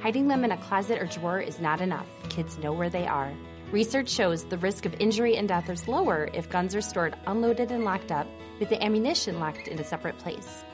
Hiding 0.00 0.28
them 0.28 0.44
in 0.44 0.52
a 0.52 0.56
closet 0.56 1.02
or 1.02 1.06
drawer 1.06 1.40
is 1.40 1.58
not 1.58 1.80
enough. 1.80 2.06
Kids 2.28 2.56
know 2.58 2.72
where 2.72 2.88
they 2.88 3.06
are. 3.06 3.32
Research 3.72 4.08
shows 4.08 4.44
the 4.44 4.58
risk 4.58 4.86
of 4.86 4.94
injury 5.00 5.36
and 5.36 5.48
death 5.48 5.68
is 5.68 5.88
lower 5.88 6.30
if 6.32 6.48
guns 6.48 6.74
are 6.76 6.80
stored 6.80 7.16
unloaded 7.26 7.72
and 7.72 7.84
locked 7.84 8.12
up, 8.12 8.26
with 8.60 8.68
the 8.68 8.82
ammunition 8.82 9.40
locked 9.40 9.66
in 9.66 9.78
a 9.78 9.84
separate 9.84 10.16
place. 10.18 10.64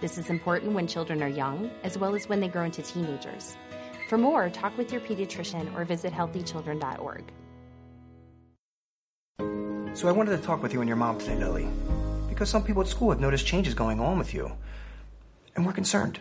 This 0.00 0.18
is 0.18 0.30
important 0.30 0.72
when 0.72 0.88
children 0.88 1.22
are 1.22 1.28
young, 1.28 1.70
as 1.84 1.96
well 1.96 2.16
as 2.16 2.28
when 2.28 2.40
they 2.40 2.48
grow 2.48 2.64
into 2.64 2.82
teenagers. 2.82 3.56
For 4.08 4.18
more, 4.18 4.50
talk 4.50 4.76
with 4.76 4.90
your 4.90 5.00
pediatrician 5.00 5.72
or 5.76 5.84
visit 5.84 6.12
healthychildren.org. 6.12 7.32
So 9.96 10.08
I 10.08 10.12
wanted 10.12 10.36
to 10.36 10.42
talk 10.42 10.60
with 10.60 10.72
you 10.72 10.80
and 10.80 10.88
your 10.88 10.96
mom 10.96 11.18
today, 11.20 11.36
Lily, 11.36 11.68
because 12.28 12.50
some 12.50 12.64
people 12.64 12.82
at 12.82 12.88
school 12.88 13.10
have 13.10 13.20
noticed 13.20 13.46
changes 13.46 13.74
going 13.74 14.00
on 14.00 14.18
with 14.18 14.34
you, 14.34 14.50
and 15.54 15.64
we're 15.64 15.72
concerned. 15.72 16.18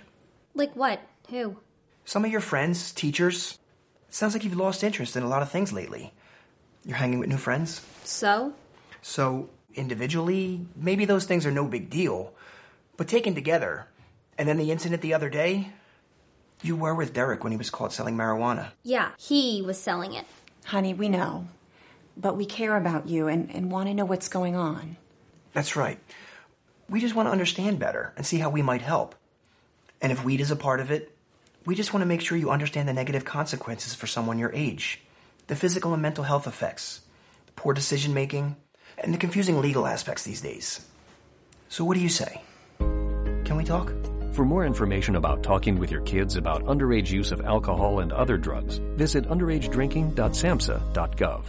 Like 0.53 0.76
what? 0.76 1.01
Who? 1.30 1.57
Some 2.06 2.26
of 2.26 2.32
your 2.32 2.41
friends, 2.41 2.91
teachers, 2.91 3.58
it 4.08 4.14
sounds 4.14 4.34
like 4.34 4.43
you've 4.43 4.58
lost 4.58 4.84
interest 4.84 5.16
in 5.16 5.24
a 5.24 5.28
lot 5.28 5.41
of 5.41 5.49
things 5.49 5.72
lately. 5.72 6.14
You're 6.86 6.97
hanging 6.97 7.20
with 7.20 7.30
new 7.30 7.38
friends? 7.38 7.86
So? 8.04 8.54
So, 9.02 9.49
individually, 9.76 10.66
maybe 10.76 11.06
those 11.06 11.26
things 11.26 11.45
are 11.45 11.52
no 11.52 11.66
big 11.68 11.89
deal. 11.89 12.34
But 12.97 13.08
taken 13.08 13.36
together, 13.36 13.88
and 14.38 14.47
then 14.47 14.58
the 14.58 14.72
incident 14.72 15.02
the 15.02 15.14
other 15.14 15.30
day, 15.30 15.72
you 16.62 16.76
were 16.76 16.93
with 16.93 17.14
Derek 17.14 17.43
when 17.43 17.52
he 17.52 17.58
was 17.58 17.70
caught 17.70 17.93
selling 17.93 18.16
marijuana. 18.16 18.72
Yeah, 18.84 19.12
he 19.18 19.62
was 19.62 19.80
selling 19.80 20.14
it. 20.14 20.26
Honey, 20.66 20.93
we 20.93 21.10
know. 21.10 21.47
But 22.18 22.38
we 22.38 22.45
care 22.45 22.76
about 22.76 23.08
you 23.08 23.28
and, 23.28 23.49
and 23.54 23.72
want 23.72 23.88
to 23.88 23.93
know 23.93 24.06
what's 24.06 24.28
going 24.28 24.56
on. 24.56 24.97
That's 25.54 25.76
right. 25.76 25.99
We 26.89 26.99
just 26.99 27.16
want 27.16 27.28
to 27.28 27.32
understand 27.32 27.80
better 27.80 28.14
and 28.18 28.26
see 28.26 28.38
how 28.38 28.49
we 28.49 28.62
might 28.62 28.82
help. 28.82 29.16
And 30.02 30.12
if 30.12 30.24
weed 30.24 30.41
is 30.41 30.52
a 30.52 30.56
part 30.56 30.80
of 30.80 30.91
it, 30.91 31.16
we 31.66 31.76
just 31.76 31.93
want 31.93 32.01
to 32.01 32.07
make 32.07 32.22
sure 32.22 32.38
you 32.38 32.49
understand 32.49 32.88
the 32.88 32.93
negative 32.93 33.26
consequences 33.26 33.93
for 33.93 34.07
someone 34.07 34.39
your 34.39 34.53
age, 34.53 35.01
the 35.47 35.55
physical 35.55 35.93
and 35.93 36.01
mental 36.01 36.24
health 36.24 36.47
effects, 36.47 37.01
the 37.45 37.51
poor 37.53 37.74
decision 37.74 38.14
making, 38.14 38.55
and 38.97 39.14
the 39.14 39.18
confusing 39.18 39.59
legal 39.62 39.86
aspects 39.86 40.24
these 40.24 40.41
days. 40.41 40.86
So, 41.70 41.86
what 41.86 41.95
do 41.95 42.01
you 42.01 42.09
say? 42.09 42.41
Can 42.80 43.57
we 43.57 43.64
talk? 43.64 43.93
For 44.34 44.43
more 44.45 44.66
information 44.66 45.18
about 45.18 45.43
talking 45.43 45.78
with 45.78 45.91
your 45.91 46.01
kids 46.01 46.36
about 46.38 46.64
underage 46.64 47.12
use 47.12 47.32
of 47.32 47.41
alcohol 47.41 47.99
and 47.99 48.12
other 48.12 48.38
drugs, 48.38 48.80
visit 48.95 49.28
underagedrinking.samhsa.gov. 49.28 51.43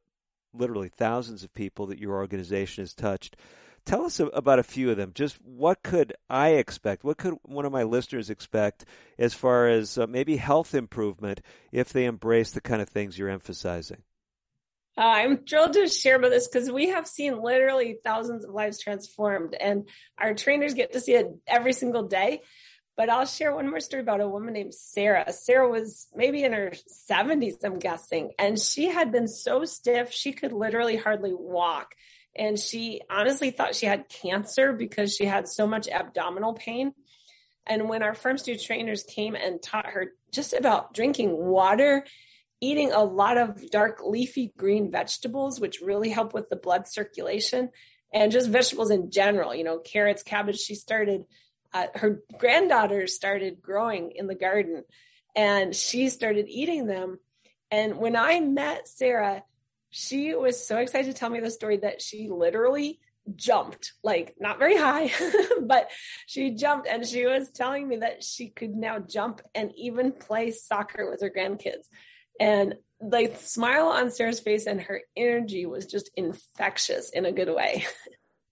literally 0.54 0.88
thousands 0.88 1.42
of 1.42 1.52
people 1.54 1.86
that 1.86 1.98
your 1.98 2.14
organization 2.14 2.82
has 2.82 2.94
touched. 2.94 3.36
Tell 3.84 4.04
us 4.04 4.20
about 4.20 4.60
a 4.60 4.64
few 4.64 4.90
of 4.90 4.96
them. 4.96 5.10
Just 5.12 5.36
what 5.42 5.82
could 5.82 6.12
I 6.28 6.50
expect? 6.50 7.02
What 7.02 7.16
could 7.16 7.34
one 7.42 7.64
of 7.64 7.72
my 7.72 7.82
listeners 7.82 8.30
expect 8.30 8.84
as 9.18 9.34
far 9.34 9.68
as 9.68 9.98
uh, 9.98 10.06
maybe 10.06 10.36
health 10.36 10.74
improvement 10.74 11.40
if 11.72 11.92
they 11.92 12.04
embrace 12.04 12.52
the 12.52 12.60
kind 12.60 12.80
of 12.82 12.88
things 12.88 13.18
you're 13.18 13.28
emphasizing? 13.28 14.02
Uh, 15.00 15.04
I'm 15.04 15.38
thrilled 15.38 15.72
to 15.72 15.88
share 15.88 16.16
about 16.16 16.30
this 16.30 16.46
because 16.46 16.70
we 16.70 16.90
have 16.90 17.06
seen 17.06 17.40
literally 17.40 17.96
thousands 18.04 18.44
of 18.44 18.52
lives 18.52 18.78
transformed, 18.78 19.54
and 19.58 19.88
our 20.18 20.34
trainers 20.34 20.74
get 20.74 20.92
to 20.92 21.00
see 21.00 21.14
it 21.14 21.26
every 21.46 21.72
single 21.72 22.02
day. 22.02 22.42
But 22.98 23.08
I'll 23.08 23.24
share 23.24 23.54
one 23.54 23.70
more 23.70 23.80
story 23.80 24.02
about 24.02 24.20
a 24.20 24.28
woman 24.28 24.52
named 24.52 24.74
Sarah. 24.74 25.32
Sarah 25.32 25.70
was 25.70 26.06
maybe 26.14 26.44
in 26.44 26.52
her 26.52 26.72
70s, 27.08 27.64
I'm 27.64 27.78
guessing, 27.78 28.32
and 28.38 28.58
she 28.58 28.90
had 28.90 29.10
been 29.10 29.26
so 29.26 29.64
stiff 29.64 30.12
she 30.12 30.32
could 30.32 30.52
literally 30.52 30.96
hardly 30.96 31.32
walk. 31.32 31.94
And 32.36 32.58
she 32.58 33.00
honestly 33.08 33.52
thought 33.52 33.74
she 33.74 33.86
had 33.86 34.10
cancer 34.10 34.74
because 34.74 35.16
she 35.16 35.24
had 35.24 35.48
so 35.48 35.66
much 35.66 35.88
abdominal 35.88 36.52
pain. 36.52 36.92
And 37.66 37.88
when 37.88 38.02
our 38.02 38.14
Farm 38.14 38.36
Stew 38.36 38.56
trainers 38.56 39.02
came 39.04 39.34
and 39.34 39.62
taught 39.62 39.86
her 39.86 40.12
just 40.30 40.52
about 40.52 40.92
drinking 40.92 41.34
water 41.34 42.04
eating 42.60 42.92
a 42.92 43.02
lot 43.02 43.38
of 43.38 43.70
dark 43.70 44.00
leafy 44.04 44.52
green 44.56 44.90
vegetables, 44.90 45.60
which 45.60 45.80
really 45.80 46.10
help 46.10 46.34
with 46.34 46.48
the 46.48 46.56
blood 46.56 46.86
circulation, 46.86 47.70
and 48.12 48.32
just 48.32 48.50
vegetables 48.50 48.90
in 48.90 49.10
general, 49.10 49.54
you 49.54 49.64
know, 49.64 49.78
carrots, 49.78 50.22
cabbage. 50.22 50.58
She 50.58 50.74
started, 50.74 51.24
uh, 51.72 51.86
her 51.94 52.22
granddaughter 52.38 53.06
started 53.06 53.62
growing 53.62 54.12
in 54.14 54.26
the 54.26 54.34
garden 54.34 54.84
and 55.36 55.74
she 55.74 56.08
started 56.08 56.46
eating 56.48 56.86
them. 56.86 57.18
And 57.70 57.98
when 57.98 58.16
I 58.16 58.40
met 58.40 58.88
Sarah, 58.88 59.44
she 59.90 60.34
was 60.34 60.64
so 60.66 60.78
excited 60.78 61.12
to 61.12 61.18
tell 61.18 61.30
me 61.30 61.40
the 61.40 61.50
story 61.50 61.78
that 61.78 62.02
she 62.02 62.28
literally 62.28 63.00
jumped, 63.36 63.92
like 64.02 64.34
not 64.40 64.58
very 64.58 64.76
high, 64.76 65.12
but 65.62 65.90
she 66.26 66.50
jumped 66.50 66.86
and 66.88 67.06
she 67.06 67.26
was 67.26 67.50
telling 67.50 67.88
me 67.88 67.98
that 67.98 68.24
she 68.24 68.48
could 68.48 68.74
now 68.74 68.98
jump 68.98 69.40
and 69.54 69.72
even 69.76 70.12
play 70.12 70.50
soccer 70.50 71.08
with 71.10 71.20
her 71.20 71.30
grandkids. 71.30 71.86
And 72.40 72.74
the 73.00 73.32
smile 73.38 73.86
on 73.86 74.10
Sarah's 74.10 74.40
face 74.40 74.66
and 74.66 74.80
her 74.80 75.02
energy 75.16 75.66
was 75.66 75.86
just 75.86 76.10
infectious 76.16 77.10
in 77.10 77.24
a 77.26 77.32
good 77.32 77.54
way. 77.54 77.86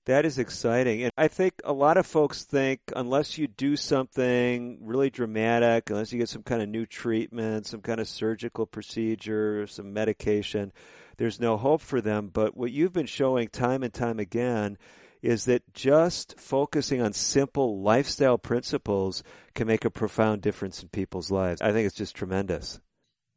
That 0.08 0.24
is 0.24 0.38
exciting. 0.38 1.02
And 1.02 1.12
I 1.18 1.28
think 1.28 1.52
a 1.64 1.72
lot 1.74 1.98
of 1.98 2.06
folks 2.06 2.42
think 2.44 2.80
unless 2.96 3.36
you 3.36 3.46
do 3.46 3.76
something 3.76 4.78
really 4.80 5.10
dramatic, 5.10 5.90
unless 5.90 6.14
you 6.14 6.18
get 6.18 6.30
some 6.30 6.42
kind 6.42 6.62
of 6.62 6.68
new 6.70 6.86
treatment, 6.86 7.66
some 7.66 7.82
kind 7.82 8.00
of 8.00 8.08
surgical 8.08 8.64
procedure, 8.64 9.66
some 9.66 9.92
medication, 9.92 10.72
there's 11.18 11.40
no 11.40 11.58
hope 11.58 11.82
for 11.82 12.00
them. 12.00 12.30
But 12.32 12.56
what 12.56 12.72
you've 12.72 12.94
been 12.94 13.04
showing 13.04 13.48
time 13.48 13.82
and 13.82 13.92
time 13.92 14.18
again 14.18 14.78
is 15.20 15.44
that 15.44 15.74
just 15.74 16.40
focusing 16.40 17.02
on 17.02 17.12
simple 17.12 17.82
lifestyle 17.82 18.38
principles 18.38 19.22
can 19.54 19.66
make 19.66 19.84
a 19.84 19.90
profound 19.90 20.40
difference 20.40 20.82
in 20.82 20.88
people's 20.88 21.30
lives. 21.30 21.60
I 21.60 21.72
think 21.72 21.84
it's 21.84 21.94
just 21.94 22.16
tremendous. 22.16 22.80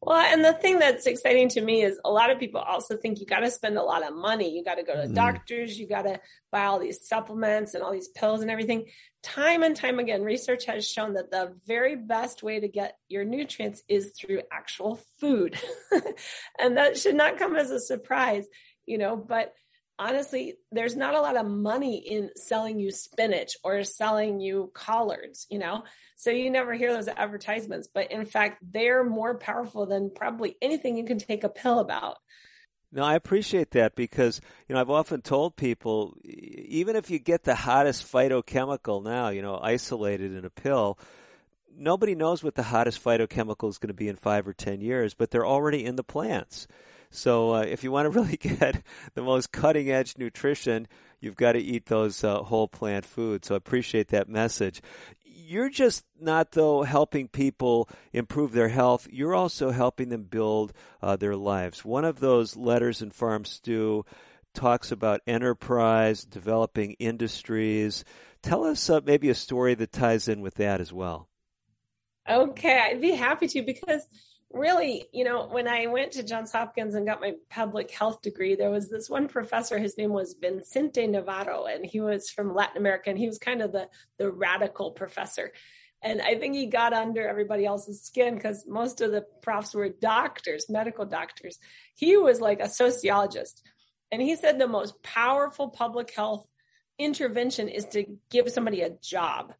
Well, 0.04 0.18
and 0.18 0.44
the 0.44 0.54
thing 0.54 0.80
that's 0.80 1.06
exciting 1.06 1.50
to 1.50 1.62
me 1.62 1.84
is 1.84 2.00
a 2.04 2.10
lot 2.10 2.32
of 2.32 2.40
people 2.40 2.60
also 2.60 2.98
think 2.98 3.20
you 3.20 3.28
got 3.28 3.42
to 3.42 3.52
spend 3.52 3.78
a 3.78 3.84
lot 3.84 4.06
of 4.06 4.16
money. 4.16 4.50
You 4.50 4.64
got 4.64 4.76
to 4.76 4.84
go 4.84 4.96
to 4.96 5.08
mm. 5.08 5.14
doctors, 5.14 5.78
you 5.78 5.88
got 5.88 6.04
to 6.04 6.20
buy 6.52 6.66
all 6.66 6.80
these 6.80 7.08
supplements 7.08 7.76
and 7.76 7.84
all 7.84 7.92
these 7.92 8.08
pills 8.08 8.42
and 8.42 8.50
everything. 8.50 8.86
Time 9.22 9.62
and 9.62 9.76
time 9.76 10.00
again, 10.00 10.24
research 10.24 10.66
has 10.66 10.90
shown 10.90 11.14
that 11.14 11.30
the 11.30 11.54
very 11.68 11.96
best 11.96 12.42
way 12.42 12.60
to 12.60 12.68
get 12.68 12.98
your 13.10 13.24
nutrients 13.24 13.84
is 13.88 14.12
through 14.20 14.42
actual 14.52 15.00
food. 15.20 15.60
and 16.60 16.78
that 16.78 16.98
should 16.98 17.16
not 17.16 17.38
come 17.38 17.56
as 17.56 17.70
a 17.70 17.80
surprise, 17.80 18.48
you 18.88 18.98
know, 18.98 19.16
but 19.16 19.54
honestly, 20.00 20.56
there's 20.72 20.96
not 20.96 21.16
a 21.16 21.22
lot 21.22 21.38
of 21.38 21.46
money 21.46 21.98
in 21.98 22.32
selling 22.36 22.80
you 22.80 22.92
spinach 22.92 23.56
or 23.64 23.84
selling 23.84 24.40
you 24.40 24.72
collards, 24.74 25.48
you 25.50 25.60
know? 25.60 25.84
So 26.16 26.30
you 26.30 26.50
never 26.50 26.74
hear 26.74 26.94
those 26.94 27.08
advertisements, 27.08 27.88
but 27.94 28.12
in 28.12 28.26
fact, 28.26 28.60
they're 28.62 29.04
more 29.04 29.38
powerful 29.38 29.86
than 29.86 30.12
probably 30.14 30.56
anything 30.62 30.98
you 30.98 31.06
can 31.06 31.20
take 31.20 31.44
a 31.44 31.50
pill 31.50 31.80
about. 31.80 32.18
No, 32.92 33.04
I 33.04 33.16
appreciate 33.16 33.72
that 33.72 33.96
because, 33.96 34.42
you 34.68 34.76
know, 34.76 34.82
I've 34.82 34.90
often 34.90 35.22
told 35.22 35.56
people, 35.56 36.18
even 36.24 36.96
if 36.98 37.10
you 37.10 37.20
get 37.20 37.44
the 37.44 37.56
hottest 37.56 38.12
phytochemical 38.12 39.02
now, 39.02 39.30
you 39.30 39.42
know, 39.42 39.58
isolated 39.62 40.34
in 40.34 40.44
a 40.44 40.50
pill, 40.50 41.00
nobody 41.74 42.16
knows 42.16 42.44
what 42.44 42.56
the 42.56 42.64
hottest 42.64 43.02
phytochemical 43.02 43.70
is 43.70 43.78
going 43.78 43.88
to 43.88 43.94
be 43.94 44.10
in 44.10 44.18
five 44.18 44.46
or 44.48 44.54
ten 44.54 44.82
years, 44.82 45.14
but 45.14 45.32
they're 45.32 45.46
already 45.46 45.86
in 45.86 45.96
the 45.96 46.04
plants. 46.04 46.68
So 47.12 47.54
uh, 47.56 47.62
if 47.62 47.84
you 47.84 47.92
want 47.92 48.06
to 48.06 48.10
really 48.20 48.38
get 48.38 48.82
the 49.14 49.22
most 49.22 49.52
cutting 49.52 49.92
edge 49.92 50.18
nutrition, 50.18 50.88
you've 51.20 51.36
got 51.36 51.52
to 51.52 51.60
eat 51.60 51.86
those 51.86 52.24
uh, 52.24 52.42
whole 52.42 52.68
plant 52.68 53.06
foods. 53.06 53.48
So 53.48 53.56
I 53.56 53.58
appreciate 53.58 54.08
that 54.10 54.28
message. 54.28 54.82
You're 55.24 55.70
just 55.70 56.06
not 56.20 56.54
though 56.54 56.84
helping 56.84 57.28
people 57.28 57.90
improve 58.14 58.54
their 58.54 58.70
health. 58.70 59.08
You're 59.12 59.36
also 59.36 59.72
helping 59.72 60.10
them 60.10 60.24
build 60.24 60.74
uh, 61.02 61.18
their 61.18 61.36
lives. 61.36 61.84
One 61.84 62.06
of 62.06 62.20
those 62.20 62.56
letters 62.56 63.02
in 63.02 63.12
Farm 63.12 63.44
Stew 63.46 64.06
talks 64.54 64.92
about 64.92 65.22
enterprise, 65.28 66.24
developing 66.24 66.94
industries. 66.94 68.04
Tell 68.42 68.64
us 68.64 68.90
uh, 68.90 69.02
maybe 69.06 69.30
a 69.30 69.36
story 69.36 69.76
that 69.76 69.92
ties 69.92 70.28
in 70.28 70.42
with 70.42 70.56
that 70.56 70.82
as 70.82 70.92
well. 70.92 71.28
Okay, 72.30 72.80
I'd 72.80 73.02
be 73.02 73.12
happy 73.12 73.48
to 73.48 73.62
because 73.64 74.08
really, 74.54 75.06
you 75.12 75.24
know, 75.24 75.48
when 75.48 75.68
I 75.68 75.88
went 75.88 76.14
to 76.14 76.24
Johns 76.24 76.52
Hopkins 76.52 76.96
and 76.96 77.06
got 77.06 77.22
my 77.22 77.34
public 77.50 77.92
health 77.92 78.22
degree, 78.22 78.56
there 78.56 78.70
was 78.70 78.90
this 78.90 79.10
one 79.10 79.28
professor, 79.28 79.78
his 79.78 79.98
name 79.98 80.12
was 80.12 80.36
Vicente 80.40 81.08
Navarro, 81.08 81.66
and 81.66 81.86
he 81.86 82.02
was 82.02 82.30
from 82.30 82.54
Latin 82.54 82.78
America, 82.78 83.10
and 83.10 83.20
he 83.20 83.28
was 83.28 83.38
kind 83.38 83.62
of 83.62 83.72
the, 83.72 83.88
the 84.18 84.32
radical 84.32 84.92
professor. 84.92 85.52
And 86.02 86.22
I 86.22 86.36
think 86.36 86.56
he 86.56 86.66
got 86.66 86.94
under 86.94 87.28
everybody 87.28 87.66
else's 87.66 88.02
skin 88.02 88.36
because 88.36 88.66
most 88.68 89.02
of 89.02 89.12
the 89.12 89.26
profs 89.42 89.74
were 89.74 89.90
doctors, 89.90 90.70
medical 90.70 91.06
doctors. 91.06 91.60
He 91.96 92.18
was 92.18 92.42
like 92.42 92.60
a 92.60 92.70
sociologist. 92.70 93.62
And 94.12 94.22
he 94.22 94.36
said 94.36 94.58
the 94.58 94.68
most 94.68 95.02
powerful 95.04 95.70
public 95.70 96.14
health 96.14 96.48
intervention 96.98 97.68
is 97.68 97.86
to 97.88 98.06
give 98.30 98.50
somebody 98.50 98.82
a 98.82 98.90
job. 98.90 99.54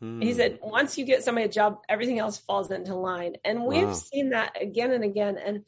Hmm. 0.00 0.20
He 0.20 0.32
said, 0.34 0.58
once 0.62 0.98
you 0.98 1.04
get 1.04 1.24
somebody 1.24 1.46
a 1.46 1.50
job, 1.50 1.78
everything 1.88 2.18
else 2.18 2.38
falls 2.38 2.70
into 2.70 2.94
line. 2.94 3.36
And 3.44 3.64
we've 3.64 3.88
wow. 3.88 3.92
seen 3.92 4.30
that 4.30 4.60
again 4.60 4.92
and 4.92 5.04
again. 5.04 5.38
And, 5.38 5.64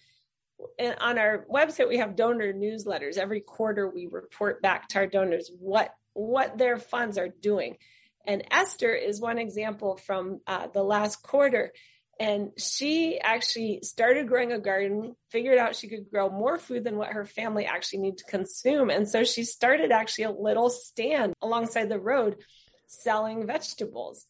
and 0.79 0.97
on 1.01 1.19
our 1.19 1.47
website, 1.53 1.89
we 1.89 1.99
have 1.99 2.17
donor 2.17 2.53
newsletters. 2.53 3.17
Every 3.17 3.41
quarter, 3.41 3.89
we 3.89 4.07
report 4.07 4.63
back 4.63 4.89
to 4.89 4.99
our 4.99 5.07
donors 5.07 5.51
what 5.59 5.95
what 6.13 6.59
their 6.59 6.77
funds 6.77 7.19
are 7.19 7.29
doing. 7.29 7.77
And 8.27 8.45
Esther 8.51 8.93
is 8.93 9.21
one 9.21 9.39
example 9.39 9.97
from 9.97 10.41
uh, 10.47 10.67
the 10.67 10.83
last 10.83 11.23
quarter. 11.23 11.73
And 12.19 12.51
she 12.59 13.19
actually 13.19 13.81
started 13.83 14.29
growing 14.29 14.53
a 14.53 14.59
garden, 14.59 15.17
figured 15.31 15.57
out 15.57 15.75
she 15.75 15.89
could 15.89 16.11
grow 16.11 16.29
more 16.29 16.59
food 16.59 16.85
than 16.85 16.97
what 16.97 17.13
her 17.13 17.25
family 17.25 17.65
actually 17.65 18.01
need 18.01 18.19
to 18.19 18.25
consume. 18.25 18.91
And 18.91 19.09
so 19.09 19.25
she 19.25 19.45
started 19.45 19.91
actually 19.91 20.25
a 20.25 20.31
little 20.31 20.69
stand 20.69 21.33
alongside 21.41 21.89
the 21.89 21.99
road 21.99 22.37
selling 22.91 23.47
vegetables. 23.47 24.27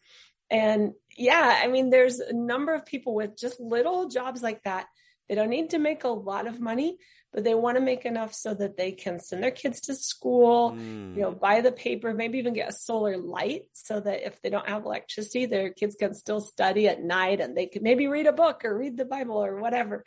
And 0.50 0.92
yeah, 1.16 1.60
I 1.62 1.68
mean, 1.68 1.90
there's 1.90 2.18
a 2.18 2.32
number 2.32 2.74
of 2.74 2.86
people 2.86 3.14
with 3.14 3.36
just 3.36 3.60
little 3.60 4.08
jobs 4.08 4.42
like 4.42 4.62
that. 4.64 4.86
They 5.28 5.36
don't 5.36 5.50
need 5.50 5.70
to 5.70 5.78
make 5.78 6.02
a 6.02 6.08
lot 6.08 6.48
of 6.48 6.60
money, 6.60 6.98
but 7.32 7.44
they 7.44 7.54
want 7.54 7.76
to 7.76 7.80
make 7.80 8.04
enough 8.04 8.34
so 8.34 8.52
that 8.54 8.76
they 8.76 8.90
can 8.90 9.20
send 9.20 9.44
their 9.44 9.52
kids 9.52 9.80
to 9.82 9.94
school, 9.94 10.72
mm. 10.72 11.14
you 11.14 11.22
know, 11.22 11.30
buy 11.30 11.60
the 11.60 11.70
paper, 11.70 12.12
maybe 12.12 12.38
even 12.38 12.52
get 12.52 12.68
a 12.68 12.72
solar 12.72 13.16
light 13.16 13.66
so 13.72 14.00
that 14.00 14.26
if 14.26 14.42
they 14.42 14.50
don't 14.50 14.68
have 14.68 14.84
electricity, 14.84 15.46
their 15.46 15.70
kids 15.70 15.94
can 15.94 16.14
still 16.14 16.40
study 16.40 16.88
at 16.88 17.02
night 17.02 17.40
and 17.40 17.56
they 17.56 17.66
can 17.66 17.84
maybe 17.84 18.08
read 18.08 18.26
a 18.26 18.32
book 18.32 18.64
or 18.64 18.76
read 18.76 18.96
the 18.96 19.04
Bible 19.04 19.36
or 19.36 19.60
whatever. 19.60 20.04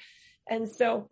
And 0.50 0.70
so 0.70 1.10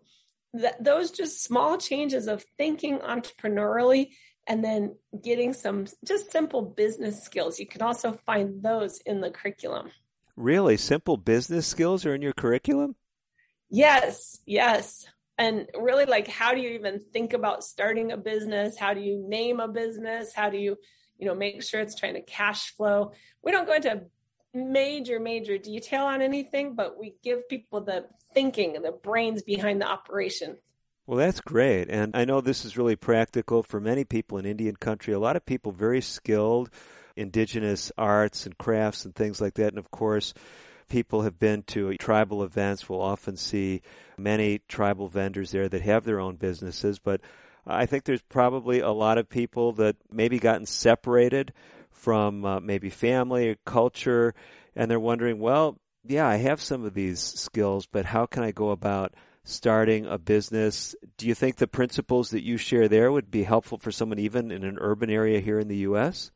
that 0.53 0.83
those 0.83 1.11
just 1.11 1.41
small 1.41 1.77
changes 1.77 2.27
of 2.27 2.43
thinking 2.57 2.99
entrepreneurially 2.99 4.09
and 4.51 4.65
then 4.65 4.93
getting 5.23 5.53
some 5.53 5.85
just 6.05 6.29
simple 6.29 6.61
business 6.61 7.23
skills. 7.23 7.57
You 7.57 7.65
can 7.65 7.81
also 7.81 8.11
find 8.11 8.61
those 8.61 8.99
in 9.05 9.21
the 9.21 9.31
curriculum. 9.31 9.91
Really? 10.35 10.75
Simple 10.75 11.15
business 11.15 11.65
skills 11.65 12.05
are 12.05 12.13
in 12.13 12.21
your 12.21 12.33
curriculum? 12.33 12.97
Yes, 13.69 14.41
yes. 14.45 15.05
And 15.37 15.69
really, 15.73 16.03
like, 16.03 16.27
how 16.27 16.53
do 16.53 16.59
you 16.59 16.71
even 16.71 16.99
think 16.99 17.31
about 17.31 17.63
starting 17.63 18.11
a 18.11 18.17
business? 18.17 18.77
How 18.77 18.93
do 18.93 18.99
you 18.99 19.25
name 19.25 19.61
a 19.61 19.69
business? 19.69 20.33
How 20.35 20.49
do 20.49 20.57
you, 20.57 20.77
you 21.17 21.27
know, 21.27 21.33
make 21.33 21.63
sure 21.63 21.79
it's 21.79 21.97
trying 21.97 22.15
to 22.15 22.21
cash 22.21 22.75
flow? 22.75 23.13
We 23.41 23.53
don't 23.53 23.65
go 23.65 23.75
into 23.75 24.01
major, 24.53 25.21
major 25.21 25.59
detail 25.59 26.03
on 26.03 26.21
anything, 26.21 26.75
but 26.75 26.99
we 26.99 27.15
give 27.23 27.47
people 27.47 27.85
the 27.85 28.07
thinking 28.33 28.75
and 28.75 28.83
the 28.83 28.91
brains 28.91 29.43
behind 29.43 29.79
the 29.79 29.87
operation. 29.87 30.57
Well, 31.11 31.19
that's 31.19 31.41
great. 31.41 31.89
And 31.89 32.15
I 32.15 32.23
know 32.23 32.39
this 32.39 32.63
is 32.63 32.77
really 32.77 32.95
practical 32.95 33.63
for 33.63 33.81
many 33.81 34.05
people 34.05 34.37
in 34.37 34.45
Indian 34.45 34.77
country. 34.77 35.13
A 35.13 35.19
lot 35.19 35.35
of 35.35 35.45
people 35.45 35.73
very 35.73 35.99
skilled, 35.99 36.69
indigenous 37.17 37.91
arts 37.97 38.45
and 38.45 38.57
crafts 38.57 39.03
and 39.03 39.13
things 39.13 39.41
like 39.41 39.55
that. 39.55 39.67
And 39.67 39.77
of 39.77 39.91
course, 39.91 40.33
people 40.87 41.23
have 41.23 41.37
been 41.37 41.63
to 41.63 41.97
tribal 41.97 42.43
events 42.43 42.87
will 42.87 43.01
often 43.01 43.35
see 43.35 43.81
many 44.17 44.61
tribal 44.69 45.09
vendors 45.09 45.51
there 45.51 45.67
that 45.67 45.81
have 45.81 46.05
their 46.05 46.21
own 46.21 46.37
businesses. 46.37 46.97
But 46.97 47.19
I 47.67 47.87
think 47.87 48.05
there's 48.05 48.23
probably 48.29 48.79
a 48.79 48.91
lot 48.91 49.17
of 49.17 49.27
people 49.27 49.73
that 49.73 49.97
maybe 50.09 50.39
gotten 50.39 50.65
separated 50.65 51.51
from 51.89 52.45
uh, 52.45 52.61
maybe 52.61 52.89
family 52.89 53.49
or 53.49 53.55
culture, 53.65 54.33
and 54.77 54.89
they're 54.89 54.97
wondering, 54.97 55.39
well, 55.39 55.77
yeah, 56.05 56.25
I 56.25 56.37
have 56.37 56.61
some 56.61 56.85
of 56.85 56.93
these 56.93 57.19
skills, 57.19 57.85
but 57.85 58.05
how 58.05 58.27
can 58.27 58.43
I 58.43 58.51
go 58.51 58.69
about 58.69 59.13
starting 59.43 60.05
a 60.05 60.17
business. 60.17 60.95
Do 61.17 61.27
you 61.27 61.35
think 61.35 61.55
the 61.55 61.67
principles 61.67 62.29
that 62.31 62.43
you 62.43 62.57
share 62.57 62.87
there 62.87 63.11
would 63.11 63.31
be 63.31 63.43
helpful 63.43 63.77
for 63.77 63.91
someone 63.91 64.19
even 64.19 64.51
in 64.51 64.63
an 64.63 64.77
urban 64.79 65.09
area 65.09 65.39
here 65.39 65.59
in 65.59 65.67
the 65.67 65.77
U.S.? 65.77 66.31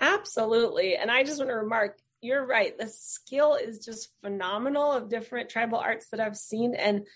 Absolutely. 0.00 0.96
And 0.96 1.10
I 1.10 1.22
just 1.22 1.38
want 1.38 1.50
to 1.50 1.56
remark, 1.56 1.98
you're 2.20 2.44
right. 2.44 2.76
The 2.76 2.88
skill 2.88 3.54
is 3.54 3.84
just 3.84 4.12
phenomenal 4.20 4.92
of 4.92 5.08
different 5.08 5.50
tribal 5.50 5.78
arts 5.78 6.08
that 6.10 6.20
I've 6.20 6.36
seen. 6.36 6.74
And 6.74 7.06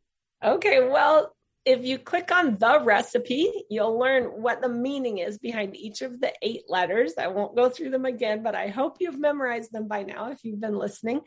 Okay, 0.44 0.86
well, 0.88 1.34
if 1.66 1.84
you 1.84 1.98
click 1.98 2.32
on 2.32 2.58
the 2.58 2.80
recipe, 2.84 3.52
you'll 3.70 3.98
learn 3.98 4.26
what 4.26 4.62
the 4.62 4.70
meaning 4.70 5.18
is 5.18 5.40
behind 5.40 5.76
each 5.76 6.04
of 6.04 6.22
the 6.22 6.32
eight 6.44 6.66
letters. 6.70 7.14
I 7.18 7.28
won't 7.28 7.56
go 7.56 7.70
through 7.70 7.90
them 7.90 8.06
again, 8.06 8.44
but 8.44 8.54
I 8.54 8.68
hope 8.68 8.98
you've 9.00 9.20
memorized 9.20 9.72
them 9.72 9.88
by 9.88 10.04
now 10.04 10.32
if 10.32 10.46
you've 10.46 10.62
been 10.62 10.78
listening. 10.78 11.22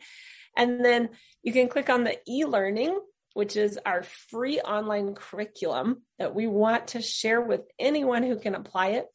And 0.55 0.83
then 0.83 1.09
you 1.43 1.51
can 1.51 1.67
click 1.67 1.89
on 1.89 2.05
the 2.05 2.17
e 2.27 2.45
learning, 2.45 2.97
which 3.33 3.55
is 3.55 3.79
our 3.85 4.03
free 4.29 4.59
online 4.59 5.15
curriculum 5.15 6.01
that 6.17 6.35
we 6.35 6.47
want 6.47 6.89
to 6.89 7.01
share 7.01 7.41
with 7.41 7.61
anyone 7.77 8.23
who 8.23 8.37
can 8.37 8.55
apply 8.55 8.89
it. 8.89 9.05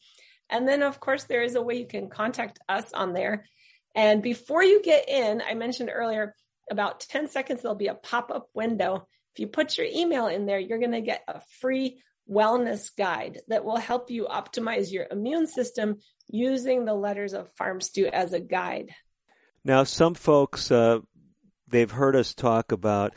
And 0.50 0.68
then, 0.68 0.82
of 0.82 1.00
course, 1.00 1.24
there 1.24 1.42
is 1.42 1.54
a 1.54 1.62
way 1.62 1.76
you 1.76 1.86
can 1.86 2.08
contact 2.08 2.58
us 2.68 2.92
on 2.92 3.12
there. 3.12 3.46
And 3.94 4.22
before 4.22 4.62
you 4.62 4.82
get 4.82 5.08
in, 5.08 5.42
I 5.42 5.54
mentioned 5.54 5.90
earlier, 5.92 6.34
about 6.70 7.00
10 7.00 7.28
seconds, 7.28 7.62
there'll 7.62 7.76
be 7.76 7.88
a 7.88 7.94
pop 7.94 8.30
up 8.30 8.48
window 8.54 9.06
if 9.34 9.40
you 9.40 9.48
put 9.48 9.76
your 9.76 9.88
email 9.88 10.28
in 10.28 10.46
there, 10.46 10.60
you're 10.60 10.78
going 10.78 10.92
to 10.92 11.00
get 11.00 11.24
a 11.26 11.40
free 11.60 12.00
wellness 12.30 12.96
guide 12.96 13.40
that 13.48 13.64
will 13.64 13.76
help 13.76 14.08
you 14.08 14.26
optimize 14.30 14.92
your 14.92 15.06
immune 15.10 15.48
system 15.48 15.96
using 16.28 16.84
the 16.84 16.94
letters 16.94 17.32
of 17.34 17.52
Farm 17.54 17.80
Stew 17.80 18.06
as 18.06 18.32
a 18.32 18.38
guide. 18.38 18.90
Now, 19.64 19.82
some 19.82 20.14
folks, 20.14 20.70
uh, 20.70 21.00
they've 21.66 21.90
heard 21.90 22.14
us 22.14 22.32
talk 22.32 22.70
about 22.70 23.14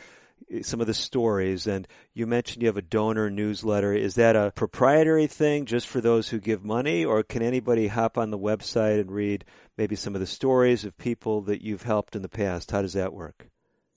Eh, 0.52 0.62
some 0.62 0.82
of 0.82 0.88
the 0.88 0.94
stories 0.94 1.68
and 1.68 1.88
you 2.14 2.28
mentioned 2.28 2.62
you 2.62 2.68
have 2.68 2.78
a 2.78 2.82
donor 2.82 3.30
newsletter. 3.30 3.94
Is 3.94 4.16
that 4.16 4.36
a 4.36 4.52
proprietary 4.56 5.28
thing 5.28 5.66
just 5.66 5.88
for 5.88 6.02
those 6.02 6.30
who 6.30 6.40
give 6.40 6.64
money 6.64 7.06
or 7.06 7.24
can 7.24 7.42
anybody 7.42 7.88
hop 7.88 8.18
on 8.18 8.32
the 8.32 8.40
website 8.40 9.00
and 9.00 9.12
read 9.12 9.46
maybe 9.78 9.96
some 9.96 10.16
of 10.16 10.22
the 10.22 10.28
stories 10.28 10.86
of 10.86 10.98
people 10.98 11.42
that 11.42 11.62
you've 11.62 11.84
helped 11.84 12.16
in 12.16 12.22
the 12.22 12.30
past? 12.30 12.72
How 12.72 12.82
does 12.82 12.94
that 12.94 13.14
work? 13.14 13.48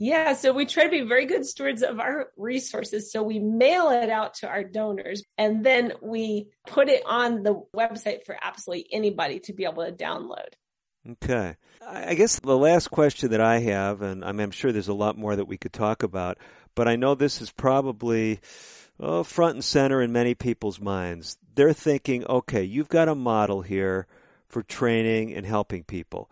Yeah, 0.03 0.33
so 0.33 0.55
we 0.55 0.65
try 0.65 0.85
to 0.85 0.91
be 0.91 1.03
very 1.03 1.27
good 1.27 1.45
stewards 1.45 1.83
of 1.83 2.01
our 2.01 2.29
resources. 2.39 3.13
So 3.13 3.23
we 3.23 3.39
mail 3.39 3.91
it 3.91 4.09
out 4.09 4.33
to 4.37 4.49
our 4.49 4.65
donors 4.65 5.23
and 5.37 5.63
then 5.63 5.93
we 6.01 6.49
put 6.67 6.89
it 6.89 7.03
on 7.05 7.43
the 7.43 7.63
website 7.77 8.25
for 8.25 8.35
absolutely 8.41 8.89
anybody 8.93 9.41
to 9.41 9.53
be 9.53 9.65
able 9.65 9.85
to 9.85 9.93
download. 9.93 10.55
Okay. 11.09 11.57
I 11.87 12.15
guess 12.15 12.39
the 12.41 12.57
last 12.57 12.91
question 12.91 13.31
that 13.31 13.41
I 13.41 13.59
have, 13.59 14.03
and 14.03 14.25
I'm 14.25 14.51
sure 14.51 14.71
there's 14.71 14.89
a 14.89 14.95
lot 14.95 15.17
more 15.17 15.35
that 15.35 15.49
we 15.49 15.57
could 15.57 15.73
talk 15.73 16.03
about, 16.03 16.39
but 16.75 16.89
I 16.89 16.97
know 16.97 17.15
this 17.15 17.41
is 17.41 17.51
probably 17.51 18.41
oh, 18.99 19.23
front 19.23 19.55
and 19.55 19.65
center 19.65 20.03
in 20.03 20.13
many 20.13 20.35
people's 20.35 20.81
minds. 20.81 21.39
They're 21.55 21.73
thinking, 21.73 22.27
okay, 22.27 22.63
you've 22.63 22.89
got 22.89 23.09
a 23.09 23.15
model 23.15 23.63
here 23.63 24.07
for 24.49 24.63
training 24.63 25.35
and 25.35 25.47
helping 25.47 25.85
people 25.85 26.31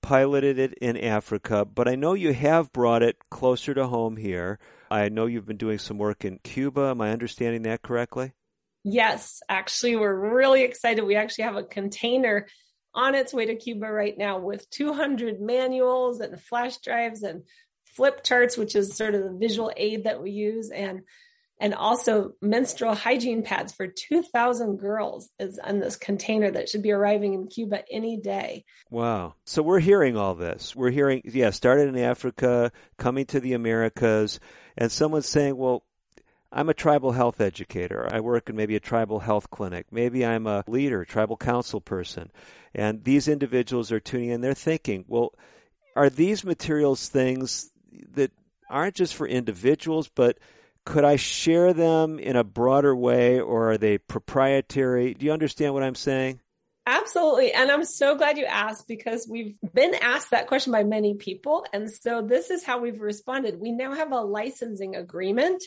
piloted 0.00 0.58
it 0.58 0.74
in 0.74 0.96
Africa, 0.96 1.64
but 1.64 1.88
I 1.88 1.94
know 1.94 2.14
you 2.14 2.32
have 2.32 2.72
brought 2.72 3.02
it 3.02 3.16
closer 3.30 3.74
to 3.74 3.86
home 3.86 4.16
here. 4.16 4.58
I 4.90 5.08
know 5.08 5.26
you've 5.26 5.46
been 5.46 5.56
doing 5.56 5.78
some 5.78 5.98
work 5.98 6.24
in 6.24 6.38
Cuba. 6.38 6.88
Am 6.90 7.00
I 7.00 7.10
understanding 7.10 7.62
that 7.62 7.82
correctly? 7.82 8.32
Yes, 8.84 9.42
actually, 9.48 9.96
we're 9.96 10.34
really 10.34 10.62
excited. 10.62 11.04
We 11.04 11.16
actually 11.16 11.44
have 11.44 11.56
a 11.56 11.64
container 11.64 12.46
on 12.98 13.14
its 13.14 13.32
way 13.32 13.46
to 13.46 13.54
Cuba 13.54 13.86
right 13.86 14.18
now 14.18 14.40
with 14.40 14.68
200 14.70 15.40
manuals 15.40 16.18
and 16.18 16.40
flash 16.42 16.78
drives 16.78 17.22
and 17.22 17.44
flip 17.84 18.24
charts, 18.24 18.56
which 18.56 18.74
is 18.74 18.96
sort 18.96 19.14
of 19.14 19.22
the 19.22 19.38
visual 19.38 19.72
aid 19.76 20.04
that 20.04 20.20
we 20.20 20.32
use, 20.32 20.70
and 20.70 21.02
and 21.60 21.74
also 21.74 22.32
menstrual 22.40 22.94
hygiene 22.94 23.42
pads 23.42 23.72
for 23.72 23.86
2,000 23.88 24.76
girls 24.76 25.28
is 25.40 25.58
in 25.66 25.80
this 25.80 25.96
container 25.96 26.50
that 26.50 26.68
should 26.68 26.82
be 26.82 26.92
arriving 26.92 27.34
in 27.34 27.48
Cuba 27.48 27.82
any 27.90 28.16
day. 28.16 28.64
Wow. 28.90 29.34
So 29.44 29.62
we're 29.62 29.80
hearing 29.80 30.16
all 30.16 30.36
this. 30.36 30.76
We're 30.76 30.90
hearing, 30.90 31.22
yeah, 31.24 31.50
started 31.50 31.88
in 31.88 31.98
Africa, 31.98 32.70
coming 32.96 33.26
to 33.26 33.40
the 33.40 33.54
Americas, 33.54 34.38
and 34.76 34.92
someone's 34.92 35.28
saying, 35.28 35.56
well, 35.56 35.82
I'm 36.50 36.68
a 36.68 36.74
tribal 36.74 37.12
health 37.12 37.40
educator. 37.40 38.08
I 38.10 38.20
work 38.20 38.48
in 38.48 38.56
maybe 38.56 38.74
a 38.74 38.80
tribal 38.80 39.20
health 39.20 39.50
clinic. 39.50 39.86
Maybe 39.90 40.24
I'm 40.24 40.46
a 40.46 40.64
leader, 40.66 41.04
tribal 41.04 41.36
council 41.36 41.80
person. 41.80 42.30
And 42.74 43.04
these 43.04 43.28
individuals 43.28 43.92
are 43.92 44.00
tuning 44.00 44.30
in. 44.30 44.40
They're 44.40 44.54
thinking, 44.54 45.04
well, 45.08 45.34
are 45.94 46.08
these 46.08 46.44
materials 46.44 47.08
things 47.08 47.70
that 48.14 48.32
aren't 48.70 48.94
just 48.94 49.14
for 49.14 49.26
individuals, 49.26 50.08
but 50.08 50.38
could 50.86 51.04
I 51.04 51.16
share 51.16 51.74
them 51.74 52.18
in 52.18 52.36
a 52.36 52.44
broader 52.44 52.96
way 52.96 53.40
or 53.40 53.72
are 53.72 53.78
they 53.78 53.98
proprietary? 53.98 55.12
Do 55.12 55.26
you 55.26 55.32
understand 55.32 55.74
what 55.74 55.82
I'm 55.82 55.94
saying? 55.94 56.40
Absolutely. 56.86 57.52
And 57.52 57.70
I'm 57.70 57.84
so 57.84 58.14
glad 58.14 58.38
you 58.38 58.46
asked 58.46 58.88
because 58.88 59.28
we've 59.28 59.56
been 59.74 59.94
asked 59.96 60.30
that 60.30 60.46
question 60.46 60.72
by 60.72 60.84
many 60.84 61.12
people. 61.12 61.66
And 61.74 61.90
so 61.90 62.22
this 62.22 62.50
is 62.50 62.64
how 62.64 62.80
we've 62.80 63.00
responded. 63.00 63.60
We 63.60 63.72
now 63.72 63.92
have 63.92 64.12
a 64.12 64.22
licensing 64.22 64.96
agreement. 64.96 65.62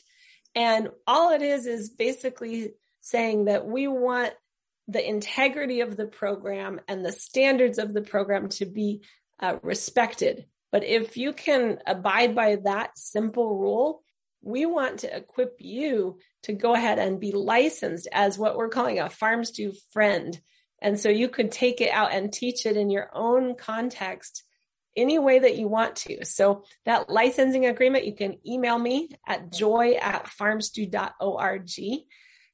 And 0.55 0.89
all 1.07 1.31
it 1.31 1.41
is 1.41 1.65
is 1.65 1.89
basically 1.89 2.73
saying 3.01 3.45
that 3.45 3.65
we 3.65 3.87
want 3.87 4.33
the 4.87 5.07
integrity 5.07 5.81
of 5.81 5.95
the 5.95 6.05
program 6.05 6.81
and 6.87 7.05
the 7.05 7.11
standards 7.11 7.79
of 7.79 7.93
the 7.93 8.01
program 8.01 8.49
to 8.49 8.65
be 8.65 9.03
uh, 9.39 9.57
respected. 9.63 10.45
But 10.71 10.83
if 10.83 11.17
you 11.17 11.33
can 11.33 11.79
abide 11.85 12.35
by 12.35 12.57
that 12.63 12.97
simple 12.97 13.57
rule, 13.57 14.03
we 14.41 14.65
want 14.65 14.99
to 14.99 15.15
equip 15.15 15.57
you 15.59 16.17
to 16.43 16.53
go 16.53 16.73
ahead 16.73 16.99
and 16.99 17.19
be 17.19 17.31
licensed 17.31 18.07
as 18.11 18.37
what 18.37 18.57
we're 18.57 18.69
calling 18.69 18.99
a 18.99 19.09
farm 19.09 19.45
stew 19.45 19.73
friend. 19.91 20.39
And 20.81 20.99
so 20.99 21.09
you 21.09 21.29
could 21.29 21.51
take 21.51 21.79
it 21.79 21.91
out 21.91 22.13
and 22.13 22.33
teach 22.33 22.65
it 22.65 22.75
in 22.75 22.89
your 22.89 23.09
own 23.13 23.55
context 23.55 24.43
any 24.95 25.19
way 25.19 25.39
that 25.39 25.57
you 25.57 25.67
want 25.67 25.95
to. 25.97 26.25
So 26.25 26.63
that 26.85 27.09
licensing 27.09 27.65
agreement, 27.65 28.05
you 28.05 28.15
can 28.15 28.37
email 28.45 28.77
me 28.77 29.09
at 29.27 29.51
joy 29.51 29.93
at 29.93 30.25
farmstew.org. 30.25 31.71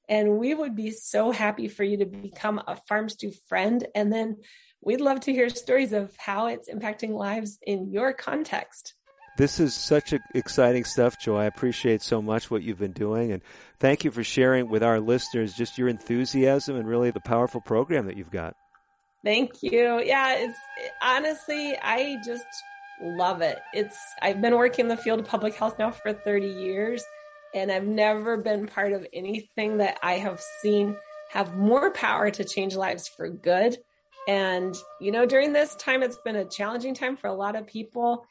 And 0.09 0.38
we 0.38 0.53
would 0.53 0.75
be 0.75 0.91
so 0.91 1.31
happy 1.31 1.67
for 1.67 1.83
you 1.83 1.97
to 1.97 2.05
become 2.05 2.61
a 2.65 2.75
farm 2.75 3.09
stew 3.09 3.31
friend. 3.49 3.85
And 3.93 4.11
then 4.11 4.38
we'd 4.81 5.01
love 5.01 5.21
to 5.21 5.33
hear 5.33 5.49
stories 5.49 5.91
of 5.93 6.15
how 6.17 6.47
it's 6.47 6.69
impacting 6.69 7.11
lives 7.11 7.59
in 7.61 7.91
your 7.91 8.13
context. 8.13 8.93
This 9.38 9.59
is 9.59 9.75
such 9.75 10.15
exciting 10.33 10.83
stuff, 10.83 11.19
Joy. 11.21 11.41
I 11.41 11.45
appreciate 11.45 12.01
so 12.01 12.23
much 12.23 12.49
what 12.49 12.63
you've 12.63 12.79
been 12.79 12.91
doing, 12.91 13.31
and 13.31 13.43
thank 13.79 14.03
you 14.03 14.09
for 14.09 14.23
sharing 14.23 14.67
with 14.67 14.81
our 14.81 14.99
listeners 14.99 15.53
just 15.53 15.77
your 15.77 15.88
enthusiasm 15.88 16.75
and 16.75 16.88
really 16.88 17.11
the 17.11 17.19
powerful 17.19 17.61
program 17.61 18.07
that 18.07 18.17
you've 18.17 18.31
got. 18.31 18.55
Thank 19.24 19.61
you. 19.61 20.01
Yeah, 20.03 20.36
it's 20.38 20.57
honestly, 21.01 21.76
I 21.82 22.18
just 22.26 22.45
love 23.01 23.41
it. 23.41 23.59
It's 23.74 23.97
I've 24.22 24.41
been 24.41 24.55
working 24.55 24.86
in 24.86 24.89
the 24.89 24.97
field 24.97 25.20
of 25.20 25.28
public 25.28 25.55
health 25.55 25.78
now 25.80 25.91
for 25.91 26.13
30 26.13 26.47
years, 26.47 27.03
and 27.53 27.72
I've 27.72 27.88
never 27.88 28.38
been 28.38 28.68
part 28.68 28.93
of 28.93 29.05
anything 29.13 29.78
that 29.78 29.99
I 30.01 30.13
have 30.13 30.41
seen 30.61 30.95
have 31.32 31.55
more 31.55 31.91
power 31.91 32.32
to 32.32 32.43
change 32.43 32.76
lives 32.76 33.07
for 33.07 33.30
good. 33.30 33.78
And 34.28 34.76
you 35.01 35.11
know, 35.11 35.26
during 35.26 35.53
this 35.53 35.76
time, 35.76 36.03
it's 36.03 36.18
been 36.24 36.36
a 36.36 36.45
challenging 36.45 36.93
time 36.93 37.18
for 37.18 37.28
a 37.28 37.34
lot 37.34 37.55
of 37.55 37.68
people 37.68 38.26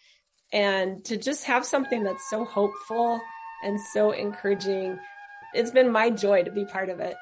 and 0.53 1.05
to 1.05 1.17
just 1.17 1.45
have 1.45 1.65
something 1.65 2.05
that's 2.05 2.31
so 2.31 2.45
hopeful 2.45 3.21
and 3.63 3.81
so 3.93 4.13
encouraging. 4.13 4.99
It's 5.55 5.71
been 5.71 5.91
my 5.91 6.11
joy 6.11 6.45
to 6.45 6.53
be 6.53 6.65
part 6.65 6.89
of 6.89 7.01
it. 7.01 7.17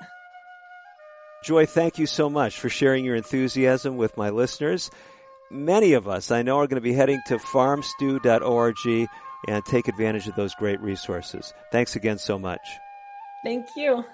Joy, 1.44 1.66
thank 1.66 1.98
you 1.98 2.06
so 2.06 2.30
much 2.30 2.58
for 2.58 2.70
sharing 2.70 3.04
your 3.04 3.16
enthusiasm 3.16 3.98
with 3.98 4.16
my 4.16 4.30
listeners. 4.30 4.90
Many 5.50 5.92
of 5.92 6.08
us, 6.08 6.30
I 6.30 6.40
know, 6.40 6.58
are 6.58 6.66
going 6.66 6.80
to 6.80 6.80
be 6.80 6.94
heading 6.94 7.20
to 7.26 7.38
farmstew.org 7.38 9.08
and 9.46 9.64
take 9.66 9.86
advantage 9.88 10.26
of 10.26 10.36
those 10.36 10.54
great 10.54 10.80
resources. 10.80 11.52
Thanks 11.70 11.96
again 11.96 12.16
so 12.16 12.38
much. 12.38 12.66
Thank 13.44 13.66
you. 13.76 14.04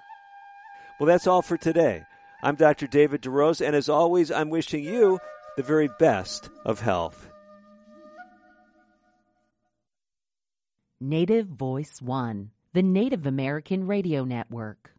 Well, 0.98 1.06
that's 1.06 1.28
all 1.28 1.40
for 1.40 1.56
today. 1.56 2.02
I'm 2.42 2.56
Dr. 2.56 2.88
David 2.88 3.22
DeRose, 3.22 3.64
and 3.64 3.76
as 3.76 3.88
always, 3.88 4.32
I'm 4.32 4.50
wishing 4.50 4.82
you 4.82 5.20
the 5.56 5.62
very 5.62 5.88
best 6.00 6.50
of 6.64 6.80
health. 6.80 7.30
Native 11.00 11.46
Voice 11.46 12.02
One, 12.02 12.50
the 12.72 12.82
Native 12.82 13.24
American 13.24 13.86
Radio 13.86 14.24
Network. 14.24 14.90